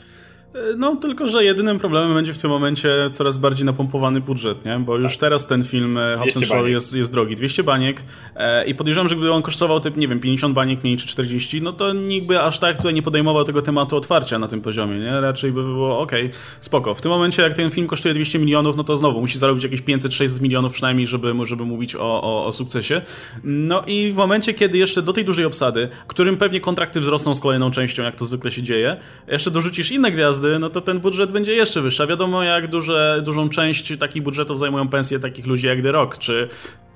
No, 0.77 0.95
tylko 0.95 1.27
że 1.27 1.43
jedynym 1.43 1.79
problemem 1.79 2.13
będzie 2.13 2.33
w 2.33 2.41
tym 2.41 2.49
momencie 2.49 3.09
coraz 3.11 3.37
bardziej 3.37 3.65
napompowany 3.65 4.21
budżet, 4.21 4.65
nie? 4.65 4.79
Bo 4.79 4.97
już 4.97 5.11
tak. 5.11 5.21
teraz 5.21 5.47
ten 5.47 5.63
film 5.63 5.97
e, 5.97 6.17
Hobson 6.17 6.43
Show 6.43 6.67
jest, 6.67 6.95
jest 6.95 7.13
drogi. 7.13 7.35
200 7.35 7.63
baniek 7.63 8.03
e, 8.35 8.65
i 8.65 8.75
podejrzewam, 8.75 9.09
że 9.09 9.15
gdyby 9.15 9.31
on 9.31 9.41
kosztował 9.41 9.79
typ, 9.79 9.97
nie 9.97 10.07
wiem, 10.07 10.19
50 10.19 10.53
baniek 10.55 10.83
mniej 10.83 10.97
czy 10.97 11.07
40, 11.07 11.61
no 11.61 11.73
to 11.73 11.93
nikt 11.93 12.27
by 12.27 12.41
aż 12.41 12.59
tak 12.59 12.77
tutaj 12.77 12.93
nie 12.93 13.01
podejmował 13.01 13.43
tego 13.43 13.61
tematu 13.61 13.95
otwarcia 13.95 14.39
na 14.39 14.47
tym 14.47 14.61
poziomie, 14.61 14.99
nie? 14.99 15.21
Raczej 15.21 15.51
by 15.51 15.63
było, 15.63 15.99
okej, 15.99 16.25
okay, 16.25 16.37
spoko. 16.59 16.93
W 16.93 17.01
tym 17.01 17.11
momencie, 17.11 17.43
jak 17.43 17.53
ten 17.53 17.71
film 17.71 17.87
kosztuje 17.87 18.13
200 18.13 18.39
milionów, 18.39 18.75
no 18.75 18.83
to 18.83 18.97
znowu 18.97 19.21
musi 19.21 19.39
zarobić 19.39 19.63
jakieś 19.63 19.81
500-600 19.81 20.41
milionów 20.41 20.73
przynajmniej, 20.73 21.07
żeby, 21.07 21.33
żeby 21.43 21.65
mówić 21.65 21.95
o, 21.95 22.21
o, 22.23 22.45
o 22.45 22.53
sukcesie. 22.53 23.01
No 23.43 23.83
i 23.87 24.11
w 24.11 24.15
momencie, 24.15 24.53
kiedy 24.53 24.77
jeszcze 24.77 25.01
do 25.01 25.13
tej 25.13 25.25
dużej 25.25 25.45
obsady, 25.45 25.89
którym 26.07 26.37
pewnie 26.37 26.61
kontrakty 26.61 26.99
wzrosną 26.99 27.35
z 27.35 27.39
kolejną 27.39 27.71
częścią, 27.71 28.03
jak 28.03 28.15
to 28.15 28.25
zwykle 28.25 28.51
się 28.51 28.63
dzieje, 28.63 28.97
jeszcze 29.27 29.51
dorzucisz 29.51 29.91
inne 29.91 30.11
gwiazdy, 30.11 30.38
gwiazdy, 30.39 30.59
no 30.59 30.69
to 30.69 30.81
ten 30.81 30.99
budżet 30.99 31.31
będzie 31.31 31.53
jeszcze 31.53 31.81
wyższy. 31.81 32.07
Wiadomo, 32.07 32.43
jak 32.43 32.67
duże, 32.67 33.21
dużą 33.23 33.49
część 33.49 33.97
takich 33.99 34.23
budżetów 34.23 34.59
zajmują 34.59 34.87
pensje 34.87 35.19
takich 35.19 35.45
ludzi 35.45 35.67
jak 35.67 35.81
The 35.81 35.91
Rock, 35.91 36.17
czy 36.17 36.49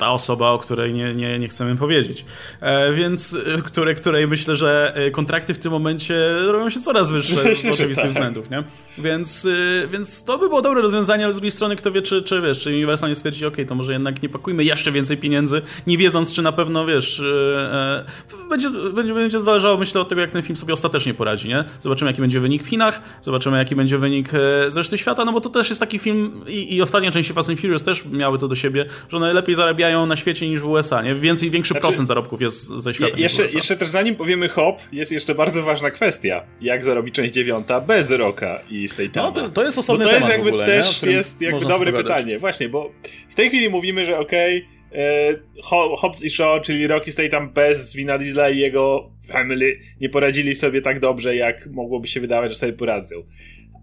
ta 0.04 0.12
osoba, 0.12 0.52
o 0.52 0.58
której 0.58 0.94
nie, 0.94 1.14
nie, 1.14 1.40
nie 1.40 1.48
chcemy 1.48 1.76
powiedzieć. 1.76 2.26
E, 2.62 2.94
więc, 2.94 3.38
e, 3.58 3.62
które, 3.62 3.96
której 3.96 4.28
myślę, 4.28 4.56
że 4.56 4.94
e, 4.96 5.12
kontrakty 5.12 5.54
w 5.54 5.58
tym 5.60 5.72
momencie 5.72 6.16
robią 6.48 6.70
się 6.70 6.82
coraz 6.82 7.12
wyższe 7.12 7.56
z 7.56 7.66
oczywistych 7.74 7.96
tak. 7.96 8.10
względów, 8.10 8.50
nie? 8.50 8.64
Więc, 8.98 9.46
e, 9.46 9.88
więc 9.88 10.24
to 10.24 10.38
by 10.38 10.48
było 10.48 10.62
dobre 10.62 10.82
rozwiązanie, 10.82 11.24
ale 11.24 11.34
z 11.34 11.36
drugiej 11.36 11.52
strony 11.52 11.76
kto 11.76 11.92
wie, 11.92 12.02
czy, 12.02 12.22
czy 12.22 12.42
wiesz, 12.42 12.60
czy 12.60 12.70
Universal 12.70 13.10
nie 13.10 13.16
stwierdzi, 13.16 13.46
ok, 13.46 13.58
to 13.68 13.76
może 13.76 13.94
jednak 13.94 14.24
nie 14.24 14.30
pakujmy 14.30 14.64
jeszcze 14.64 14.92
więcej 14.92 15.18
pieniędzy, 15.18 15.62
nie 15.88 15.98
wiedząc, 15.98 16.34
czy 16.34 16.42
na 16.42 16.52
pewno, 16.52 16.86
wiesz, 16.86 17.20
e, 17.20 18.06
będzie, 18.50 18.70
będzie, 18.70 19.14
będzie 19.14 19.40
zależało, 19.40 19.78
myślę, 19.78 20.02
od 20.02 20.10
tego, 20.10 20.22
jak 20.22 20.32
ten 20.32 20.42
film 20.42 20.58
sobie 20.58 20.74
ostatecznie 20.74 21.14
poradzi, 21.14 21.50
nie? 21.50 21.64
Zobaczymy, 21.80 22.12
jaki 22.12 22.22
będzie 22.22 22.40
wynik 22.40 22.64
w 22.64 22.68
Chinach, 22.68 23.02
zobaczymy, 23.22 23.58
jaki 23.58 23.76
będzie 23.76 23.98
wynik 23.98 24.30
z 24.68 24.78
reszty 24.78 24.98
świata, 24.98 25.26
no 25.26 25.34
bo 25.34 25.42
to 25.42 25.50
też 25.50 25.70
jest 25.70 25.80
taki 25.80 26.00
film 26.00 26.42
i, 26.48 26.76
i 26.76 26.82
ostatnia 26.82 27.12
część 27.12 27.32
Fast 27.32 27.50
and 27.50 27.60
Furious 27.60 27.84
też 27.84 28.06
miały 28.06 28.38
to 28.38 28.48
do 28.48 28.56
siebie, 28.56 28.86
że 29.10 29.18
one 29.18 29.34
lepiej 29.34 29.56
zarabiają 29.56 29.93
zarabiają 29.94 30.06
na 30.06 30.16
świecie 30.16 30.50
niż 30.50 30.62
w 30.62 30.66
USA, 30.66 31.02
nie? 31.02 31.16
Więcej, 31.16 31.50
większy 31.50 31.74
znaczy, 31.74 31.88
procent 31.88 32.08
zarobków 32.08 32.42
jest 32.42 32.68
ze 32.68 32.94
świata 32.94 33.18
je, 33.18 33.24
jeszcze, 33.24 33.44
jeszcze 33.44 33.76
też 33.76 33.90
zanim 33.90 34.16
powiemy 34.16 34.50
hop, 34.50 34.82
jest 34.92 35.12
jeszcze 35.12 35.36
bardzo 35.36 35.64
ważna 35.64 35.92
kwestia. 35.92 36.44
Jak 36.62 36.84
zarobi 36.84 37.12
część 37.12 37.34
dziewiąta 37.34 37.82
bez 37.82 38.12
Roka 38.12 38.62
i 38.70 38.88
z 38.88 38.96
tej 38.96 39.10
No 39.16 39.32
to, 39.32 39.50
to 39.50 39.64
jest 39.64 39.78
osobny 39.78 40.06
bo 40.06 40.10
to 40.12 40.16
jest 40.16 40.30
jakby 40.30 40.50
ogóle, 40.50 40.66
też 40.66 41.04
jest 41.04 41.42
jakby 41.42 41.66
dobre 41.66 41.94
pytanie. 41.94 42.40
Właśnie, 42.40 42.70
bo 42.70 42.92
w 43.30 43.36
tej 43.36 43.50
chwili 43.50 43.70
mówimy, 43.70 44.06
że 44.06 44.20
okej, 44.20 44.68
okay, 44.92 45.02
e, 45.02 45.96
Hobbs 45.98 46.24
i 46.24 46.30
Shaw, 46.30 46.62
czyli 46.62 46.88
Rocky 46.88 47.12
Statham 47.12 47.54
bez 47.54 47.96
Vina 47.96 48.18
Diesla 48.18 48.50
i 48.50 48.58
jego 48.58 49.12
family 49.28 49.80
nie 50.02 50.10
poradzili 50.10 50.56
sobie 50.56 50.82
tak 50.82 51.00
dobrze, 51.00 51.36
jak 51.36 51.68
mogłoby 51.68 52.08
się 52.08 52.20
wydawać, 52.22 52.52
że 52.52 52.58
sobie 52.58 52.74
poradzą. 52.74 53.16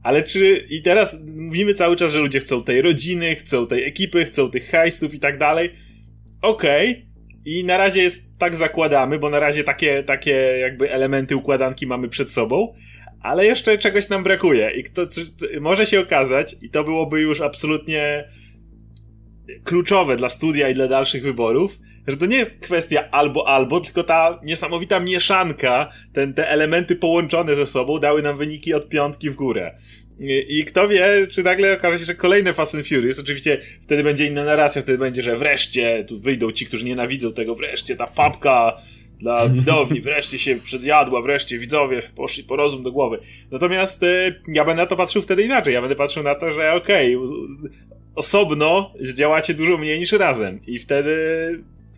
Ale 0.03 0.23
czy 0.23 0.67
i 0.71 0.83
teraz 0.83 1.23
mówimy 1.37 1.75
cały 1.75 1.97
czas, 1.97 2.13
że 2.13 2.19
ludzie 2.19 2.41
chcą 2.41 2.63
tej 2.63 2.83
rodziny, 2.83 3.35
chcą 3.35 3.67
tej 3.67 3.85
ekipy, 3.85 4.25
chcą 4.25 4.51
tych 4.51 4.65
heistów 4.65 5.15
i 5.15 5.21
tak 5.21 5.39
dalej 5.39 5.71
okej. 6.43 6.91
Okay. 6.91 7.11
I 7.45 7.65
na 7.65 7.77
razie 7.77 8.03
jest 8.03 8.39
tak 8.39 8.57
zakładamy, 8.57 9.19
bo 9.19 9.31
na 9.31 9.41
razie 9.41 9.65
takie, 9.65 10.03
takie 10.03 10.33
jakby 10.61 10.93
elementy 10.93 11.37
układanki 11.37 11.87
mamy 11.87 12.09
przed 12.09 12.31
sobą, 12.31 12.75
ale 13.23 13.47
jeszcze 13.47 13.79
czegoś 13.79 14.09
nam 14.09 14.23
brakuje. 14.23 14.71
I 14.71 14.85
kto, 14.85 15.07
może 15.61 15.87
się 15.87 16.01
okazać, 16.01 16.57
i 16.63 16.71
to 16.71 16.85
byłoby 16.85 17.21
już 17.21 17.41
absolutnie 17.41 18.25
kluczowe 19.65 20.17
dla 20.17 20.29
studia 20.29 20.69
i 20.69 20.75
dla 20.75 20.89
dalszych 20.89 21.23
wyborów, 21.23 21.79
że 22.07 22.17
to 22.17 22.27
nie 22.27 22.37
jest 22.37 22.61
kwestia 22.61 23.09
albo 23.11 23.49
albo, 23.49 23.81
tylko 23.81 24.05
ta 24.05 24.41
niesamowita 24.45 25.01
mieszanka, 25.01 25.91
ten, 26.13 26.35
te 26.35 26.49
elementy 26.49 26.97
połączone 26.97 27.57
ze 27.57 27.67
sobą 27.67 27.99
dały 27.99 28.23
nam 28.23 28.37
wyniki 28.37 28.75
od 28.75 28.89
piątki 28.89 29.31
w 29.31 29.35
górę. 29.35 29.79
I 30.49 30.65
kto 30.65 30.89
wie, 30.89 31.27
czy 31.31 31.43
nagle 31.43 31.73
okaże 31.73 31.99
się, 31.99 32.05
że 32.05 32.15
kolejne 32.15 32.53
Fast 32.53 32.75
and 32.75 32.89
Furious, 32.89 33.19
oczywiście 33.19 33.61
wtedy 33.83 34.03
będzie 34.03 34.27
inna 34.27 34.45
narracja, 34.45 34.83
wtedy 34.83 34.99
będzie, 34.99 35.23
że 35.23 35.37
wreszcie, 35.37 36.05
tu 36.09 36.21
wyjdą 36.21 36.53
ci, 36.53 36.67
którzy 36.67 36.85
nienawidzą 36.85 37.33
tego, 37.33 37.55
wreszcie 37.55 37.97
ta 37.97 38.07
papka 38.07 38.77
dla 39.19 39.49
widowni, 39.49 40.01
wreszcie 40.01 40.39
się 40.39 40.57
przejadła, 40.57 41.23
wreszcie 41.23 41.59
widzowie 41.59 42.03
poszli 42.17 42.45
po 42.45 42.57
rozum 42.57 42.83
do 42.83 42.93
głowy. 42.93 43.19
Natomiast 43.51 44.03
e, 44.03 44.35
ja 44.49 44.65
będę 44.65 44.83
na 44.83 44.87
to 44.87 44.97
patrzył 44.97 45.23
wtedy 45.23 45.43
inaczej, 45.43 45.75
ja 45.75 45.81
będę 45.81 45.97
patrzył 45.97 46.23
na 46.23 46.35
to, 46.35 46.53
że 46.53 46.73
okej, 46.73 47.17
okay, 47.17 47.29
osobno 48.15 48.95
zdziałacie 49.01 49.55
dużo 49.55 49.79
mniej 49.79 49.99
niż 49.99 50.13
razem 50.13 50.61
i 50.67 50.79
wtedy 50.79 51.15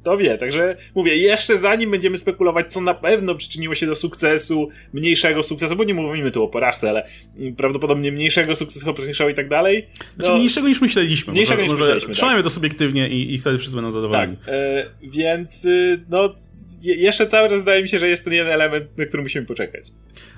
kto 0.02 0.16
wie, 0.16 0.38
także 0.38 0.76
mówię, 0.94 1.16
jeszcze 1.16 1.58
zanim 1.58 1.90
będziemy 1.90 2.18
spekulować, 2.18 2.72
co 2.72 2.80
na 2.80 2.94
pewno 2.94 3.34
przyczyniło 3.34 3.74
się 3.74 3.86
do 3.86 3.94
sukcesu, 3.94 4.68
mniejszego 4.92 5.42
sukcesu, 5.42 5.76
bo 5.76 5.84
nie 5.84 5.94
mówimy 5.94 6.30
tu 6.30 6.44
o 6.44 6.48
porażce, 6.48 6.88
ale 6.90 7.08
prawdopodobnie 7.56 8.12
mniejszego 8.12 8.56
sukcesu 8.56 8.86
Hopkins 8.86 9.18
i 9.30 9.34
tak 9.34 9.48
dalej. 9.48 9.86
No, 9.98 10.24
znaczy 10.24 10.38
mniejszego 10.38 10.68
niż 10.68 10.80
myśleliśmy. 10.80 11.32
Mniejszego 11.32 11.62
może, 11.62 11.72
niż 11.72 11.80
myśleliśmy, 11.80 12.14
Trzymajmy 12.14 12.38
tak. 12.38 12.44
to 12.44 12.50
subiektywnie 12.50 13.08
i, 13.08 13.34
i 13.34 13.38
wtedy 13.38 13.58
wszyscy 13.58 13.76
będą 13.76 13.90
zadowoleni. 13.90 14.36
Tak, 14.36 14.54
e, 14.54 14.86
więc 15.02 15.64
y, 15.64 16.00
no 16.10 16.34
jeszcze 16.82 17.26
cały 17.26 17.48
czas 17.48 17.62
zdaje 17.62 17.82
mi 17.82 17.88
się, 17.88 17.98
że 17.98 18.08
jest 18.08 18.24
ten 18.24 18.32
jeden 18.32 18.52
element, 18.52 18.98
na 18.98 19.06
który 19.06 19.22
musimy 19.22 19.46
poczekać. 19.46 19.84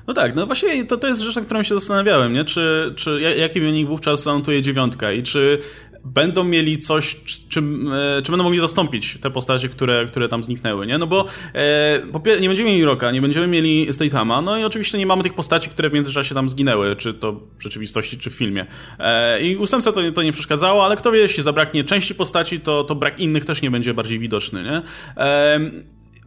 No 0.06 0.14
tak, 0.14 0.34
no 0.34 0.46
właśnie 0.46 0.84
to, 0.84 0.96
to 0.96 1.08
jest 1.08 1.20
rzecz, 1.20 1.36
na 1.36 1.42
którą 1.42 1.62
się 1.62 1.74
zastanawiałem, 1.74 2.32
nie? 2.32 2.44
Czy, 2.44 2.92
czy 2.96 3.20
jaki 3.36 3.60
wynik 3.60 3.88
wówczas 3.88 4.22
zanotuje 4.22 4.62
dziewiątka 4.62 5.12
i 5.12 5.22
czy 5.22 5.58
będą 6.04 6.44
mieli 6.44 6.78
coś, 6.78 7.16
czym, 7.48 7.92
e, 7.92 8.22
czy 8.22 8.32
będą 8.32 8.44
mogli 8.44 8.60
zastąpić 8.60 9.18
te 9.20 9.30
postacie, 9.30 9.68
które, 9.68 10.06
które 10.06 10.28
tam 10.28 10.44
zniknęły, 10.44 10.86
nie? 10.86 10.98
No 10.98 11.06
bo 11.06 11.24
e, 11.54 12.40
nie 12.40 12.48
będziemy 12.48 12.70
mieli 12.70 12.84
Roka, 12.84 13.10
nie 13.10 13.22
będziemy 13.22 13.46
mieli 13.46 13.92
Statama, 13.92 14.42
no 14.42 14.58
i 14.58 14.64
oczywiście 14.64 14.98
nie 14.98 15.06
mamy 15.06 15.22
tych 15.22 15.34
postaci, 15.34 15.70
które 15.70 15.90
w 15.90 15.92
międzyczasie 15.92 16.34
tam 16.34 16.48
zginęły, 16.48 16.96
czy 16.96 17.14
to 17.14 17.32
w 17.32 17.62
rzeczywistości, 17.62 18.18
czy 18.18 18.30
w 18.30 18.34
filmie. 18.34 18.66
E, 18.98 19.40
I 19.40 19.56
ósemce 19.56 19.92
to, 19.92 20.12
to 20.12 20.22
nie 20.22 20.32
przeszkadzało, 20.32 20.84
ale 20.84 20.96
kto 20.96 21.12
wie, 21.12 21.18
jeśli 21.18 21.42
zabraknie 21.42 21.84
części 21.84 22.14
postaci, 22.14 22.60
to, 22.60 22.84
to 22.84 22.94
brak 22.94 23.20
innych 23.20 23.44
też 23.44 23.62
nie 23.62 23.70
będzie 23.70 23.94
bardziej 23.94 24.18
widoczny, 24.18 24.62
nie? 24.62 24.82
E, 25.16 25.60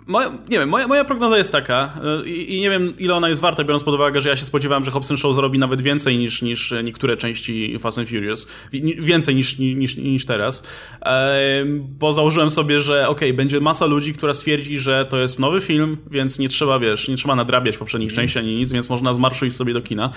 moja, 0.08 0.30
nie 0.50 0.60
wiem, 0.60 0.70
moja, 0.70 0.88
moja 0.88 1.06
prognoza 1.06 1.38
jest 1.38 1.52
taka 1.52 1.94
y, 2.24 2.30
i, 2.30 2.56
i, 2.56 2.62
nie 2.62 2.70
wiem 2.70 2.94
ile 3.00 3.16
ona 3.16 3.30
jest 3.30 3.42
warta, 3.42 3.64
biorąc 3.64 3.84
pod 3.84 3.96
uwagę, 3.96 4.22
że 4.22 4.30
ja 4.30 4.36
się 4.36 4.46
spodziewałem, 4.46 4.84
że 4.84 4.92
Hobson 4.92 5.18
Show 5.18 5.36
zarobi 5.36 5.60
nawet 5.60 5.82
więcej 5.82 6.18
niż, 6.18 6.42
niż 6.42 6.74
niektóre 6.84 7.18
części 7.18 7.80
Fast 7.80 8.00
and 8.00 8.10
Furious. 8.10 8.48
Więcej 9.00 9.36
niż, 9.36 9.58
niż, 9.60 9.98
niż 9.98 10.26
teraz. 10.26 10.64
Bo 12.00 12.14
założyłem 12.14 12.50
sobie, 12.50 12.82
że 12.82 13.08
ok, 13.08 13.22
będzie 13.34 13.60
masa 13.60 13.86
ludzi, 13.86 14.14
która 14.14 14.34
stwierdzi, 14.34 14.80
że 14.80 15.06
to 15.06 15.18
jest 15.18 15.40
nowy 15.40 15.62
film, 15.62 15.98
więc 16.12 16.40
nie 16.40 16.50
trzeba, 16.50 16.80
wiesz, 16.80 17.08
nie 17.08 17.18
trzeba 17.18 17.36
nadrabiać 17.36 17.78
poprzednich 17.78 18.10
mm. 18.10 18.16
części 18.16 18.40
ani 18.40 18.56
nic, 18.56 18.72
więc 18.72 18.90
można 18.90 19.14
zmarszyć 19.14 19.56
sobie 19.56 19.74
do 19.74 19.82
kina. 19.82 20.10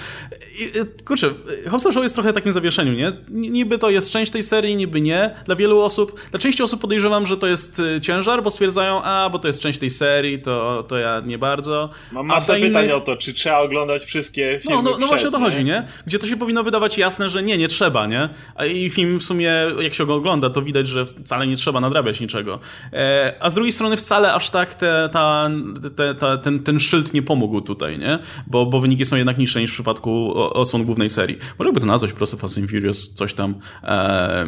I, 0.61 0.79
y, 0.79 1.05
kurczę, 1.05 1.31
Hobson 1.69 1.93
Show 1.93 2.03
jest 2.03 2.15
trochę 2.15 2.33
takim 2.33 2.53
zawieszeniu, 2.53 2.93
nie? 2.93 3.13
Niby 3.31 3.79
to 3.79 3.91
jest 3.91 4.11
część 4.11 4.33
tej 4.33 4.43
serii, 4.43 4.77
niby 4.77 5.01
nie. 5.01 5.35
Dla 5.47 5.57
wielu 5.57 5.81
osób, 5.81 6.21
dla 6.31 6.39
części 6.39 6.63
osób 6.63 6.81
podejrzewam, 6.81 7.27
że 7.27 7.37
to 7.37 7.47
jest 7.47 7.81
y, 7.81 8.01
ciężar, 8.01 8.43
bo 8.43 8.51
stwierdzają, 8.51 9.03
a, 9.03 9.31
bo 9.33 9.39
to 9.39 9.49
jest 9.49 9.61
część 9.61 9.80
tej 9.81 9.91
serii, 9.91 10.39
to, 10.39 10.85
to 10.89 10.99
ja 10.99 11.23
nie 11.27 11.39
bardzo. 11.39 11.91
Mam 12.13 12.27
masę 12.27 12.55
pytań 12.61 12.85
innych... 12.85 12.97
o 12.97 13.01
to, 13.01 13.17
czy 13.17 13.35
trzeba 13.35 13.59
oglądać 13.59 14.05
wszystkie 14.05 14.59
filmy 14.63 14.83
No, 14.83 14.91
no, 14.91 14.99
no 14.99 15.07
właśnie 15.07 15.29
o 15.29 15.31
to 15.31 15.39
chodzi, 15.39 15.65
nie? 15.65 15.87
Gdzie 16.07 16.19
to 16.19 16.27
się 16.27 16.37
powinno 16.37 16.63
wydawać 16.63 16.99
jasne, 16.99 17.31
że 17.31 17.43
nie, 17.43 17.59
nie 17.59 17.69
trzeba, 17.69 18.07
nie? 18.07 18.29
I 18.75 18.91
film 18.91 19.21
w 19.21 19.23
sumie, 19.23 19.53
jak 19.81 19.95
się 19.95 20.07
go 20.07 20.15
ogląda, 20.15 20.51
to 20.51 20.63
widać, 20.63 20.89
że 20.89 21.07
wcale 21.07 21.47
nie 21.47 21.57
trzeba 21.57 21.81
nadrabiać 21.81 22.21
niczego. 22.21 22.61
E, 22.93 23.35
a 23.41 23.51
z 23.51 23.55
drugiej 23.55 23.73
strony 23.73 23.97
wcale 23.97 24.35
aż 24.35 24.51
tak 24.51 24.75
te, 24.75 25.09
ta, 25.13 25.51
te, 25.97 26.15
ta, 26.15 26.37
ten, 26.37 26.61
ten 26.61 26.81
szyld 26.81 27.15
nie 27.15 27.23
pomógł 27.23 27.61
tutaj, 27.61 27.99
nie? 27.99 28.19
Bo, 28.47 28.67
bo 28.67 28.81
wyniki 28.81 29.05
są 29.05 29.17
jednak 29.17 29.39
niższe 29.39 29.61
niż 29.61 29.71
w 29.71 29.75
przypadku 29.75 30.33
osłon 30.37 30.85
głównej 30.85 31.11
serii. 31.11 31.39
Może 31.59 31.73
by 31.73 31.81
to 31.81 31.87
nazwać 31.87 32.11
po 32.11 32.17
prostu 32.17 32.37
Fast 32.37 32.59
and 32.59 32.71
Furious, 32.71 33.15
coś 33.15 33.35
tam. 33.35 33.55
E, 33.83 34.47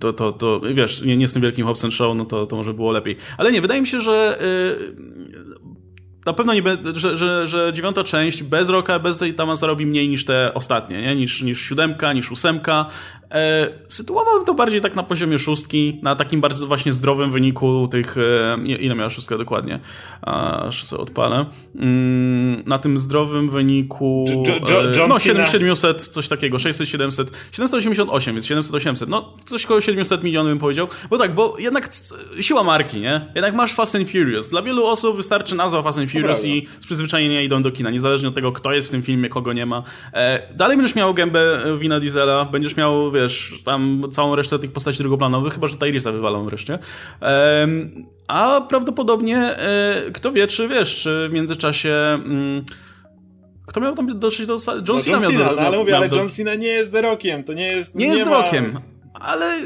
to, 0.00 0.12
to, 0.12 0.32
to, 0.32 0.60
wiesz, 0.74 1.02
nie, 1.02 1.16
nie 1.16 1.28
tym 1.32 1.42
wielkim 1.42 1.66
Hobson 1.66 1.90
Show, 1.90 2.16
no 2.16 2.24
to, 2.24 2.46
to 2.46 2.56
może 2.56 2.74
było 2.74 2.92
lepiej. 2.92 3.16
Ale 3.38 3.52
nie, 3.52 3.60
wydaje 3.60 3.80
mi 3.80 3.86
się, 3.86 4.00
że 4.00 4.38
na 6.26 6.32
pewno 6.32 6.54
nie 6.54 6.62
że, 6.92 7.16
że, 7.16 7.46
że 7.46 7.72
dziewiąta 7.72 8.04
część 8.04 8.42
bez 8.42 8.68
Roka, 8.68 8.98
bez 8.98 9.18
tej 9.18 9.34
tam 9.34 9.56
zarobi 9.56 9.86
mniej 9.86 10.08
niż 10.08 10.24
te 10.24 10.54
ostatnie, 10.54 11.02
nie? 11.02 11.16
Niż, 11.16 11.42
niż 11.42 11.60
siódemka, 11.60 12.12
niż 12.12 12.32
ósemka. 12.32 12.86
E, 13.32 13.68
sytuowałbym 13.88 14.44
to 14.44 14.54
bardziej 14.54 14.80
tak 14.80 14.96
na 14.96 15.02
poziomie 15.02 15.38
szóstki, 15.38 15.98
na 16.02 16.16
takim 16.16 16.40
bardzo 16.40 16.66
właśnie 16.66 16.92
zdrowym 16.92 17.32
wyniku 17.32 17.88
tych, 17.90 18.16
e, 18.18 18.56
ile 18.66 18.94
miała 18.94 19.10
szóstka 19.10 19.38
dokładnie, 19.38 19.80
aż 20.22 20.84
sobie 20.84 21.02
odpalę, 21.02 21.46
mm, 21.76 22.62
na 22.66 22.78
tym 22.78 22.98
zdrowym 22.98 23.48
wyniku, 23.48 24.24
e, 25.04 25.08
no 25.08 25.18
700, 25.18 26.02
coś 26.02 26.28
takiego, 26.28 26.58
600, 26.58 26.88
700, 26.88 27.30
788, 27.52 28.34
więc 28.34 28.46
700, 28.46 28.74
800, 28.74 29.08
no 29.08 29.34
coś 29.44 29.66
koło 29.66 29.80
700 29.80 30.22
milionów 30.22 30.50
bym 30.50 30.58
powiedział, 30.58 30.88
bo 31.10 31.18
tak, 31.18 31.34
bo 31.34 31.56
jednak 31.58 31.88
siła 32.40 32.62
marki, 32.62 33.00
nie? 33.00 33.32
Jednak 33.34 33.54
masz 33.54 33.74
Fast 33.74 33.96
and 33.96 34.10
Furious, 34.10 34.50
dla 34.50 34.62
wielu 34.62 34.86
osób 34.86 35.16
wystarczy 35.16 35.54
nazwa 35.54 35.82
Fast 35.82 35.98
and 35.98 36.10
Furious 36.10 36.44
i 36.44 36.66
z 36.80 36.86
przyzwyczajenia 36.86 37.42
idą 37.42 37.62
do 37.62 37.70
kina, 37.70 37.90
niezależnie 37.90 38.28
od 38.28 38.34
tego, 38.34 38.52
kto 38.52 38.72
jest 38.72 38.88
w 38.88 38.90
tym 38.90 39.02
filmie, 39.02 39.28
kogo 39.28 39.52
nie 39.52 39.66
ma. 39.66 39.82
Dalej 40.54 40.76
będziesz 40.76 40.96
miał 40.96 41.14
gębę 41.14 41.62
Wina 41.78 42.00
Diesela, 42.00 42.44
będziesz 42.44 42.76
miał, 42.76 43.12
wiesz, 43.12 43.21
wiesz, 43.22 43.62
tam 43.64 44.04
całą 44.10 44.36
resztę 44.36 44.58
tych 44.58 44.72
postaci 44.72 44.98
drugoplanowych, 44.98 45.54
chyba 45.54 45.68
że 45.68 45.76
Tyrisa 45.76 46.12
wywalą 46.12 46.44
wreszcie. 46.44 46.78
A 48.28 48.60
prawdopodobnie, 48.60 49.38
e, 49.38 49.94
kto 50.12 50.32
wie, 50.32 50.46
czy 50.46 50.68
wiesz, 50.68 51.00
czy 51.02 51.28
w 51.30 51.32
międzyczasie. 51.32 51.94
Mm, 51.94 52.64
kto 53.66 53.80
miał 53.80 53.94
tam 53.94 54.18
dotrzeć 54.18 54.46
do. 54.46 54.54
John 54.54 54.84
no, 54.88 55.00
Cena, 55.00 55.16
John 55.16 55.26
Cena 55.26 55.44
miał, 55.44 55.56
no, 55.56 55.62
ale 55.62 55.78
mówię, 55.78 55.96
ale 55.96 56.08
do... 56.08 56.16
John 56.16 56.28
Cena 56.28 56.54
nie 56.54 56.68
jest 56.68 56.92
The 56.92 57.00
Rockiem, 57.00 57.44
to 57.44 57.52
nie 57.52 57.66
jest. 57.66 57.94
Nie, 57.94 58.06
nie 58.06 58.12
jest 58.12 58.24
The 58.24 58.30
Rockiem, 58.30 58.78
ale 59.14 59.60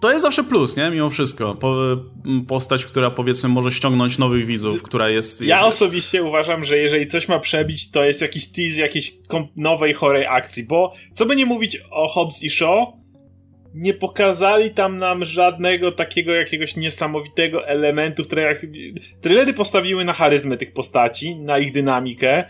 to 0.00 0.10
jest 0.10 0.22
zawsze 0.22 0.44
plus, 0.44 0.76
nie? 0.76 0.90
Mimo 0.90 1.10
wszystko. 1.10 1.54
Po, 1.54 1.76
postać, 2.48 2.86
która 2.86 3.10
powiedzmy 3.10 3.48
może 3.48 3.70
ściągnąć 3.70 4.18
nowych 4.18 4.46
widzów, 4.46 4.82
która 4.82 5.08
jest... 5.08 5.42
Ja 5.42 5.64
osobiście 5.64 6.22
uważam, 6.22 6.64
że 6.64 6.78
jeżeli 6.78 7.06
coś 7.06 7.28
ma 7.28 7.38
przebić, 7.38 7.90
to 7.90 8.04
jest 8.04 8.20
jakiś 8.20 8.46
tease 8.52 8.80
jakiejś 8.80 9.12
nowej, 9.56 9.94
chorej 9.94 10.26
akcji, 10.26 10.66
bo 10.66 10.94
co 11.12 11.26
by 11.26 11.36
nie 11.36 11.46
mówić 11.46 11.82
o 11.90 12.08
Hobbs 12.08 12.42
i 12.42 12.50
Shaw, 12.50 12.88
nie 13.74 13.94
pokazali 13.94 14.70
tam 14.70 14.98
nam 14.98 15.24
żadnego 15.24 15.92
takiego 15.92 16.32
jakiegoś 16.32 16.76
niesamowitego 16.76 17.66
elementu, 17.66 18.24
które 18.24 18.42
jak... 18.42 18.66
Trailery 19.20 19.52
postawiły 19.52 20.04
na 20.04 20.12
charyzmę 20.12 20.56
tych 20.56 20.72
postaci, 20.72 21.36
na 21.36 21.58
ich 21.58 21.72
dynamikę. 21.72 22.44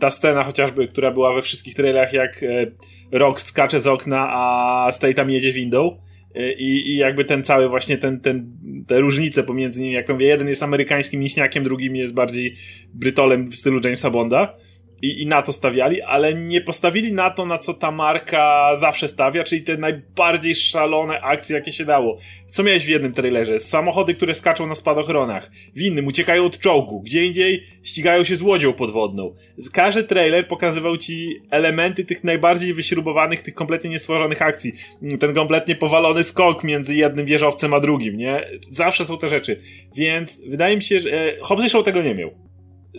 Ta 0.00 0.10
scena 0.10 0.44
chociażby, 0.44 0.88
która 0.88 1.10
była 1.10 1.34
we 1.34 1.42
wszystkich 1.42 1.74
trailerach, 1.74 2.12
jak 2.12 2.42
e, 2.42 2.66
Rock 3.12 3.40
skacze 3.40 3.80
z 3.80 3.86
okna, 3.86 4.28
a 4.30 4.88
Stay 4.92 5.14
tam 5.14 5.30
jedzie 5.30 5.52
windą 5.52 5.98
i, 6.34 6.92
I 6.92 6.96
jakby 6.96 7.24
ten 7.24 7.44
cały 7.44 7.68
właśnie 7.68 7.98
ten, 7.98 8.20
ten, 8.20 8.52
te 8.86 9.00
różnice 9.00 9.42
pomiędzy 9.42 9.80
nimi, 9.80 9.94
jak 9.94 10.06
to 10.06 10.12
mówię, 10.12 10.26
jeden 10.26 10.48
jest 10.48 10.62
amerykańskim 10.62 11.20
mięśniakiem, 11.20 11.64
drugim 11.64 11.96
jest 11.96 12.14
bardziej 12.14 12.56
brytolem 12.94 13.50
w 13.50 13.56
stylu 13.56 13.80
Jamesa 13.84 14.10
Bonda 14.10 14.56
i, 15.02 15.22
i 15.22 15.26
na 15.26 15.42
to 15.42 15.52
stawiali, 15.52 16.02
ale 16.02 16.34
nie 16.34 16.60
postawili 16.60 17.12
na 17.12 17.30
to, 17.30 17.46
na 17.46 17.58
co 17.58 17.74
ta 17.74 17.90
marka 17.90 18.76
zawsze 18.76 19.08
stawia, 19.08 19.44
czyli 19.44 19.62
te 19.62 19.76
najbardziej 19.76 20.54
szalone 20.54 21.20
akcje, 21.20 21.56
jakie 21.56 21.72
się 21.72 21.84
dało. 21.84 22.18
Co 22.46 22.62
miałeś 22.62 22.86
w 22.86 22.88
jednym 22.88 23.12
trailerze? 23.12 23.58
Samochody, 23.58 24.14
które 24.14 24.34
skaczą 24.34 24.66
na 24.66 24.74
spadochronach. 24.74 25.50
W 25.76 25.80
innym 25.80 26.06
uciekają 26.06 26.46
od 26.46 26.58
czołgu. 26.58 27.00
Gdzie 27.00 27.24
indziej 27.24 27.62
ścigają 27.82 28.24
się 28.24 28.36
z 28.36 28.42
łodzią 28.42 28.72
podwodną. 28.72 29.34
Każdy 29.72 30.04
trailer 30.04 30.48
pokazywał 30.48 30.96
ci 30.96 31.40
elementy 31.50 32.04
tych 32.04 32.24
najbardziej 32.24 32.74
wyśrubowanych, 32.74 33.42
tych 33.42 33.54
kompletnie 33.54 33.90
niestworzonych 33.90 34.42
akcji. 34.42 34.72
Ten 35.20 35.34
kompletnie 35.34 35.74
powalony 35.74 36.24
skok 36.24 36.64
między 36.64 36.94
jednym 36.94 37.26
wieżowcem 37.26 37.74
a 37.74 37.80
drugim, 37.80 38.16
nie? 38.16 38.40
Zawsze 38.70 39.04
są 39.04 39.18
te 39.18 39.28
rzeczy. 39.28 39.60
Więc 39.96 40.42
wydaje 40.48 40.76
mi 40.76 40.82
się, 40.82 41.00
że 41.00 41.10
e, 41.12 41.40
Hobbs 41.40 41.72
Show 41.72 41.84
tego 41.84 42.02
nie 42.02 42.14
miał 42.14 42.51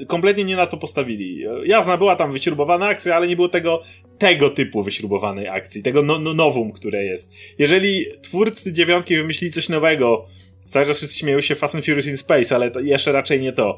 kompletnie 0.07 0.43
nie 0.43 0.55
na 0.55 0.65
to 0.65 0.77
postawili. 0.77 1.43
Jasna, 1.65 1.97
była 1.97 2.15
tam 2.15 2.31
wyśrubowana 2.31 2.85
akcja, 2.85 3.15
ale 3.15 3.27
nie 3.27 3.35
było 3.35 3.49
tego, 3.49 3.81
tego 4.17 4.49
typu 4.49 4.83
wyśrubowanej 4.83 5.47
akcji, 5.47 5.83
tego 5.83 6.01
no, 6.01 6.19
no, 6.19 6.33
nowum, 6.33 6.71
które 6.71 7.03
jest. 7.03 7.33
Jeżeli 7.59 8.05
twórcy 8.21 8.73
dziewiątki 8.73 9.15
wymyślili 9.15 9.53
coś 9.53 9.69
nowego, 9.69 10.25
cały 10.67 10.85
czas 10.85 10.97
wszyscy 10.97 11.19
śmieją 11.19 11.41
się 11.41 11.55
Fast 11.55 11.75
and 11.75 11.85
Furious 11.85 12.07
in 12.07 12.17
Space, 12.17 12.55
ale 12.55 12.71
to 12.71 12.79
jeszcze 12.79 13.11
raczej 13.11 13.41
nie 13.41 13.51
to. 13.51 13.77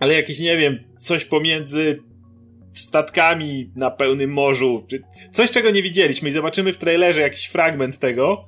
Ale 0.00 0.14
jakieś, 0.14 0.40
nie 0.40 0.56
wiem, 0.56 0.78
coś 0.98 1.24
pomiędzy 1.24 1.98
statkami 2.72 3.70
na 3.76 3.90
pełnym 3.90 4.32
morzu, 4.32 4.84
czy 4.90 5.02
coś, 5.32 5.50
czego 5.50 5.70
nie 5.70 5.82
widzieliśmy 5.82 6.28
i 6.28 6.32
zobaczymy 6.32 6.72
w 6.72 6.78
trailerze 6.78 7.20
jakiś 7.20 7.46
fragment 7.46 7.98
tego, 7.98 8.44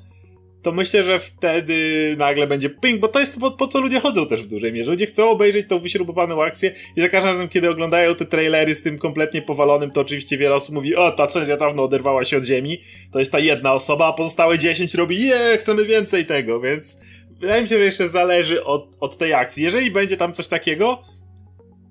to 0.62 0.72
myślę, 0.72 1.02
że 1.02 1.20
wtedy 1.20 2.14
nagle 2.18 2.46
będzie 2.46 2.70
ping, 2.70 3.00
bo 3.00 3.08
to 3.08 3.20
jest 3.20 3.40
po, 3.40 3.50
po, 3.50 3.66
co 3.66 3.80
ludzie 3.80 4.00
chodzą 4.00 4.26
też 4.26 4.42
w 4.42 4.46
dużej 4.46 4.72
mierze. 4.72 4.90
Ludzie 4.90 5.06
chcą 5.06 5.30
obejrzeć 5.30 5.68
tą 5.68 5.78
wyśrubowaną 5.78 6.42
akcję 6.42 6.72
i 6.96 7.00
za 7.00 7.08
każdym 7.08 7.32
razem, 7.32 7.48
kiedy 7.48 7.70
oglądają 7.70 8.14
te 8.14 8.24
trailery 8.24 8.74
z 8.74 8.82
tym 8.82 8.98
kompletnie 8.98 9.42
powalonym, 9.42 9.90
to 9.90 10.00
oczywiście 10.00 10.38
wiele 10.38 10.54
osób 10.54 10.74
mówi, 10.74 10.96
o, 10.96 11.12
ta 11.12 11.26
trzecia 11.26 11.56
dawno 11.56 11.84
oderwała 11.84 12.24
się 12.24 12.36
od 12.36 12.44
ziemi, 12.44 12.80
to 13.12 13.18
jest 13.18 13.32
ta 13.32 13.38
jedna 13.38 13.74
osoba, 13.74 14.06
a 14.06 14.12
pozostałe 14.12 14.58
10 14.58 14.94
robi, 14.94 15.22
je, 15.22 15.56
chcemy 15.58 15.84
więcej 15.84 16.26
tego, 16.26 16.60
więc 16.60 17.00
wydaje 17.40 17.62
mi 17.62 17.68
się, 17.68 17.78
że 17.78 17.84
jeszcze 17.84 18.08
zależy 18.08 18.64
od, 18.64 18.96
od 19.00 19.18
tej 19.18 19.34
akcji. 19.34 19.64
Jeżeli 19.64 19.90
będzie 19.90 20.16
tam 20.16 20.32
coś 20.32 20.46
takiego, 20.46 21.02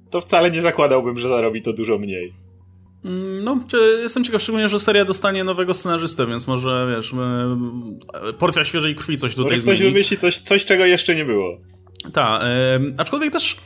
to 0.09 0.21
wcale 0.21 0.51
nie 0.51 0.61
zakładałbym, 0.61 1.19
że 1.19 1.29
zarobi 1.29 1.61
to 1.61 1.73
dużo 1.73 1.97
mniej. 1.97 2.48
Mm, 3.05 3.43
no, 3.43 3.59
jestem 4.01 4.23
ciekaw 4.23 4.41
szczególnie, 4.41 4.69
że 4.69 4.79
seria 4.79 5.05
dostanie 5.05 5.43
nowego 5.43 5.73
scenarzystę, 5.73 6.27
więc 6.27 6.47
może, 6.47 6.95
wiesz, 6.95 7.13
porcja 8.37 8.65
świeżej 8.65 8.95
krwi 8.95 9.17
coś 9.17 9.35
tutaj 9.35 9.51
może 9.51 9.61
zmieni. 9.61 9.77
ktoś 9.77 9.87
wymyśli 9.87 10.17
coś, 10.17 10.37
coś, 10.37 10.65
czego 10.65 10.85
jeszcze 10.85 11.15
nie 11.15 11.25
było. 11.25 11.57
Tak, 12.13 12.41
aczkolwiek 12.97 13.33
też 13.33 13.57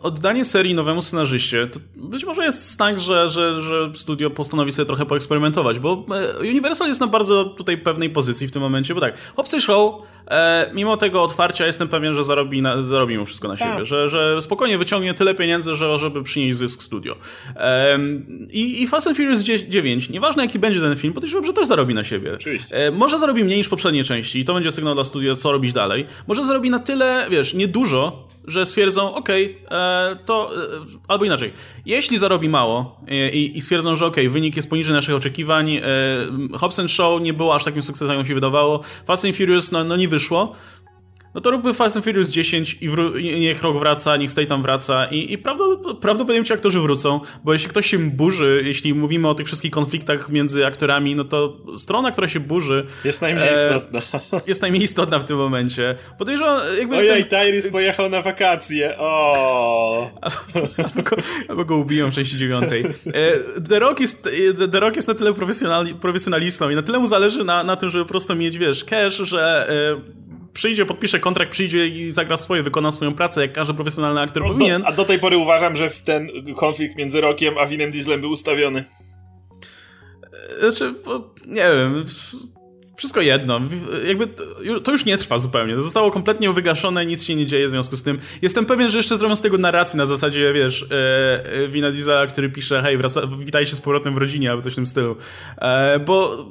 oddanie 0.00 0.44
serii 0.44 0.74
nowemu 0.74 1.02
scenarzyście, 1.02 1.66
to 1.66 1.80
być 1.96 2.24
może 2.24 2.44
jest 2.44 2.78
tak, 2.78 3.00
że, 3.00 3.28
że, 3.28 3.60
że 3.60 3.90
studio 3.94 4.30
postanowi 4.30 4.72
sobie 4.72 4.86
trochę 4.86 5.06
poeksperymentować, 5.06 5.78
bo 5.78 6.06
e, 6.36 6.38
Universal 6.38 6.88
jest 6.88 7.00
na 7.00 7.06
bardzo 7.06 7.44
tutaj 7.44 7.78
pewnej 7.78 8.10
pozycji 8.10 8.48
w 8.48 8.50
tym 8.50 8.62
momencie, 8.62 8.94
bo 8.94 9.00
tak, 9.00 9.18
Hobbs 9.36 9.56
Show, 9.60 9.94
e, 10.26 10.70
mimo 10.74 10.96
tego 10.96 11.22
otwarcia 11.22 11.66
jestem 11.66 11.88
pewien, 11.88 12.14
że 12.14 12.24
zarobi, 12.24 12.62
na, 12.62 12.82
zarobi 12.82 13.18
mu 13.18 13.24
wszystko 13.24 13.48
na 13.48 13.56
siebie, 13.56 13.74
tak. 13.74 13.86
że, 13.86 14.08
że 14.08 14.42
spokojnie 14.42 14.78
wyciągnie 14.78 15.14
tyle 15.14 15.34
pieniędzy, 15.34 15.76
że, 15.76 15.98
żeby 15.98 16.22
przynieść 16.22 16.58
zysk 16.58 16.82
studio. 16.82 17.16
E, 17.56 17.98
i, 18.50 18.82
I 18.82 18.86
Fast 18.86 19.06
and 19.06 19.16
Furious 19.16 19.40
9, 19.40 20.08
nieważne 20.08 20.42
jaki 20.42 20.58
będzie 20.58 20.80
ten 20.80 20.96
film, 20.96 21.12
podejrzewam, 21.12 21.46
że 21.46 21.52
też 21.52 21.66
zarobi 21.66 21.94
na 21.94 22.04
siebie. 22.04 22.34
Oczywiście. 22.34 22.92
może 22.92 23.18
zarobi 23.18 23.44
mniej 23.44 23.58
niż 23.58 23.68
poprzednie 23.68 24.04
części 24.04 24.40
i 24.40 24.44
to 24.44 24.54
będzie 24.54 24.72
sygnał 24.72 24.94
dla 24.94 25.04
studia, 25.04 25.34
co 25.34 25.52
robić 25.52 25.72
dalej. 25.72 26.06
Może 26.26 26.44
zarobi 26.44 26.70
na 26.70 26.78
tyle, 26.78 27.26
wiesz, 27.30 27.54
niedużo, 27.54 28.28
że 28.46 28.66
stwierdzą, 28.66 29.14
ok, 29.14 29.28
e, 29.70 30.16
to 30.24 30.50
e, 30.56 30.68
albo 31.08 31.24
inaczej, 31.24 31.52
jeśli 31.86 32.18
zarobi 32.18 32.48
mało 32.48 33.00
e, 33.08 33.30
i, 33.30 33.58
i 33.58 33.60
stwierdzą, 33.60 33.96
że 33.96 34.06
ok, 34.06 34.16
wynik 34.28 34.56
jest 34.56 34.70
poniżej 34.70 34.94
naszych 34.94 35.14
oczekiwań, 35.14 35.80
Hobbs 36.54 36.80
Show 36.88 37.22
nie 37.22 37.32
było 37.32 37.54
aż 37.54 37.64
takim 37.64 37.82
sukcesem, 37.82 38.18
jak 38.18 38.26
się 38.26 38.34
wydawało, 38.34 38.80
Fast 39.06 39.24
and 39.24 39.36
Furious 39.36 39.72
no, 39.72 39.84
no 39.84 39.96
nie 39.96 40.08
wyszło, 40.08 40.54
no 41.34 41.40
to 41.40 41.50
róbmy 41.50 41.74
Fast 41.74 41.96
and 41.96 42.04
Furious 42.04 42.30
10 42.30 42.76
i, 42.80 42.88
i 43.16 43.40
niech 43.40 43.62
rok 43.62 43.78
wraca, 43.78 44.16
niech 44.16 44.30
Stay 44.30 44.46
tam 44.46 44.62
wraca 44.62 45.06
i, 45.06 45.32
i 45.32 45.38
prawdopodobnie 46.00 46.44
ci 46.44 46.52
aktorzy 46.52 46.80
wrócą, 46.80 47.20
bo 47.44 47.52
jeśli 47.52 47.68
ktoś 47.68 47.86
się 47.86 47.98
burzy, 47.98 48.62
jeśli 48.64 48.94
mówimy 48.94 49.28
o 49.28 49.34
tych 49.34 49.46
wszystkich 49.46 49.70
konfliktach 49.70 50.28
między 50.28 50.66
aktorami, 50.66 51.14
no 51.14 51.24
to 51.24 51.56
strona, 51.76 52.12
która 52.12 52.28
się 52.28 52.40
burzy... 52.40 52.86
Jest 53.04 53.22
najmniej 53.22 53.48
e, 53.48 53.52
istotna. 53.52 54.00
Jest 54.46 54.62
najmniej 54.62 54.82
istotna 54.82 55.18
w 55.18 55.24
tym 55.24 55.36
momencie. 55.36 55.96
Podejrzewam, 56.18 56.60
jakby... 56.78 56.96
Ojej, 56.96 57.24
ten... 57.24 57.46
Tyrese 57.46 57.70
pojechał 57.70 58.10
na 58.10 58.22
wakacje, 58.22 58.98
o. 58.98 60.10
albo, 60.84 61.02
go, 61.02 61.16
albo 61.48 61.64
go 61.64 61.76
ubiją 61.76 62.10
w 62.10 62.14
69. 62.14 62.64
E, 62.72 63.60
The 63.68 63.78
Rock 63.78 64.00
jest, 64.00 64.28
e, 64.60 64.68
The 64.68 64.80
Rock 64.80 64.96
jest 64.96 65.08
na 65.08 65.14
tyle 65.14 65.32
profesjonalistą 66.00 66.70
i 66.70 66.74
na 66.74 66.82
tyle 66.82 66.98
mu 66.98 67.06
zależy 67.06 67.44
na, 67.44 67.64
na 67.64 67.76
tym, 67.76 67.90
żeby 67.90 68.04
po 68.04 68.10
prostu 68.10 68.34
mieć, 68.34 68.58
wiesz, 68.58 68.84
cash, 68.84 69.16
że 69.16 69.68
przyjdzie, 70.54 70.86
podpisze 70.86 71.20
kontrakt, 71.20 71.52
przyjdzie 71.52 71.86
i 71.88 72.12
zagra 72.12 72.36
swoje, 72.36 72.62
wykona 72.62 72.90
swoją 72.90 73.14
pracę, 73.14 73.40
jak 73.40 73.52
każdy 73.52 73.74
profesjonalny 73.74 74.20
aktor 74.20 74.42
no, 74.42 74.52
powinien. 74.52 74.82
Do, 74.82 74.88
a 74.88 74.92
do 74.92 75.04
tej 75.04 75.18
pory 75.18 75.36
uważam, 75.36 75.76
że 75.76 75.90
ten 76.04 76.28
konflikt 76.54 76.96
między 76.96 77.20
Rockiem 77.20 77.58
a 77.58 77.66
Winem 77.66 77.90
Dieslem 77.90 78.20
był 78.20 78.30
ustawiony. 78.30 78.84
Znaczy, 80.60 80.94
nie 81.46 81.62
wiem, 81.62 82.04
wszystko 82.96 83.20
jedno. 83.20 83.60
Jakby 84.06 84.26
to 84.84 84.92
już 84.92 85.04
nie 85.04 85.18
trwa 85.18 85.38
zupełnie. 85.38 85.74
To 85.74 85.82
zostało 85.82 86.10
kompletnie 86.10 86.52
wygaszone, 86.52 87.06
nic 87.06 87.24
się 87.24 87.34
nie 87.34 87.46
dzieje 87.46 87.66
w 87.66 87.70
związku 87.70 87.96
z 87.96 88.02
tym. 88.02 88.18
Jestem 88.42 88.66
pewien, 88.66 88.90
że 88.90 88.98
jeszcze 88.98 89.16
zrobią 89.16 89.36
z 89.36 89.40
tego 89.40 89.58
narrację 89.58 89.98
na 89.98 90.06
zasadzie, 90.06 90.52
wiesz, 90.52 90.86
e, 90.90 91.68
Wina 91.68 91.90
Diesla, 91.90 92.26
który 92.26 92.50
pisze, 92.50 92.82
hej, 92.82 92.98
wraca, 92.98 93.20
witajcie 93.38 93.76
z 93.76 93.80
powrotem 93.80 94.14
w 94.14 94.18
rodzinie, 94.18 94.50
albo 94.50 94.62
coś 94.62 94.72
w 94.72 94.76
tym 94.76 94.86
stylu. 94.86 95.16
E, 95.58 95.98
bo 95.98 96.46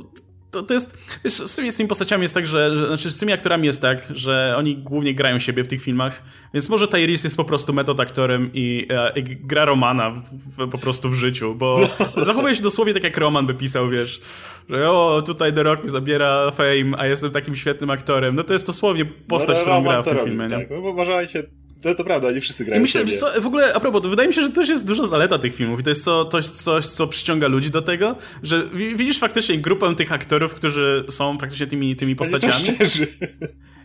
to, 0.54 0.64
to 0.64 0.74
jest, 0.74 1.18
wiesz, 1.24 1.34
z, 1.34 1.56
tymi, 1.56 1.72
z 1.72 1.76
tymi 1.76 1.90
postaciami 1.90 2.22
jest 2.22 2.34
tak, 2.34 2.48
że, 2.48 2.76
że, 2.76 2.88
znaczy 2.88 3.12
z 3.12 3.20
tymi 3.20 3.34
aktorami 3.34 3.66
jest 3.66 3.82
tak, 3.82 4.08
że 4.10 4.56
oni 4.58 4.78
głównie 4.78 5.16
grają 5.16 5.40
siebie 5.40 5.64
w 5.64 5.68
tych 5.68 5.82
filmach, 5.82 6.24
więc 6.54 6.70
może 6.70 6.88
Tyrese 6.88 7.24
jest 7.24 7.38
po 7.38 7.46
prostu 7.46 7.74
metod 7.74 8.00
aktorem 8.00 8.50
i, 8.54 8.88
e, 8.90 9.20
i 9.20 9.24
gra 9.24 9.66
Romana 9.66 10.10
w, 10.10 10.24
w, 10.32 10.70
po 10.70 10.78
prostu 10.78 11.10
w 11.10 11.14
życiu, 11.14 11.56
bo 11.56 11.80
zachowuje 12.26 12.56
się 12.56 12.64
dosłownie 12.64 12.94
tak 12.94 13.04
jak 13.04 13.18
Roman 13.18 13.48
by 13.48 13.54
pisał, 13.54 13.90
wiesz, 13.90 14.22
że 14.70 14.92
o, 14.92 15.22
tutaj 15.26 15.54
The 15.54 15.64
Rock 15.64 15.84
mi 15.84 15.90
zabiera 15.90 16.52
fame, 16.52 16.98
a 16.98 17.08
jestem 17.08 17.32
takim 17.32 17.56
świetnym 17.56 17.90
aktorem. 17.90 18.36
No 18.36 18.44
to 18.44 18.54
jest 18.54 18.68
dosłownie 18.68 19.06
postać, 19.06 19.58
no, 19.58 19.62
którą 19.62 19.84
gra 19.84 20.02
w 20.02 20.06
tym 20.06 20.18
robi, 20.18 20.30
filmie. 20.30 20.50
Tak. 20.50 20.70
No, 20.70 20.82
bo 20.82 20.94
może 20.94 21.28
się 21.28 21.44
to, 21.84 21.96
to 21.96 22.04
prawda, 22.04 22.32
nie 22.32 22.42
wszyscy 22.42 22.66
grają 22.66 22.80
I 22.80 22.82
myślę, 22.82 23.06
co, 23.06 23.42
w 23.42 23.48
ogóle, 23.48 23.74
a 23.74 23.80
propos, 23.80 24.02
to 24.02 24.10
wydaje 24.10 24.28
mi 24.28 24.34
się, 24.36 24.42
że 24.42 24.50
też 24.50 24.70
jest 24.70 24.88
duża 24.88 25.06
zaleta 25.06 25.40
tych 25.40 25.56
filmów 25.56 25.80
i 25.80 25.84
to 25.84 25.90
jest 25.90 26.04
co, 26.04 26.26
coś, 26.26 26.48
coś, 26.48 26.88
co 26.88 27.08
przyciąga 27.08 27.48
ludzi 27.48 27.72
do 27.72 27.82
tego, 27.82 28.16
że 28.44 28.70
widzisz 28.96 29.20
faktycznie 29.20 29.58
grupę 29.58 29.96
tych 29.96 30.12
aktorów, 30.12 30.54
którzy 30.54 31.06
są 31.10 31.38
praktycznie 31.38 31.68
tymi, 31.68 31.96
tymi 31.96 32.16
postaciami. 32.16 32.78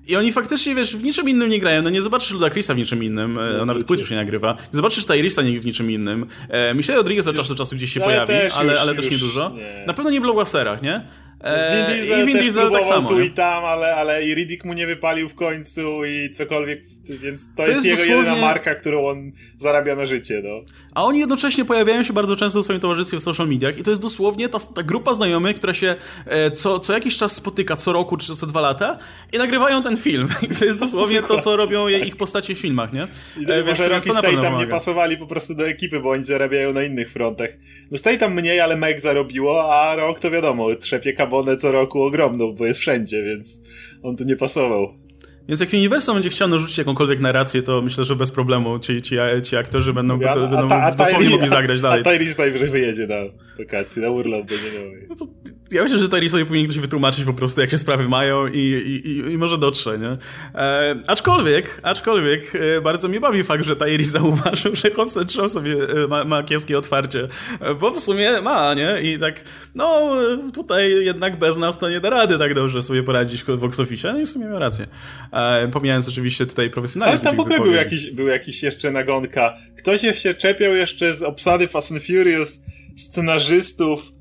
I 0.08 0.16
oni 0.16 0.32
faktycznie, 0.32 0.74
wiesz, 0.74 0.96
w 0.96 1.02
niczym 1.02 1.28
innym 1.28 1.48
nie 1.48 1.60
grają. 1.60 1.82
No 1.82 1.90
nie 1.90 2.02
zobaczysz 2.02 2.30
Luda 2.30 2.50
Chrisa 2.50 2.74
w 2.74 2.76
niczym 2.76 3.04
innym, 3.04 3.38
e, 3.38 3.52
no, 3.58 3.66
nawet 3.66 3.86
płytu 3.86 4.06
się 4.06 4.14
nie 4.14 4.20
nagrywa. 4.20 4.52
Nie 4.52 4.76
zobaczysz 4.76 5.06
Tyrisa 5.06 5.42
w 5.42 5.66
niczym 5.66 5.90
innym. 5.90 6.26
E, 6.48 6.74
Michelle 6.74 6.96
Rodriguez 6.96 7.26
od 7.26 7.36
czasu 7.36 7.54
do 7.54 7.58
czasu 7.58 7.76
gdzieś 7.76 7.92
się 7.92 8.00
pojawi, 8.00 8.32
też, 8.32 8.56
ale, 8.56 8.72
już, 8.72 8.82
ale 8.82 8.94
też 8.94 9.10
nie 9.10 9.18
dużo. 9.18 9.50
Nie. 9.50 9.84
Na 9.86 9.94
pewno 9.94 10.10
nie 10.10 10.20
w 10.20 10.22
blockbusterach, 10.22 10.82
nie? 10.82 11.06
E, 11.40 11.76
Vin 11.76 11.96
Diesel, 11.96 12.22
I 12.22 12.26
Vin 12.26 12.38
Diesel 12.38 12.70
tak 12.70 12.86
samo. 12.86 13.08
tu 13.08 13.20
i 13.20 13.30
tam, 13.30 13.64
ale, 13.64 13.96
ale 13.96 14.24
i 14.24 14.34
Riddick 14.34 14.64
mu 14.64 14.72
nie 14.72 14.86
wypalił 14.86 15.28
w 15.28 15.34
końcu 15.34 16.04
i 16.04 16.30
cokolwiek, 16.30 16.82
więc 17.16 17.54
to, 17.56 17.62
to 17.62 17.70
jest, 17.70 17.86
jest, 17.86 17.86
jego 17.86 17.96
dosłownie... 17.96 18.30
jedyna 18.30 18.46
marka, 18.46 18.74
którą 18.74 19.06
on 19.06 19.32
zarabia 19.58 19.96
na 19.96 20.06
życie, 20.06 20.42
no. 20.44 20.60
A 20.94 21.04
oni 21.04 21.18
jednocześnie 21.18 21.64
pojawiają 21.64 22.02
się 22.02 22.12
bardzo 22.12 22.36
często 22.36 22.60
w 22.60 22.64
swoim 22.64 22.80
towarzystwie 22.80 23.16
w 23.16 23.22
social 23.22 23.48
mediach 23.48 23.78
i 23.78 23.82
to 23.82 23.90
jest 23.90 24.02
dosłownie 24.02 24.48
ta, 24.48 24.58
ta 24.58 24.82
grupa 24.82 25.14
znajomych, 25.14 25.56
która 25.56 25.74
się 25.74 25.96
e, 26.26 26.50
co, 26.50 26.80
co 26.80 26.92
jakiś 26.92 27.16
czas 27.16 27.32
spotyka, 27.32 27.76
co 27.76 27.92
roku 27.92 28.16
czy 28.16 28.36
co 28.36 28.46
dwa 28.46 28.60
lata 28.60 28.98
i 29.32 29.38
nagrywają 29.38 29.82
ten 29.82 29.96
film. 29.96 30.28
I 30.50 30.54
to 30.54 30.64
jest 30.64 30.80
dosłownie 30.80 31.22
to, 31.22 31.38
co 31.38 31.56
robią 31.56 31.88
ich 31.88 32.16
postacie 32.16 32.54
w 32.54 32.58
filmach, 32.58 32.92
nie? 32.92 33.06
I 33.36 33.50
e, 33.50 33.64
może 33.64 33.88
Rocky 33.88 34.10
Stay 34.10 34.36
tam 34.42 34.58
nie 34.58 34.66
pasowali 34.66 35.16
po 35.16 35.26
prostu 35.26 35.54
do 35.54 35.68
ekipy, 35.68 36.00
bo 36.00 36.10
oni 36.10 36.24
zarabiają 36.24 36.72
na 36.72 36.82
innych 36.82 37.12
frontach. 37.12 37.50
No 37.90 37.98
Stay 37.98 38.18
tam 38.18 38.34
mniej, 38.34 38.60
ale 38.60 38.76
Meg 38.76 39.00
zarobiło, 39.00 39.74
a 39.74 39.96
Rock 39.96 40.20
to 40.20 40.30
wiadomo, 40.30 40.74
trzepie 40.74 41.12
kabonę 41.12 41.56
co 41.56 41.72
roku 41.72 42.02
ogromną, 42.02 42.52
bo 42.52 42.66
jest 42.66 42.80
wszędzie, 42.80 43.22
więc 43.22 43.62
on 44.02 44.16
tu 44.16 44.24
nie 44.24 44.36
pasował. 44.36 45.07
Więc 45.48 45.60
jak 45.60 45.72
Universal 45.72 46.14
będzie 46.14 46.30
chciał 46.30 46.48
narzucić 46.48 46.78
jakąkolwiek 46.78 47.20
narrację, 47.20 47.62
to 47.62 47.82
myślę, 47.82 48.04
że 48.04 48.16
bez 48.16 48.32
problemu 48.32 48.78
ci, 48.78 49.02
ci, 49.02 49.16
ci 49.42 49.56
aktorzy 49.56 49.92
będą, 49.92 50.20
ja, 50.20 50.34
będą 50.34 50.66
a 50.66 50.68
ta, 50.68 50.82
a 50.82 50.94
dosłownie 50.94 51.30
mogli 51.30 51.48
zagrać 51.48 51.80
dalej. 51.80 52.00
A 52.00 52.04
Tyrese 52.04 52.42
najwyżej 52.42 52.68
wyjedzie 52.68 53.06
na 53.06 53.16
wakacje, 53.58 54.02
na 54.02 54.10
urlop 54.10 54.46
będzie 54.46 54.80
miał. 54.80 54.92
No 55.08 55.16
to 55.16 55.26
ja 55.70 55.82
myślę, 55.82 55.98
że 55.98 56.06
Tyrese'owi 56.06 56.44
powinien 56.44 56.66
ktoś 56.66 56.78
wytłumaczyć 56.78 57.24
po 57.24 57.32
prostu, 57.32 57.60
jak 57.60 57.70
się 57.70 57.78
sprawy 57.78 58.08
mają 58.08 58.46
i, 58.46 58.58
i, 58.58 59.08
i, 59.08 59.32
i 59.32 59.38
może 59.38 59.58
dotrze, 59.58 59.98
nie? 59.98 60.16
E, 60.54 60.96
aczkolwiek, 61.06 61.80
aczkolwiek 61.82 62.52
e, 62.54 62.80
bardzo 62.80 63.08
mnie 63.08 63.20
bawi 63.20 63.44
fakt, 63.44 63.64
że 63.64 63.76
Tyrese 63.76 64.10
zauważył, 64.10 64.74
że 64.74 64.90
Hobson 64.90 65.28
Show 65.28 65.52
sobie 65.52 65.76
e, 66.04 66.06
ma, 66.06 66.24
ma 66.24 66.42
kiepskie 66.42 66.78
otwarcie, 66.78 67.28
e, 67.60 67.74
bo 67.74 67.90
w 67.90 68.00
sumie 68.00 68.40
ma, 68.40 68.74
nie? 68.74 69.00
I 69.02 69.18
tak, 69.18 69.44
no 69.74 70.16
tutaj 70.54 71.04
jednak 71.04 71.38
bez 71.38 71.56
nas 71.56 71.78
to 71.78 71.88
nie 71.88 72.00
da 72.00 72.10
rady 72.10 72.38
tak 72.38 72.54
dobrze 72.54 72.82
sobie 72.82 73.02
poradzić 73.02 73.42
w 73.42 73.58
box 73.58 73.80
office, 73.80 74.12
no 74.12 74.18
i 74.18 74.26
w 74.26 74.28
sumie 74.28 74.46
ma 74.46 74.58
rację. 74.58 74.86
E, 75.32 75.37
pomijając 75.72 76.08
oczywiście 76.08 76.46
tutaj 76.46 76.70
profesjonalizm. 76.70 77.20
Ale 77.20 77.24
tam 77.24 77.36
w 77.36 77.40
ogóle 77.40 77.60
był 77.60 77.72
jakiś, 77.72 78.10
był 78.10 78.26
jakiś 78.26 78.62
jeszcze 78.62 78.90
nagonka. 78.90 79.56
Ktoś 79.78 80.00
się 80.22 80.34
czepiał 80.34 80.74
jeszcze 80.74 81.14
z 81.14 81.22
obsady 81.22 81.68
Fast 81.68 81.92
and 81.92 82.02
Furious 82.02 82.62
scenarzystów 82.96 84.12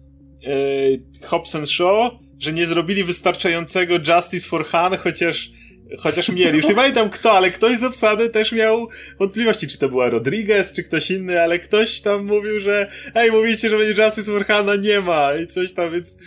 e, 1.22 1.28
Hobson 1.28 1.66
Show, 1.66 2.12
że 2.40 2.54
nie 2.54 2.68
zrobili 2.68 3.04
wystarczającego 3.04 3.96
Justice 3.96 4.50
for 4.50 4.66
Han, 4.66 4.98
chociaż 4.98 5.52
Chociaż 6.00 6.30
mieli, 6.30 6.58
już 6.58 6.68
nie 6.68 6.76
pamiętam 6.76 7.10
kto, 7.10 7.32
ale 7.32 7.52
ktoś 7.52 7.78
z 7.78 7.84
obsady 7.84 8.30
też 8.30 8.52
miał 8.52 8.88
wątpliwości, 9.20 9.68
czy 9.68 9.78
to 9.78 9.90
była 9.90 10.10
Rodriguez, 10.10 10.74
czy 10.74 10.84
ktoś 10.84 11.12
inny, 11.12 11.42
ale 11.42 11.60
ktoś 11.60 12.02
tam 12.02 12.26
mówił, 12.26 12.60
że 12.60 12.88
ej, 13.16 13.32
mówicie, 13.32 13.70
że 13.70 13.78
będzie 13.78 14.04
Justice 14.04 14.32
for 14.32 14.46
Hana, 14.46 14.76
nie 14.76 15.02
ma 15.02 15.36
i 15.36 15.48
coś 15.48 15.74
tam, 15.74 15.92
więc 15.92 16.18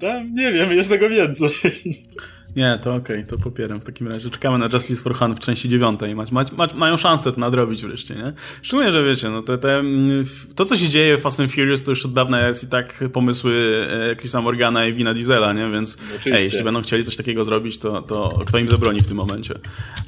tam, 0.00 0.34
nie 0.34 0.52
wiem, 0.52 0.72
jest 0.72 0.90
tego 0.90 1.08
więcej. 1.08 1.50
Nie, 2.56 2.78
to 2.82 2.94
okej, 2.94 3.16
okay, 3.16 3.26
to 3.26 3.38
popieram. 3.38 3.80
W 3.80 3.84
takim 3.84 4.08
razie 4.08 4.30
czekamy 4.30 4.58
na 4.58 4.68
Justice 4.72 5.02
for 5.02 5.14
Han 5.14 5.34
w 5.34 5.40
części 5.40 5.68
dziewiątej. 5.68 6.14
Ma, 6.14 6.24
ma, 6.30 6.44
ma, 6.56 6.68
mają 6.74 6.96
szansę 6.96 7.32
to 7.32 7.40
nadrobić 7.40 7.82
wreszcie, 7.82 8.14
nie? 8.14 8.32
Szczególnie, 8.62 8.92
że 8.92 9.04
wiecie, 9.04 9.30
no 9.30 9.42
te, 9.42 9.58
te, 9.58 9.82
to 10.54 10.64
co 10.64 10.76
się 10.76 10.88
dzieje 10.88 11.16
w 11.16 11.20
Fast 11.20 11.40
and 11.40 11.52
Furious 11.52 11.82
to 11.82 11.90
już 11.90 12.04
od 12.04 12.12
dawna 12.12 12.48
jest 12.48 12.64
i 12.64 12.66
tak 12.66 13.04
pomysły 13.12 13.86
e, 14.12 14.16
Chrisa 14.16 14.42
Morgana 14.42 14.86
i 14.86 14.92
Vina 14.92 15.14
Diesela, 15.14 15.52
nie? 15.52 15.70
Więc 15.70 15.98
ej, 16.26 16.44
jeśli 16.44 16.64
będą 16.64 16.82
chcieli 16.82 17.04
coś 17.04 17.16
takiego 17.16 17.44
zrobić, 17.44 17.78
to, 17.78 18.02
to 18.02 18.40
kto 18.46 18.58
im 18.58 18.70
zabroni 18.70 19.00
w 19.00 19.08
tym 19.08 19.16
momencie? 19.16 19.54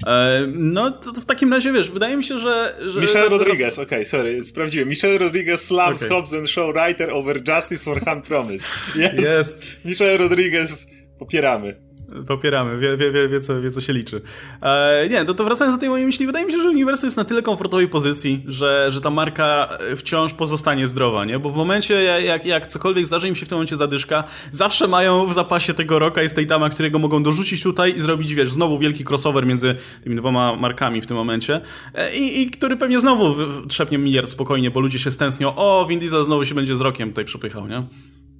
E, 0.06 0.46
no, 0.54 0.90
to, 0.90 1.12
to, 1.12 1.20
w 1.20 1.26
takim 1.26 1.52
razie, 1.52 1.72
wiesz, 1.72 1.90
wydaje 1.90 2.16
mi 2.16 2.24
się, 2.24 2.38
że... 2.38 2.76
że 2.86 3.00
Michelle 3.00 3.28
Rodriguez, 3.28 3.74
okej, 3.74 3.84
okay, 3.84 4.04
sorry, 4.04 4.44
sprawdziłem. 4.44 4.88
Michelle 4.88 5.18
Rodriguez 5.18 5.66
slams 5.66 6.02
okay. 6.02 6.16
Hobbs 6.16 6.34
and 6.34 6.50
Show 6.50 6.74
writer 6.74 7.10
over 7.10 7.42
Justice 7.48 7.84
for 7.84 8.00
Han 8.04 8.22
Promise. 8.22 8.68
Jest. 8.96 9.18
Jest. 9.18 9.80
Michelle 9.84 10.18
Rodriguez, 10.18 10.86
popieramy. 11.18 11.87
Popieramy, 12.26 12.78
wie, 12.78 12.96
wie, 12.96 13.12
wie, 13.12 13.28
wie, 13.28 13.40
co, 13.40 13.60
wie 13.60 13.70
co 13.70 13.80
się 13.80 13.92
liczy. 13.92 14.20
E, 14.62 15.08
nie, 15.10 15.24
to, 15.24 15.34
to 15.34 15.44
wracając 15.44 15.76
do 15.76 15.80
tej 15.80 15.88
mojej 15.88 16.06
myśli, 16.06 16.26
wydaje 16.26 16.46
mi 16.46 16.52
się, 16.52 16.62
że 16.62 16.68
Universal 16.68 17.06
jest 17.06 17.16
na 17.16 17.24
tyle 17.24 17.42
komfortowej 17.42 17.88
pozycji, 17.88 18.42
że, 18.46 18.86
że 18.88 19.00
ta 19.00 19.10
marka 19.10 19.78
wciąż 19.96 20.34
pozostanie 20.34 20.86
zdrowa, 20.86 21.24
nie? 21.24 21.38
Bo 21.38 21.50
w 21.50 21.56
momencie, 21.56 22.02
jak, 22.02 22.46
jak 22.46 22.66
cokolwiek 22.66 23.06
zdarzy 23.06 23.28
im 23.28 23.36
się 23.36 23.46
w 23.46 23.48
tym 23.48 23.56
momencie 23.56 23.76
zadyszka, 23.76 24.24
zawsze 24.50 24.88
mają 24.88 25.26
w 25.26 25.32
zapasie 25.32 25.74
tego 25.74 25.98
roka 25.98 26.22
i 26.22 26.28
Statama, 26.28 26.70
którego 26.70 26.98
mogą 26.98 27.22
dorzucić 27.22 27.62
tutaj 27.62 27.96
i 27.96 28.00
zrobić, 28.00 28.34
wiesz, 28.34 28.52
znowu 28.52 28.78
wielki 28.78 29.04
crossover 29.04 29.46
między 29.46 29.74
tymi 30.04 30.16
dwoma 30.16 30.56
markami 30.56 31.00
w 31.00 31.06
tym 31.06 31.16
momencie 31.16 31.60
e, 31.94 32.16
i, 32.16 32.42
i 32.42 32.50
który 32.50 32.76
pewnie 32.76 33.00
znowu 33.00 33.34
trzepnie 33.68 33.98
miliard 33.98 34.28
spokojnie, 34.28 34.70
bo 34.70 34.80
ludzie 34.80 34.98
się 34.98 35.10
stęsknią, 35.10 35.54
o, 35.56 35.86
Vin 35.88 35.98
Diesel 35.98 36.24
znowu 36.24 36.44
się 36.44 36.54
będzie 36.54 36.76
z 36.76 36.80
rokiem 36.80 37.08
tutaj 37.08 37.24
przepychał, 37.24 37.68
nie? 37.68 37.82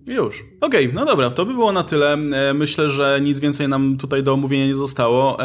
Już. 0.08 0.44
Okej, 0.60 0.84
okay, 0.86 0.94
no 0.94 1.04
dobra, 1.04 1.30
to 1.30 1.46
by 1.46 1.54
było 1.54 1.72
na 1.72 1.82
tyle. 1.82 2.12
E, 2.12 2.54
myślę, 2.54 2.90
że 2.90 3.18
nic 3.22 3.38
więcej 3.38 3.68
nam 3.68 3.96
tutaj 3.98 4.22
do 4.22 4.32
omówienia 4.32 4.66
nie 4.66 4.74
zostało. 4.74 5.38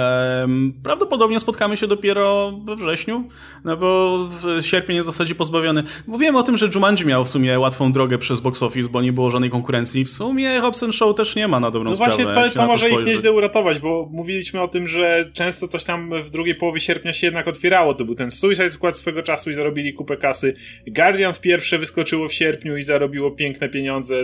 Prawdopodobnie 0.83 1.39
spotkamy 1.39 1.77
się 1.77 1.87
dopiero 1.87 2.59
we 2.65 2.75
wrześniu, 2.75 3.23
no 3.65 3.77
bo 3.77 4.19
sierpień 4.61 4.95
jest 4.95 5.09
w 5.09 5.11
zasadzie 5.11 5.35
pozbawiony. 5.35 5.83
Mówiłem 6.07 6.35
o 6.35 6.43
tym, 6.43 6.57
że 6.57 6.69
Jumanji 6.75 7.05
miał 7.05 7.25
w 7.25 7.29
sumie 7.29 7.59
łatwą 7.59 7.91
drogę 7.91 8.17
przez 8.17 8.39
box 8.39 8.63
office, 8.63 8.89
bo 8.89 9.01
nie 9.01 9.13
było 9.13 9.29
żadnej 9.29 9.49
konkurencji. 9.49 10.05
W 10.05 10.09
sumie 10.09 10.61
Hobson 10.61 10.91
Show 10.91 11.15
też 11.15 11.35
nie 11.35 11.47
ma 11.47 11.59
na 11.59 11.71
dobrą 11.71 11.89
no 11.89 11.95
sprawę. 11.95 12.17
No 12.17 12.33
właśnie, 12.33 12.51
to, 12.51 12.59
to 12.59 12.67
może 12.67 12.89
ich 12.89 13.05
nieźle 13.05 13.31
uratować, 13.31 13.79
bo 13.79 14.09
mówiliśmy 14.11 14.61
o 14.61 14.67
tym, 14.67 14.87
że 14.87 15.31
często 15.33 15.67
coś 15.67 15.83
tam 15.83 16.23
w 16.23 16.29
drugiej 16.29 16.55
połowie 16.55 16.79
sierpnia 16.79 17.13
się 17.13 17.27
jednak 17.27 17.47
otwierało. 17.47 17.93
To 17.93 18.05
był 18.05 18.15
ten 18.15 18.31
Suicide 18.31 18.69
Squad 18.69 18.97
swego 18.97 19.23
czasu 19.23 19.49
i 19.49 19.53
zarobili 19.53 19.93
kupę 19.93 20.17
kasy. 20.17 20.55
Guardians 20.87 21.39
pierwsze 21.39 21.77
wyskoczyło 21.77 22.27
w 22.27 22.33
sierpniu 22.33 22.77
i 22.77 22.83
zarobiło 22.83 23.31
piękne 23.31 23.69
pieniądze 23.69 24.23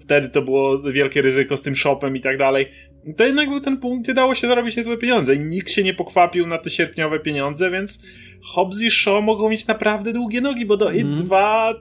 wtedy 0.00 0.28
to 0.28 0.42
było 0.42 0.78
wielkie 0.78 1.22
ryzyko 1.22 1.56
z 1.56 1.62
tym 1.62 1.76
shopem 1.76 2.16
i 2.16 2.20
tak 2.20 2.36
dalej. 2.36 2.66
To 3.16 3.26
jednak 3.26 3.48
był 3.48 3.60
ten 3.60 3.78
punkt, 3.78 4.04
gdzie 4.04 4.14
dało 4.14 4.34
się 4.34 4.48
zarobić 4.48 4.76
niezłe 4.76 4.96
pieniądze 4.96 5.34
i 5.34 5.40
nikt 5.40 5.70
się 5.70 5.82
nie 5.82 5.94
pokwapił 5.94 6.46
na 6.46 6.58
te 6.58 6.70
sierpniowe 6.70 7.20
pieniądze, 7.20 7.70
więc 7.70 8.02
Hobbs 8.42 8.82
i 8.82 8.90
Shaw 8.90 9.24
mogą 9.24 9.50
mieć 9.50 9.66
naprawdę 9.66 10.12
długie 10.12 10.40
nogi, 10.40 10.66
bo 10.66 10.76
do 10.76 10.92
mm. 10.92 11.12
i 11.12 11.22
dwa 11.22 11.74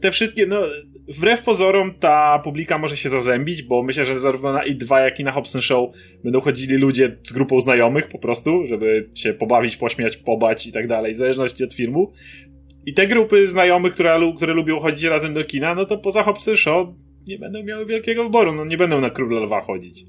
te 0.00 0.10
wszystkie, 0.10 0.46
no 0.46 0.62
wbrew 1.08 1.42
pozorom 1.42 1.94
ta 1.94 2.38
publika 2.44 2.78
może 2.78 2.96
się 2.96 3.08
zazębić, 3.08 3.62
bo 3.62 3.82
myślę, 3.82 4.04
że 4.04 4.18
zarówno 4.18 4.52
na 4.52 4.62
i2, 4.62 5.04
jak 5.04 5.20
i 5.20 5.24
na 5.24 5.32
Hobson 5.32 5.62
Show 5.62 5.90
będą 6.24 6.40
chodzili 6.40 6.76
ludzie 6.76 7.16
z 7.22 7.32
grupą 7.32 7.60
znajomych 7.60 8.08
po 8.08 8.18
prostu, 8.18 8.66
żeby 8.66 9.10
się 9.16 9.34
pobawić, 9.34 9.76
pośmiać, 9.76 10.16
pobać 10.16 10.66
i 10.66 10.72
tak 10.72 10.86
dalej, 10.86 11.14
w 11.14 11.16
zależności 11.16 11.64
od 11.64 11.74
filmu. 11.74 12.12
I 12.86 12.94
te 12.94 13.06
grupy 13.06 13.46
znajomych, 13.46 13.92
które, 13.92 14.32
które 14.36 14.54
lubią 14.54 14.78
chodzić 14.78 15.04
razem 15.04 15.34
do 15.34 15.44
kina, 15.44 15.74
no 15.74 15.84
to 15.84 15.98
poza 15.98 16.22
Hobson 16.22 16.56
Show 16.56 16.88
nie 17.26 17.38
będą 17.38 17.62
miały 17.62 17.86
wielkiego 17.86 18.24
wyboru, 18.24 18.52
no 18.52 18.64
nie 18.64 18.76
będą 18.76 19.00
na 19.00 19.10
Króla 19.10 19.40
Lwa 19.40 19.60
chodzić. 19.60 20.04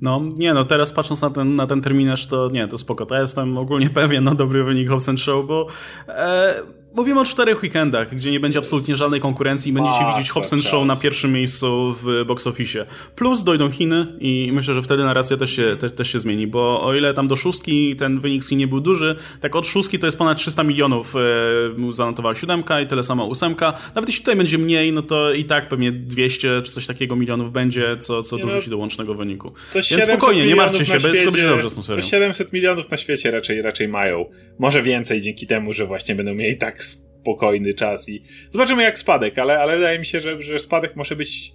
No, 0.00 0.22
nie 0.36 0.54
no, 0.54 0.64
teraz 0.64 0.92
patrząc 0.92 1.22
na 1.22 1.30
ten, 1.30 1.56
na 1.56 1.66
ten 1.66 1.80
terminarz, 1.80 2.26
to 2.26 2.50
nie, 2.50 2.68
to 2.68 2.78
spoko. 2.78 3.06
To 3.06 3.14
ja 3.14 3.20
jestem 3.20 3.58
ogólnie 3.58 3.90
pewien 3.90 4.24
na 4.24 4.34
dobry 4.34 4.64
wynik 4.64 4.88
Hobson 4.88 5.18
Show, 5.18 5.46
bo 5.46 5.66
e, 6.08 6.54
Mówimy 6.96 7.20
o 7.20 7.24
czterech 7.24 7.62
weekendach, 7.62 8.14
gdzie 8.14 8.30
nie 8.30 8.40
będzie 8.40 8.58
absolutnie 8.58 8.96
żadnej 8.96 9.20
konkurencji 9.20 9.70
i 9.70 9.72
będziecie 9.72 10.06
widzieć 10.12 10.30
Hobson 10.30 10.62
Show 10.62 10.86
na 10.86 10.96
pierwszym 10.96 11.32
miejscu 11.32 11.94
w 12.02 12.24
box 12.26 12.46
office. 12.46 12.86
Plus 13.16 13.44
dojdą 13.44 13.70
Chiny 13.70 14.06
i 14.20 14.50
myślę, 14.52 14.74
że 14.74 14.82
wtedy 14.82 15.04
narracja 15.04 15.36
też 15.36 15.56
się, 15.56 15.76
te, 15.80 15.90
też 15.90 16.12
się 16.12 16.20
zmieni, 16.20 16.46
bo 16.46 16.82
o 16.82 16.94
ile 16.94 17.14
tam 17.14 17.28
do 17.28 17.36
szóstki 17.36 17.96
ten 17.96 18.20
wynik 18.20 18.44
z 18.44 18.48
Chin 18.48 18.58
nie 18.58 18.66
był 18.66 18.80
duży, 18.80 19.16
tak 19.40 19.56
od 19.56 19.66
szóstki 19.66 19.98
to 19.98 20.06
jest 20.06 20.18
ponad 20.18 20.38
300 20.38 20.62
milionów 20.62 21.14
e, 21.16 21.92
zanotowała 21.92 22.34
siódemka 22.34 22.80
i 22.80 22.86
tyle 22.86 23.02
samo 23.02 23.26
ósemka. 23.26 23.72
Nawet 23.94 24.08
jeśli 24.08 24.22
tutaj 24.22 24.36
będzie 24.36 24.58
mniej, 24.58 24.92
no 24.92 25.02
to 25.02 25.32
i 25.32 25.44
tak 25.44 25.68
pewnie 25.68 25.92
200 25.92 26.62
czy 26.62 26.72
coś 26.72 26.86
takiego 26.86 27.16
milionów 27.16 27.52
będzie, 27.52 27.96
co, 27.96 28.22
co 28.22 28.38
dorzuci 28.38 28.66
no, 28.66 28.70
do 28.70 28.78
łącznego 28.78 29.14
wyniku. 29.14 29.52
Więc 29.74 30.04
spokojnie, 30.04 30.46
nie 30.46 30.56
martwcie 30.56 30.86
się, 30.86 31.00
świecie, 31.00 31.24
będzie 31.24 31.48
dobrze 31.48 31.70
z 31.70 31.74
tą 31.74 31.82
serią. 31.82 32.02
To 32.02 32.08
700 32.08 32.52
milionów 32.52 32.90
na 32.90 32.96
świecie 32.96 33.30
raczej, 33.30 33.62
raczej 33.62 33.88
mają. 33.88 34.26
Może 34.58 34.82
więcej 34.82 35.20
dzięki 35.20 35.46
temu, 35.46 35.72
że 35.72 35.86
właśnie 35.86 36.14
będą 36.14 36.34
mieli 36.34 36.56
tak 36.56 36.85
spokojny 37.26 37.74
czas 37.74 38.08
i 38.08 38.22
zobaczymy 38.50 38.82
jak 38.82 38.98
spadek, 38.98 39.38
ale, 39.38 39.58
ale 39.58 39.76
wydaje 39.76 39.98
mi 39.98 40.06
się, 40.06 40.20
że, 40.20 40.42
że 40.42 40.58
spadek 40.58 40.96
może 40.96 41.16
być 41.16 41.52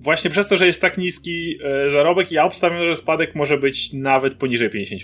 właśnie 0.00 0.30
przez 0.30 0.48
to, 0.48 0.56
że 0.56 0.66
jest 0.66 0.80
tak 0.80 0.98
niski 0.98 1.58
e, 1.64 1.90
zarobek, 1.90 2.32
ja 2.32 2.44
obstawiam, 2.44 2.84
że 2.84 2.96
spadek 2.96 3.34
może 3.34 3.58
być 3.58 3.92
nawet 3.92 4.34
poniżej 4.34 4.70
50%. 4.70 4.98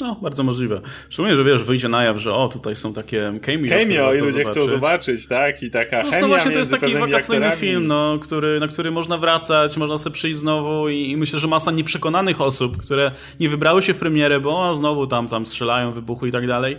No, 0.00 0.16
bardzo 0.22 0.42
możliwe. 0.42 0.80
Szczególnie, 1.08 1.36
że 1.36 1.44
wiesz, 1.44 1.64
wyjdzie 1.64 1.88
na 1.88 2.04
jaw, 2.04 2.18
że 2.18 2.34
o, 2.34 2.48
tutaj 2.48 2.76
są 2.76 2.92
takie 2.92 3.32
cameo. 3.42 3.70
Cameo 3.70 4.14
i 4.14 4.18
ludzie 4.18 4.32
zobaczyć. 4.32 4.52
chcą 4.52 4.66
zobaczyć, 4.66 5.28
tak? 5.28 5.62
I 5.62 5.70
taka 5.70 6.02
no, 6.02 6.10
chemia 6.10 6.20
no 6.20 6.28
właśnie, 6.28 6.50
to 6.50 6.58
jest 6.58 6.70
taki 6.70 6.94
wakacyjny 6.94 7.46
aktorami. 7.46 7.56
film, 7.56 7.86
no, 7.86 8.18
który, 8.22 8.60
na 8.60 8.68
który 8.68 8.90
można 8.90 9.18
wracać, 9.18 9.76
można 9.76 9.98
sobie 9.98 10.14
przyjść 10.14 10.38
znowu 10.38 10.88
i, 10.88 11.10
i, 11.10 11.16
myślę, 11.16 11.38
że 11.38 11.48
masa 11.48 11.70
nieprzekonanych 11.70 12.40
osób, 12.40 12.76
które 12.76 13.10
nie 13.40 13.48
wybrały 13.48 13.82
się 13.82 13.94
w 13.94 13.96
premierę, 13.96 14.40
bo 14.40 14.74
znowu 14.74 15.06
tam, 15.06 15.28
tam 15.28 15.46
strzelają, 15.46 15.92
wybuchu 15.92 16.26
i 16.26 16.32
tak 16.32 16.46
dalej, 16.46 16.76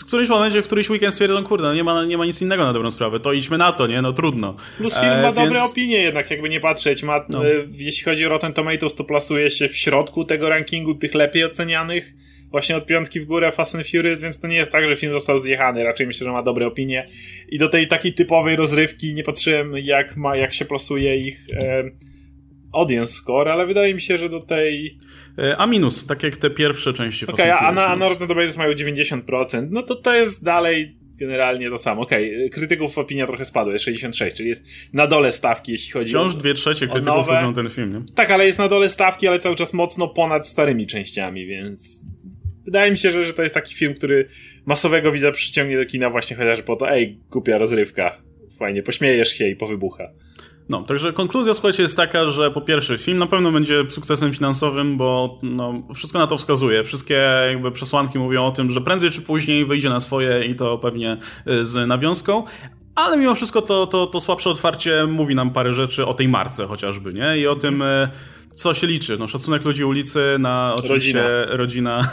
w 0.00 0.06
którymś 0.06 0.28
momencie, 0.28 0.62
w 0.62 0.66
któryś 0.66 0.90
weekend 0.90 1.14
stwierdzą, 1.14 1.44
kurde, 1.44 1.64
no 1.64 1.74
nie 1.74 1.84
ma, 1.84 2.04
nie 2.04 2.18
ma 2.18 2.26
nic 2.26 2.42
innego 2.42 2.64
na 2.64 2.72
dobrą 2.72 2.90
sprawę, 2.90 3.20
to 3.20 3.32
idźmy 3.32 3.58
na 3.58 3.72
to, 3.72 3.86
nie? 3.86 4.02
No 4.02 4.12
trudno. 4.12 4.54
Plus 4.76 4.94
film 4.94 5.12
e, 5.12 5.22
ma 5.22 5.32
dobre 5.32 5.50
więc... 5.50 5.72
opinie 5.72 6.02
jednak, 6.02 6.30
jakby 6.30 6.48
nie 6.48 6.60
patrzeć. 6.60 6.87
Ma, 7.02 7.26
no. 7.28 7.48
e, 7.48 7.50
jeśli 7.72 8.04
chodzi 8.04 8.26
o 8.26 8.28
Rotten 8.28 8.52
Tomatoes, 8.52 8.94
to 8.94 9.04
plasuje 9.04 9.50
się 9.50 9.68
w 9.68 9.76
środku 9.76 10.24
tego 10.24 10.48
rankingu 10.48 10.94
tych 10.94 11.14
lepiej 11.14 11.44
ocenianych 11.44 12.14
właśnie 12.50 12.76
od 12.76 12.86
piątki 12.86 13.20
w 13.20 13.24
górę 13.24 13.52
Fast 13.52 13.74
and 13.74 13.88
Furious, 13.88 14.20
więc 14.20 14.40
to 14.40 14.48
nie 14.48 14.56
jest 14.56 14.72
tak, 14.72 14.88
że 14.88 14.96
film 14.96 15.12
został 15.12 15.38
zjechany, 15.38 15.84
raczej 15.84 16.06
myślę, 16.06 16.24
że 16.24 16.32
ma 16.32 16.42
dobre 16.42 16.66
opinie. 16.66 17.08
I 17.48 17.58
do 17.58 17.68
tej 17.68 17.88
takiej 17.88 18.14
typowej 18.14 18.56
rozrywki 18.56 19.14
nie 19.14 19.24
patrzyłem, 19.24 19.74
jak, 19.82 20.16
ma, 20.16 20.36
jak 20.36 20.54
się 20.54 20.64
plasuje 20.64 21.16
ich 21.16 21.46
e, 21.62 21.84
audience 22.72 23.12
score, 23.12 23.52
ale 23.52 23.66
wydaje 23.66 23.94
mi 23.94 24.00
się, 24.00 24.18
że 24.18 24.28
do 24.28 24.38
tej... 24.38 24.98
E, 25.38 25.56
a 25.56 25.66
minus, 25.66 26.06
tak 26.06 26.22
jak 26.22 26.36
te 26.36 26.50
pierwsze 26.50 26.92
części 26.92 27.26
Fast 27.26 27.40
okay, 27.40 27.52
and 27.52 27.58
Furious. 27.58 27.78
A 27.78 27.86
na, 27.86 27.92
a 27.92 27.96
na 27.96 28.08
Rotten 28.08 28.28
mają 28.58 28.72
90%, 28.72 29.66
no 29.70 29.82
to 29.82 29.94
to 29.94 30.14
jest 30.14 30.44
dalej 30.44 30.97
generalnie 31.18 31.70
to 31.70 31.78
samo. 31.78 32.02
Okej, 32.02 32.36
okay. 32.36 32.50
krytyków 32.50 32.98
opinia 32.98 33.26
trochę 33.26 33.44
spadła, 33.44 33.72
jest 33.72 33.84
66, 33.84 34.36
czyli 34.36 34.48
jest 34.48 34.64
na 34.92 35.06
dole 35.06 35.32
stawki, 35.32 35.72
jeśli 35.72 35.92
chodzi 35.92 36.08
Wciąż 36.08 36.26
o 36.26 36.28
Wciąż 36.28 36.42
dwie 36.42 36.54
trzecie 36.54 36.86
krytyków 36.86 37.06
nowe. 37.06 37.40
lubią 37.40 37.54
ten 37.54 37.70
film, 37.70 37.92
nie? 37.92 38.14
Tak, 38.14 38.30
ale 38.30 38.46
jest 38.46 38.58
na 38.58 38.68
dole 38.68 38.88
stawki, 38.88 39.28
ale 39.28 39.38
cały 39.38 39.56
czas 39.56 39.72
mocno 39.72 40.08
ponad 40.08 40.48
starymi 40.48 40.86
częściami, 40.86 41.46
więc 41.46 42.04
wydaje 42.64 42.90
mi 42.90 42.98
się, 42.98 43.10
że, 43.10 43.24
że 43.24 43.34
to 43.34 43.42
jest 43.42 43.54
taki 43.54 43.74
film, 43.74 43.94
który 43.94 44.28
masowego 44.66 45.12
widza 45.12 45.32
przyciągnie 45.32 45.76
do 45.76 45.86
kina 45.86 46.10
właśnie 46.10 46.36
chociaż 46.36 46.62
po 46.62 46.76
to, 46.76 46.90
ej, 46.90 47.18
głupia 47.30 47.58
rozrywka, 47.58 48.22
fajnie, 48.58 48.82
pośmiejesz 48.82 49.28
się 49.28 49.48
i 49.48 49.56
powybucha. 49.56 50.08
No, 50.68 50.82
także 50.82 51.12
konkluzja, 51.12 51.54
słuchajcie, 51.54 51.82
jest 51.82 51.96
taka, 51.96 52.26
że 52.26 52.50
po 52.50 52.60
pierwsze, 52.60 52.98
film 52.98 53.18
na 53.18 53.26
pewno 53.26 53.52
będzie 53.52 53.84
sukcesem 53.90 54.32
finansowym, 54.32 54.96
bo 54.96 55.38
no, 55.42 55.82
wszystko 55.94 56.18
na 56.18 56.26
to 56.26 56.38
wskazuje. 56.38 56.84
Wszystkie 56.84 57.14
jakby 57.48 57.72
przesłanki 57.72 58.18
mówią 58.18 58.46
o 58.46 58.50
tym, 58.50 58.70
że 58.70 58.80
prędzej 58.80 59.10
czy 59.10 59.22
później 59.22 59.66
wyjdzie 59.66 59.88
na 59.88 60.00
swoje 60.00 60.44
i 60.44 60.54
to 60.54 60.78
pewnie 60.78 61.16
y, 61.48 61.64
z 61.64 61.88
nawiązką. 61.88 62.44
Ale 62.98 63.16
mimo 63.16 63.34
wszystko 63.34 63.62
to, 63.62 63.86
to, 63.86 64.06
to 64.06 64.20
słabsze 64.20 64.50
otwarcie 64.50 65.06
mówi 65.06 65.34
nam 65.34 65.50
parę 65.50 65.72
rzeczy 65.72 66.06
o 66.06 66.14
tej 66.14 66.28
marce 66.28 66.66
chociażby, 66.66 67.14
nie? 67.14 67.38
I 67.38 67.46
o 67.46 67.56
tym 67.56 67.82
y, 67.82 68.08
co 68.54 68.74
się 68.74 68.86
liczy? 68.86 69.16
No, 69.18 69.28
szacunek 69.28 69.64
ludzi 69.64 69.84
ulicy 69.84 70.36
na 70.38 70.74
oczywiście 70.78 71.22
rodzina. 71.46 71.56
rodzina. 71.56 72.12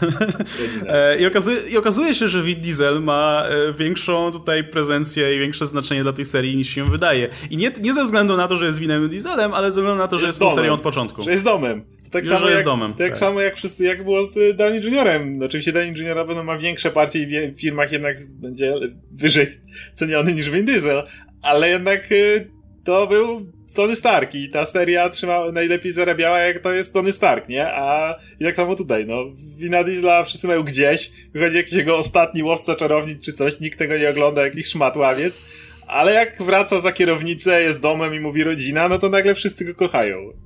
E, 0.88 1.18
I, 1.18 1.26
okazuje, 1.26 1.62
I 1.70 1.78
okazuje 1.78 2.14
się, 2.14 2.28
że 2.28 2.44
Vin 2.44 2.62
Diesel 2.62 3.02
ma 3.02 3.44
e, 3.44 3.74
większą 3.74 4.32
tutaj 4.32 4.64
prezencję 4.64 5.36
i 5.36 5.40
większe 5.40 5.68
znaczenie 5.68 6.04
dla 6.04 6.14
tej 6.14 6.26
serii 6.26 6.58
niż 6.58 6.70
się 6.70 6.90
wydaje. 6.90 7.30
I 7.50 7.58
nie, 7.58 7.72
nie 7.82 7.94
ze 7.94 8.04
względu 8.04 8.38
na 8.38 8.48
to, 8.48 8.56
że 8.56 8.66
jest 8.66 8.80
Winem 8.80 9.10
Dieselem, 9.10 9.54
ale 9.54 9.72
ze 9.72 9.82
względu 9.82 10.02
na 10.02 10.08
to, 10.08 10.18
że 10.18 10.26
jest, 10.26 10.42
jest 10.42 10.50
tą 10.52 10.56
serią 10.56 10.74
od 10.74 10.82
początku. 10.82 11.24
Że 11.24 11.32
jest 11.32 11.44
domem. 11.44 11.84
Tak, 12.16 12.28
samo 12.28 12.50
jak, 12.50 12.66
domem, 12.66 12.94
tak, 12.94 13.10
tak 13.10 13.18
samo 13.18 13.42
jak 13.42 13.56
wszyscy, 13.56 13.84
jak 13.84 14.04
było 14.04 14.26
z 14.26 14.58
Danny 14.58 14.80
Juniorem. 14.80 15.40
Oczywiście 15.46 15.72
Danny 15.72 15.94
Junior 15.98 16.16
na 16.16 16.26
pewno 16.26 16.44
ma 16.44 16.58
większe 16.58 16.92
partie 16.92 17.20
i 17.20 17.52
w 17.52 17.60
firmach 17.62 17.92
jednak 17.92 18.18
będzie 18.30 18.74
wyżej 19.12 19.48
ceniony 19.94 20.34
niż 20.34 20.50
Vin 20.50 20.66
Diesel, 20.66 21.04
ale 21.42 21.70
jednak 21.70 22.12
y, 22.12 22.52
to 22.84 23.08
był 23.08 23.52
Tony 23.76 23.96
Stark 23.96 24.36
i 24.36 24.50
ta 24.50 24.66
seria 24.66 25.10
trzyma, 25.10 25.52
najlepiej 25.52 25.92
zarabiała 25.92 26.40
jak 26.40 26.60
to 26.60 26.74
jest 26.74 26.94
Tony 26.94 27.12
Stark, 27.12 27.50
nie? 27.50 27.68
A 27.68 28.16
i 28.40 28.44
tak 28.44 28.56
samo 28.56 28.76
tutaj, 28.76 29.06
no. 29.06 29.26
Wina 29.58 29.84
Diesla 29.84 30.24
wszyscy 30.24 30.48
mają 30.48 30.64
gdzieś, 30.64 31.12
wychodzi 31.34 31.58
jakiś 31.58 31.74
jego 31.74 31.98
ostatni 31.98 32.44
łowca 32.44 32.76
czarownic 32.76 33.26
czy 33.26 33.34
coś, 33.34 33.60
nikt 33.60 33.80
tego 33.80 33.98
nie 33.98 34.10
ogląda, 34.10 34.44
jakiś 34.44 34.68
szmatławiec, 34.68 35.44
ale 35.88 36.14
jak 36.14 36.44
wraca 36.44 36.80
za 36.80 36.92
kierownicę, 36.92 37.62
jest 37.62 37.82
domem 37.82 38.16
i 38.16 38.20
mówi 38.20 38.44
rodzina, 38.44 38.88
no 38.88 39.00
to 39.00 39.10
nagle 39.10 39.36
wszyscy 39.36 39.66
go 39.66 39.76
kochają. 39.76 40.45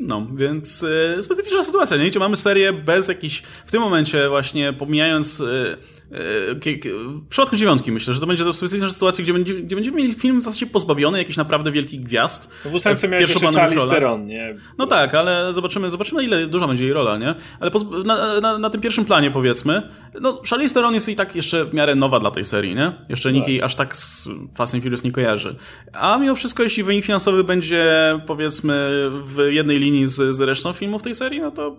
No, 0.00 0.26
więc 0.34 0.84
e, 1.18 1.22
specyficzna 1.22 1.62
sytuacja, 1.62 1.96
nie? 1.96 2.10
Gdzie 2.10 2.18
mamy 2.18 2.36
serię 2.36 2.72
bez 2.72 3.08
jakichś, 3.08 3.42
w 3.66 3.70
tym 3.70 3.80
momencie 3.80 4.28
właśnie 4.28 4.72
pomijając 4.72 5.40
e, 5.40 5.44
w 6.10 7.28
przypadku 7.28 7.56
dziewiątki 7.56 7.92
myślę, 7.92 8.14
że 8.14 8.20
to 8.20 8.26
będzie 8.26 8.44
to 8.44 8.54
specyficzna 8.54 8.90
sytuacja, 8.90 9.24
gdzie, 9.24 9.32
będzie, 9.32 9.54
gdzie 9.54 9.76
będziemy 9.76 9.96
mieli 9.96 10.14
film 10.14 10.40
w 10.40 10.42
zasadzie 10.42 10.66
pozbawiony 10.66 11.18
jakichś 11.18 11.36
naprawdę 11.36 11.72
wielkich 11.72 12.02
gwiazd. 12.02 12.50
No 12.64 12.70
w 12.70 12.74
ósemce 12.74 13.08
miałeś 13.08 13.28
jeszcze 13.28 13.52
Charlie 13.52 13.80
Steron, 13.80 14.26
nie? 14.26 14.54
No 14.78 14.86
tak, 14.86 15.14
ale 15.14 15.52
zobaczymy, 15.52 15.90
zobaczymy 15.90 16.24
ile 16.24 16.46
duża 16.46 16.66
będzie 16.66 16.84
jej 16.84 16.92
rola, 16.92 17.16
nie? 17.16 17.34
Ale 17.60 17.70
na, 18.04 18.40
na, 18.40 18.58
na, 18.58 18.70
tym 18.70 18.80
pierwszym 18.80 19.04
planie 19.04 19.30
powiedzmy, 19.30 19.82
no 20.20 20.42
Charlie 20.50 20.68
Steron 20.68 20.94
jest 20.94 21.08
i 21.08 21.16
tak 21.16 21.36
jeszcze 21.36 21.64
w 21.64 21.74
miarę 21.74 21.94
nowa 21.94 22.20
dla 22.20 22.30
tej 22.30 22.44
serii, 22.44 22.74
nie? 22.74 22.92
Jeszcze 23.08 23.32
nikt 23.32 23.44
tak. 23.44 23.52
jej 23.52 23.62
aż 23.62 23.74
tak 23.74 23.96
z 23.96 24.28
Fast 24.54 24.74
and 24.74 24.82
Furious 24.84 25.04
nie 25.04 25.12
kojarzy. 25.12 25.56
A 25.92 26.18
mimo 26.18 26.34
wszystko, 26.34 26.62
jeśli 26.62 26.82
wynik 26.82 27.04
finansowy 27.04 27.44
będzie 27.44 27.90
powiedzmy 28.26 28.90
w 29.24 29.48
jednej 29.50 29.78
linii 29.78 30.06
z, 30.06 30.34
z 30.34 30.40
resztą 30.40 30.72
filmów 30.72 31.02
tej 31.02 31.14
serii, 31.14 31.40
no 31.40 31.50
to 31.50 31.76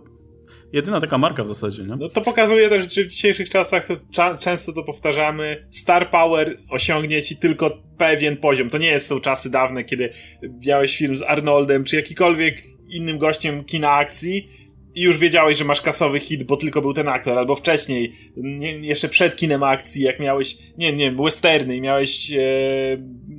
jedyna 0.73 1.01
taka 1.01 1.17
marka 1.17 1.43
w 1.43 1.47
zasadzie, 1.47 1.83
nie? 1.83 1.95
No 1.95 2.09
to 2.09 2.21
pokazuje 2.21 2.69
też, 2.69 2.93
że 2.93 3.03
w 3.03 3.07
dzisiejszych 3.07 3.49
czasach 3.49 3.87
często 4.39 4.73
to 4.73 4.83
powtarzamy, 4.83 5.67
star 5.71 6.11
power 6.11 6.57
osiągnie 6.69 7.21
ci 7.21 7.37
tylko 7.37 7.83
pewien 7.97 8.37
poziom. 8.37 8.69
To 8.69 8.77
nie 8.77 8.91
jest 8.91 9.07
są 9.07 9.19
czasy 9.19 9.51
dawne, 9.51 9.83
kiedy 9.83 10.09
miałeś 10.67 10.97
film 10.97 11.15
z 11.15 11.21
Arnoldem, 11.21 11.83
czy 11.83 11.95
jakikolwiek 11.95 12.63
innym 12.89 13.17
gościem 13.17 13.63
kina 13.63 13.91
akcji 13.91 14.60
i 14.95 15.01
już 15.01 15.17
wiedziałeś, 15.17 15.57
że 15.57 15.63
masz 15.63 15.81
kasowy 15.81 16.19
hit, 16.19 16.43
bo 16.43 16.57
tylko 16.57 16.81
był 16.81 16.93
ten 16.93 17.07
aktor, 17.07 17.37
albo 17.37 17.55
wcześniej, 17.55 18.11
nie, 18.37 18.79
jeszcze 18.79 19.09
przed 19.09 19.35
kinem 19.35 19.63
akcji, 19.63 20.03
jak 20.03 20.19
miałeś, 20.19 20.57
nie, 20.77 20.93
nie, 20.93 21.11
westerny 21.11 21.75
i 21.75 21.81
miałeś 21.81 22.31
e, 22.31 22.37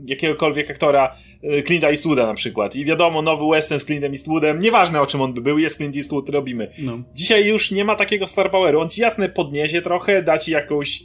jakiegokolwiek 0.06 0.70
aktora, 0.70 1.16
e, 1.42 1.62
Clint 1.62 1.84
Eastwooda 1.84 2.26
na 2.26 2.34
przykład. 2.34 2.76
I 2.76 2.84
wiadomo, 2.84 3.22
nowy 3.22 3.50
western 3.50 3.80
z 3.80 3.84
Clintem 3.84 4.12
Eastwoodem, 4.12 4.58
nieważne 4.58 5.00
o 5.00 5.06
czym 5.06 5.20
on 5.20 5.32
by 5.32 5.40
był, 5.40 5.58
jest 5.58 5.76
Clint 5.76 5.96
Eastwood, 5.96 6.28
robimy. 6.28 6.68
No. 6.78 7.02
Dzisiaj 7.14 7.46
już 7.46 7.70
nie 7.70 7.84
ma 7.84 7.96
takiego 7.96 8.26
star 8.26 8.50
poweru. 8.50 8.80
On 8.80 8.88
ci 8.88 9.00
jasne 9.00 9.28
podniesie 9.28 9.82
trochę, 9.82 10.22
da 10.22 10.38
ci 10.38 10.50
jakąś 10.50 11.02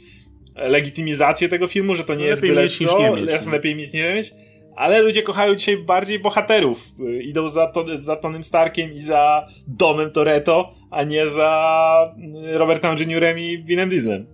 legitymizację 0.54 1.48
tego 1.48 1.66
filmu, 1.66 1.94
że 1.94 2.04
to 2.04 2.14
nie 2.14 2.26
lepiej 2.26 2.28
jest 2.30 2.40
byle 2.40 2.68
co, 2.68 2.98
nie 2.98 3.10
mieć, 3.10 3.46
no. 3.46 3.52
lepiej 3.52 3.76
mieć 3.76 3.92
nie 3.92 4.14
mieć 4.14 4.34
ale 4.78 5.02
ludzie 5.02 5.22
kochają 5.22 5.54
dzisiaj 5.54 5.76
bardziej 5.76 6.18
bohaterów. 6.18 6.94
Idą 7.22 7.48
za, 7.48 7.66
to, 7.66 7.84
za 7.98 8.16
Tonym 8.16 8.44
Starkiem 8.44 8.92
i 8.92 9.00
za 9.00 9.46
Domem 9.66 10.10
Toretto, 10.10 10.70
a 10.90 11.04
nie 11.04 11.28
za 11.28 12.14
Robertem 12.52 12.98
Juniorem 12.98 13.38
i 13.38 13.58
Vinem 13.64 13.88
Dieslem. 13.88 14.26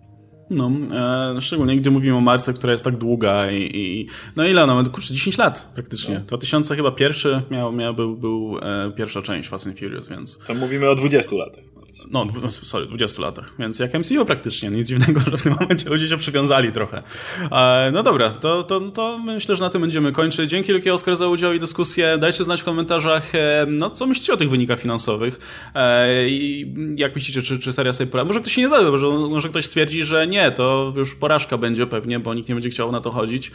No, 0.51 0.71
e, 1.37 1.41
szczególnie 1.41 1.77
gdy 1.77 1.91
mówimy 1.91 2.17
o 2.17 2.21
marce, 2.21 2.53
która 2.53 2.73
jest 2.73 2.85
tak 2.85 2.97
długa 2.97 3.51
i, 3.51 3.71
i 3.75 4.07
no 4.37 4.47
ile 4.47 4.65
ona 4.65 4.75
ma? 4.75 4.85
Kurczę, 4.85 5.15
10 5.15 5.39
lat 5.39 5.71
praktycznie. 5.75 6.15
No. 6.15 6.21
2000 6.21 6.77
chyba 6.77 6.91
pierwszy 6.91 7.43
miał, 7.51 7.73
miał 7.73 7.95
był, 7.95 8.17
był 8.17 8.59
e, 8.63 8.93
pierwsza 8.97 9.23
część 9.23 9.49
Fast 9.49 9.67
and 9.67 9.79
Furious, 9.79 10.09
więc... 10.09 10.39
To 10.47 10.55
mówimy 10.55 10.91
o 10.91 10.95
20 10.95 11.37
latach. 11.37 11.65
No, 12.11 12.27
sorry, 12.63 12.87
20 12.87 13.23
latach, 13.23 13.55
więc 13.59 13.79
jak 13.79 13.95
MCU 13.95 14.25
praktycznie, 14.25 14.71
nic 14.71 14.89
dziwnego, 14.89 15.21
że 15.31 15.37
w 15.37 15.43
tym 15.43 15.57
momencie 15.61 15.91
ludzie 15.91 16.09
się 16.09 16.17
przywiązali 16.17 16.73
trochę. 16.73 17.03
E, 17.53 17.91
no 17.93 18.03
dobra, 18.03 18.31
to, 18.31 18.63
to, 18.63 18.81
to 18.81 19.19
myślę, 19.19 19.57
że 19.57 19.65
na 19.65 19.71
tym 19.71 19.81
będziemy 19.81 20.13
kończyć. 20.13 20.51
Dzięki 20.51 20.73
wielkie 20.73 20.95
Oskar 20.95 21.17
za 21.17 21.29
udział 21.29 21.53
i 21.53 21.59
dyskusję. 21.59 22.19
Dajcie 22.19 22.45
znać 22.45 22.61
w 22.61 22.65
komentarzach, 22.65 23.35
e, 23.35 23.67
no 23.69 23.91
co 23.91 24.07
myślicie 24.07 24.33
o 24.33 24.37
tych 24.37 24.51
wynikach 24.51 24.81
finansowych 24.81 25.39
i 26.27 26.67
jak 26.97 27.15
myślicie, 27.15 27.43
czy, 27.43 27.59
czy 27.59 27.73
seria 27.73 27.93
sobie 27.93 28.11
poradzi. 28.11 28.29
Może 28.29 28.41
ktoś 28.41 28.53
się 28.53 28.61
nie 28.61 28.69
zada, 28.69 28.91
może, 28.91 29.07
może 29.07 29.49
ktoś 29.49 29.67
stwierdzi, 29.67 30.05
że 30.05 30.27
nie, 30.27 30.51
to 30.51 30.93
już 30.97 31.15
porażka 31.15 31.59
będzie 31.59 31.87
pewnie, 31.87 32.21
bo 32.21 32.35
nikt 32.35 32.49
nie 32.49 32.55
będzie 32.55 32.71
chciał 32.71 32.93
na 32.93 33.01
to 33.01 33.11
chodzić. 33.11 33.51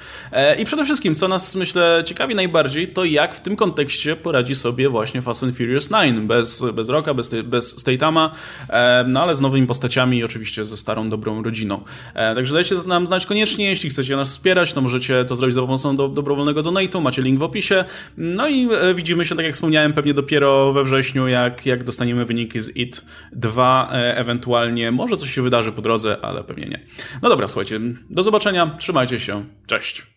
I 0.60 0.66
przede 0.66 0.84
wszystkim, 0.84 1.16
co 1.16 1.28
nas, 1.28 1.56
myślę, 1.56 2.04
ciekawi 2.06 2.36
najbardziej, 2.36 2.88
to 2.88 3.06
jak 3.06 3.36
w 3.36 3.40
tym 3.40 3.56
kontekście 3.56 4.16
poradzi 4.16 4.56
sobie 4.56 4.90
właśnie 4.90 5.22
Fast 5.22 5.44
and 5.44 5.58
Furious 5.58 5.90
9, 5.90 6.20
bez, 6.20 6.64
bez 6.74 6.90
Rocka, 6.90 7.14
bez, 7.14 7.30
bez 7.44 7.80
Statama, 7.80 8.28
e, 8.69 9.05
no 9.07 9.21
ale 9.21 9.36
z 9.36 9.41
nowymi 9.41 9.67
postaciami 9.67 10.17
i 10.17 10.23
oczywiście 10.23 10.65
ze 10.65 10.77
starą, 10.77 11.09
dobrą 11.09 11.43
rodziną. 11.43 11.84
E, 12.13 12.36
także 12.36 12.53
dajcie 12.53 12.75
nam 12.75 13.07
znać 13.07 13.25
koniecznie, 13.25 13.69
jeśli 13.69 13.89
chcecie 13.89 14.15
nas 14.15 14.30
wspierać, 14.30 14.73
to 14.73 14.82
możecie 14.82 15.25
to 15.25 15.36
zrobić 15.36 15.55
za 15.55 15.61
pomocą 15.61 15.95
do, 15.95 16.07
dobrowolnego 16.07 16.63
donate'u, 16.63 17.01
macie 17.01 17.21
link 17.21 17.39
w 17.39 17.43
opisie. 17.43 17.86
No 18.17 18.47
i 18.47 18.67
e, 18.71 18.93
widzimy 18.93 19.25
się, 19.25 19.36
tak 19.36 19.45
jak 19.45 19.53
wspomniałem, 19.53 19.93
pewnie 19.93 20.13
dopiero 20.13 20.73
we 20.73 20.84
wrześniu, 20.84 21.27
jak, 21.27 21.65
jak 21.65 21.84
dostaniemy 21.84 22.25
wyniki 22.25 22.61
z 22.61 22.75
IT 22.75 23.05
2, 23.32 23.89
ewentualnie 23.91 24.91
może 24.91 25.17
coś 25.17 25.32
się 25.32 25.41
wydarzy 25.41 25.71
po 25.71 25.82
drodze, 25.82 26.17
ale 26.21 26.43
pewnie 26.43 26.65
nie. 26.65 26.80
No 27.21 27.30
dobra, 27.30 27.47
słuchajcie, 27.47 27.80
do 28.09 28.23
zobaczenia, 28.23 28.75
trzymajcie 28.80 29.19
się, 29.19 29.45
cześć. 29.67 30.03